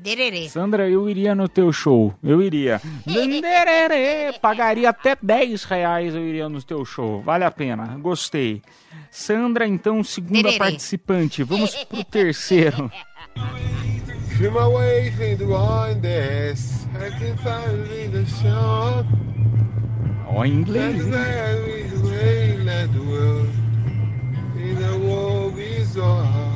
Dererê. 0.05 0.51
Sandra, 0.51 0.87
eu 0.87 1.09
iria 1.09 1.35
no 1.35 1.49
teu 1.49 1.73
show. 1.73 2.13
Eu 2.23 2.43
iria. 2.43 2.79
Dererê, 3.09 4.35
Pagaria 4.39 4.91
até 4.91 5.17
10 5.21 5.65
reais 5.65 6.15
eu 6.15 6.21
iria 6.29 6.47
no 6.47 6.63
teu 6.63 6.85
show. 6.85 7.23
Vale 7.23 7.43
a 7.43 7.51
pena. 7.51 7.97
Gostei. 7.99 8.61
Sandra, 9.11 9.67
então, 9.67 10.05
segunda 10.05 10.43
Dererê. 10.43 10.59
participante. 10.59 11.43
Vamos 11.43 11.75
pro 11.89 12.05
terceiro. 12.05 12.93
Feel 14.37 14.51
my 14.53 14.67
way 14.67 15.11
through 15.13 15.37
the 15.39 15.47
wonders. 15.47 16.85
I 16.97 17.09
can 17.19 17.37
find 17.39 17.89
me 17.89 18.09
the 18.09 18.27
shore. 18.27 19.07
Ó, 20.29 20.45
em 20.45 20.53
inglês. 20.53 20.97
That's 21.07 22.03
the 22.03 22.09
way 22.09 22.57
let 22.59 22.93
the 22.93 23.01
world. 23.01 23.49
In 24.57 24.75
the 24.77 24.99
war 25.07 25.51
we 25.51 25.83
saw. 25.87 26.54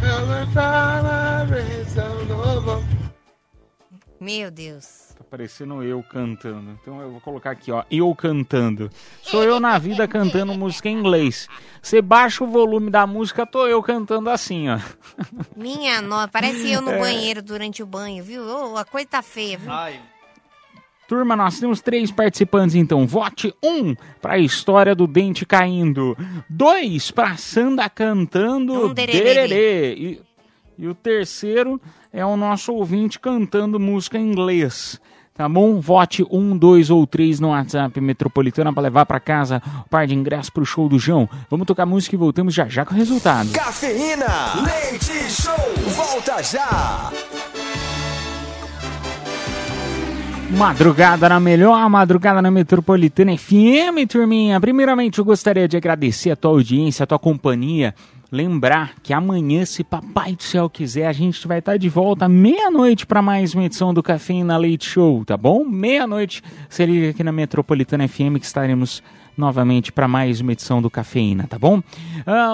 Never 0.00 0.46
find 0.52 1.04
my 1.04 1.44
race 1.44 1.94
so 1.94 2.06
over. 2.30 2.82
Meu 4.18 4.50
Deus. 4.50 5.09
Parecendo 5.30 5.80
eu 5.84 6.02
cantando. 6.02 6.76
Então 6.82 7.00
eu 7.00 7.12
vou 7.12 7.20
colocar 7.20 7.52
aqui, 7.52 7.70
ó. 7.70 7.84
Eu 7.88 8.12
cantando. 8.16 8.90
Sou 9.22 9.44
eu 9.44 9.60
na 9.60 9.78
vida 9.78 10.08
cantando 10.08 10.52
música 10.54 10.88
em 10.88 10.98
inglês. 10.98 11.46
Você 11.80 12.02
baixa 12.02 12.42
o 12.42 12.48
volume 12.48 12.90
da 12.90 13.06
música, 13.06 13.46
tô 13.46 13.64
eu 13.68 13.80
cantando 13.80 14.28
assim, 14.28 14.68
ó. 14.68 14.80
Minha 15.56 16.02
nossa, 16.02 16.26
parece 16.26 16.72
eu 16.72 16.80
no 16.82 16.90
É. 16.90 16.98
banheiro 16.98 17.40
durante 17.42 17.80
o 17.80 17.86
banho, 17.86 18.24
viu? 18.24 18.42
Ô, 18.42 18.76
a 18.76 18.84
coisa 18.84 19.06
tá 19.06 19.22
feia, 19.22 19.56
viu? 19.56 19.70
Turma, 21.06 21.36
nós 21.36 21.60
temos 21.60 21.80
três 21.80 22.10
participantes, 22.10 22.74
então. 22.74 23.06
Vote 23.06 23.54
um 23.62 23.94
para 24.20 24.32
a 24.34 24.38
história 24.38 24.96
do 24.96 25.06
dente 25.06 25.46
caindo. 25.46 26.16
Dois 26.48 27.12
para 27.12 27.36
Sanda 27.36 27.88
cantando 27.88 28.86
Um 28.86 28.92
dererê. 28.94 29.94
E, 29.94 30.20
e 30.76 30.88
o 30.88 30.94
terceiro 30.94 31.80
é 32.12 32.24
o 32.26 32.36
nosso 32.36 32.72
ouvinte 32.72 33.18
cantando 33.20 33.78
música 33.78 34.18
em 34.18 34.28
inglês. 34.30 35.00
Tá 35.40 35.48
bom? 35.48 35.80
Vote 35.80 36.22
um, 36.30 36.54
dois 36.54 36.90
ou 36.90 37.06
três 37.06 37.40
no 37.40 37.48
WhatsApp 37.48 37.98
Metropolitana 37.98 38.74
para 38.74 38.82
levar 38.82 39.06
para 39.06 39.18
casa 39.18 39.62
o 39.86 39.88
par 39.88 40.06
de 40.06 40.14
ingressos 40.14 40.50
pro 40.50 40.66
show 40.66 40.86
do 40.86 40.98
João. 40.98 41.26
Vamos 41.48 41.66
tocar 41.66 41.86
música 41.86 42.14
e 42.14 42.18
voltamos 42.18 42.52
já 42.52 42.68
já 42.68 42.84
com 42.84 42.92
o 42.92 42.96
resultado. 42.98 43.50
Cafeína, 43.50 44.26
leite 44.62 45.32
show, 45.32 45.54
volta 45.96 46.42
já. 46.42 47.10
Madrugada 50.50 51.26
na 51.26 51.40
melhor, 51.40 51.88
madrugada 51.88 52.42
na 52.42 52.50
Metropolitana 52.50 53.34
FM, 53.34 54.06
turminha. 54.06 54.60
Primeiramente, 54.60 55.20
eu 55.20 55.24
gostaria 55.24 55.66
de 55.66 55.74
agradecer 55.74 56.32
a 56.32 56.36
tua 56.36 56.50
audiência, 56.50 57.04
a 57.04 57.06
tua 57.06 57.18
companhia. 57.18 57.94
Lembrar 58.32 58.94
que 59.02 59.12
amanhã, 59.12 59.64
se 59.64 59.82
Papai 59.82 60.36
do 60.36 60.42
Céu 60.44 60.70
quiser, 60.70 61.08
a 61.08 61.12
gente 61.12 61.48
vai 61.48 61.58
estar 61.58 61.76
de 61.76 61.88
volta 61.88 62.28
meia-noite 62.28 63.04
para 63.04 63.20
mais 63.20 63.54
uma 63.54 63.64
edição 63.64 63.92
do 63.92 64.04
Cafeína 64.04 64.56
Leite 64.56 64.88
Show, 64.88 65.24
tá 65.24 65.36
bom? 65.36 65.64
Meia-noite, 65.64 66.40
você 66.68 66.86
liga 66.86 67.10
aqui 67.10 67.24
na 67.24 67.32
Metropolitana 67.32 68.06
FM 68.06 68.38
que 68.38 68.46
estaremos 68.46 69.02
novamente 69.36 69.92
para 69.92 70.08
mais 70.08 70.40
uma 70.40 70.52
edição 70.52 70.80
do 70.80 70.90
Cafeína, 70.90 71.46
tá 71.48 71.58
bom? 71.58 71.82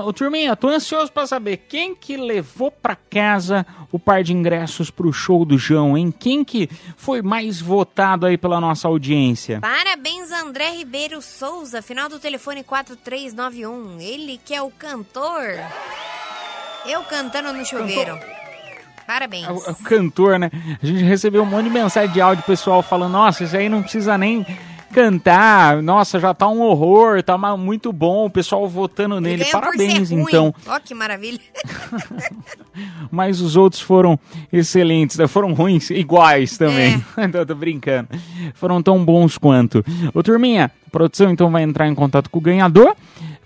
Ô, 0.04 0.12
turminha, 0.12 0.56
tô 0.56 0.68
ansioso 0.68 1.12
para 1.12 1.26
saber 1.26 1.58
quem 1.68 1.94
que 1.94 2.16
levou 2.16 2.70
para 2.70 2.96
casa 2.96 3.66
o 3.90 3.98
par 3.98 4.22
de 4.22 4.32
ingressos 4.32 4.90
pro 4.90 5.12
show 5.12 5.44
do 5.44 5.58
João, 5.58 5.96
hein? 5.96 6.12
Quem 6.16 6.44
que 6.44 6.68
foi 6.96 7.22
mais 7.22 7.60
votado 7.60 8.26
aí 8.26 8.36
pela 8.36 8.60
nossa 8.60 8.88
audiência? 8.88 9.60
Parabéns, 9.60 10.30
André 10.30 10.70
Ribeiro 10.70 11.20
Souza, 11.20 11.82
final 11.82 12.08
do 12.08 12.18
telefone 12.18 12.62
4391. 12.62 14.00
Ele 14.00 14.40
que 14.44 14.54
é 14.54 14.62
o 14.62 14.70
cantor. 14.70 15.44
Eu 16.86 17.02
cantando 17.02 17.52
no 17.52 17.64
chuveiro. 17.64 18.18
Parabéns. 19.06 19.46
É 19.46 19.52
o, 19.52 19.56
é 19.66 19.70
o 19.70 19.76
cantor, 19.76 20.38
né? 20.38 20.50
A 20.82 20.84
gente 20.84 21.02
recebeu 21.04 21.42
um 21.42 21.46
monte 21.46 21.64
de 21.64 21.70
mensagem 21.70 22.12
de 22.12 22.20
áudio 22.20 22.44
pessoal 22.44 22.82
falando: 22.82 23.12
nossa, 23.12 23.44
isso 23.44 23.56
aí 23.56 23.68
não 23.68 23.82
precisa 23.82 24.18
nem 24.18 24.44
cantar, 24.92 25.82
nossa, 25.82 26.18
já 26.18 26.32
tá 26.32 26.48
um 26.48 26.60
horror, 26.60 27.22
tá 27.22 27.36
muito 27.56 27.92
bom, 27.92 28.26
o 28.26 28.30
pessoal 28.30 28.68
votando 28.68 29.16
Ele 29.16 29.36
nele. 29.36 29.44
Parabéns, 29.46 30.10
então. 30.10 30.54
Ó, 30.66 30.80
que 30.80 30.94
maravilha. 30.94 31.40
Mas 33.10 33.40
os 33.40 33.56
outros 33.56 33.80
foram 33.80 34.18
excelentes, 34.52 35.16
né? 35.16 35.26
foram 35.26 35.52
ruins, 35.52 35.90
iguais 35.90 36.56
também. 36.58 37.02
É. 37.16 37.28
Tô, 37.36 37.44
tô 37.44 37.54
brincando. 37.54 38.08
Foram 38.54 38.82
tão 38.82 39.04
bons 39.04 39.36
quanto. 39.36 39.84
Ô, 40.14 40.22
turminha, 40.22 40.70
a 40.86 40.90
produção 40.90 41.30
então 41.30 41.50
vai 41.50 41.62
entrar 41.62 41.86
em 41.88 41.94
contato 41.94 42.30
com 42.30 42.38
o 42.38 42.42
ganhador. 42.42 42.94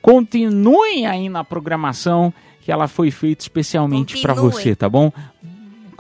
Continuem 0.01 1.07
aí 1.07 1.29
na 1.29 1.45
programação, 1.45 2.33
que 2.61 2.71
ela 2.71 2.89
foi 2.89 3.11
feita 3.11 3.43
especialmente 3.43 4.21
para 4.21 4.35
você, 4.35 4.75
tá 4.75 4.89
bom? 4.89 5.13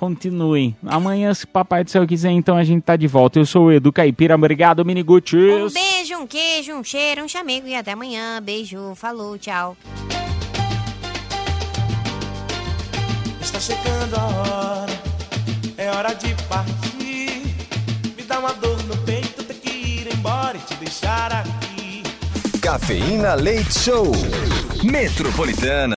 Continuem. 0.01 0.74
Amanhã, 0.86 1.34
se 1.34 1.46
Papai 1.46 1.84
do 1.84 1.90
Céu 1.90 2.07
quiser, 2.07 2.30
então 2.30 2.57
a 2.57 2.64
gente 2.64 2.82
tá 2.82 2.96
de 2.96 3.07
volta. 3.07 3.38
Eu 3.38 3.44
sou 3.44 3.66
o 3.66 3.72
Edu 3.72 3.92
Caipira. 3.92 4.34
Obrigado, 4.34 4.80
Um 4.80 4.84
Miniguts. 4.86 5.74
beijo, 5.74 6.16
um 6.16 6.26
queijo, 6.26 6.72
um 6.72 6.82
cheiro, 6.82 7.22
um 7.22 7.28
chamego 7.28 7.68
e 7.68 7.74
até 7.74 7.92
amanhã. 7.92 8.40
Beijo, 8.42 8.94
falou, 8.94 9.36
tchau. 9.36 9.76
Está 13.42 13.61
chegando 13.61 14.14
a 14.16 14.24
hora, 14.24 15.01
é 15.76 15.90
hora 15.90 16.14
de 16.14 16.34
partir. 16.48 17.42
Me 18.16 18.22
dá 18.26 18.38
uma 18.38 18.55
dor 18.55 18.82
no 18.84 18.96
peito, 19.05 19.44
ter 19.44 19.55
que 19.57 19.70
ir 19.70 20.09
embora 20.14 20.57
e 20.57 20.61
te 20.61 20.74
deixar 20.76 21.30
aqui. 21.30 22.03
Cafeína 22.62 23.34
Leite 23.34 23.78
Show. 23.78 24.12
Metropolitana. 24.82 25.88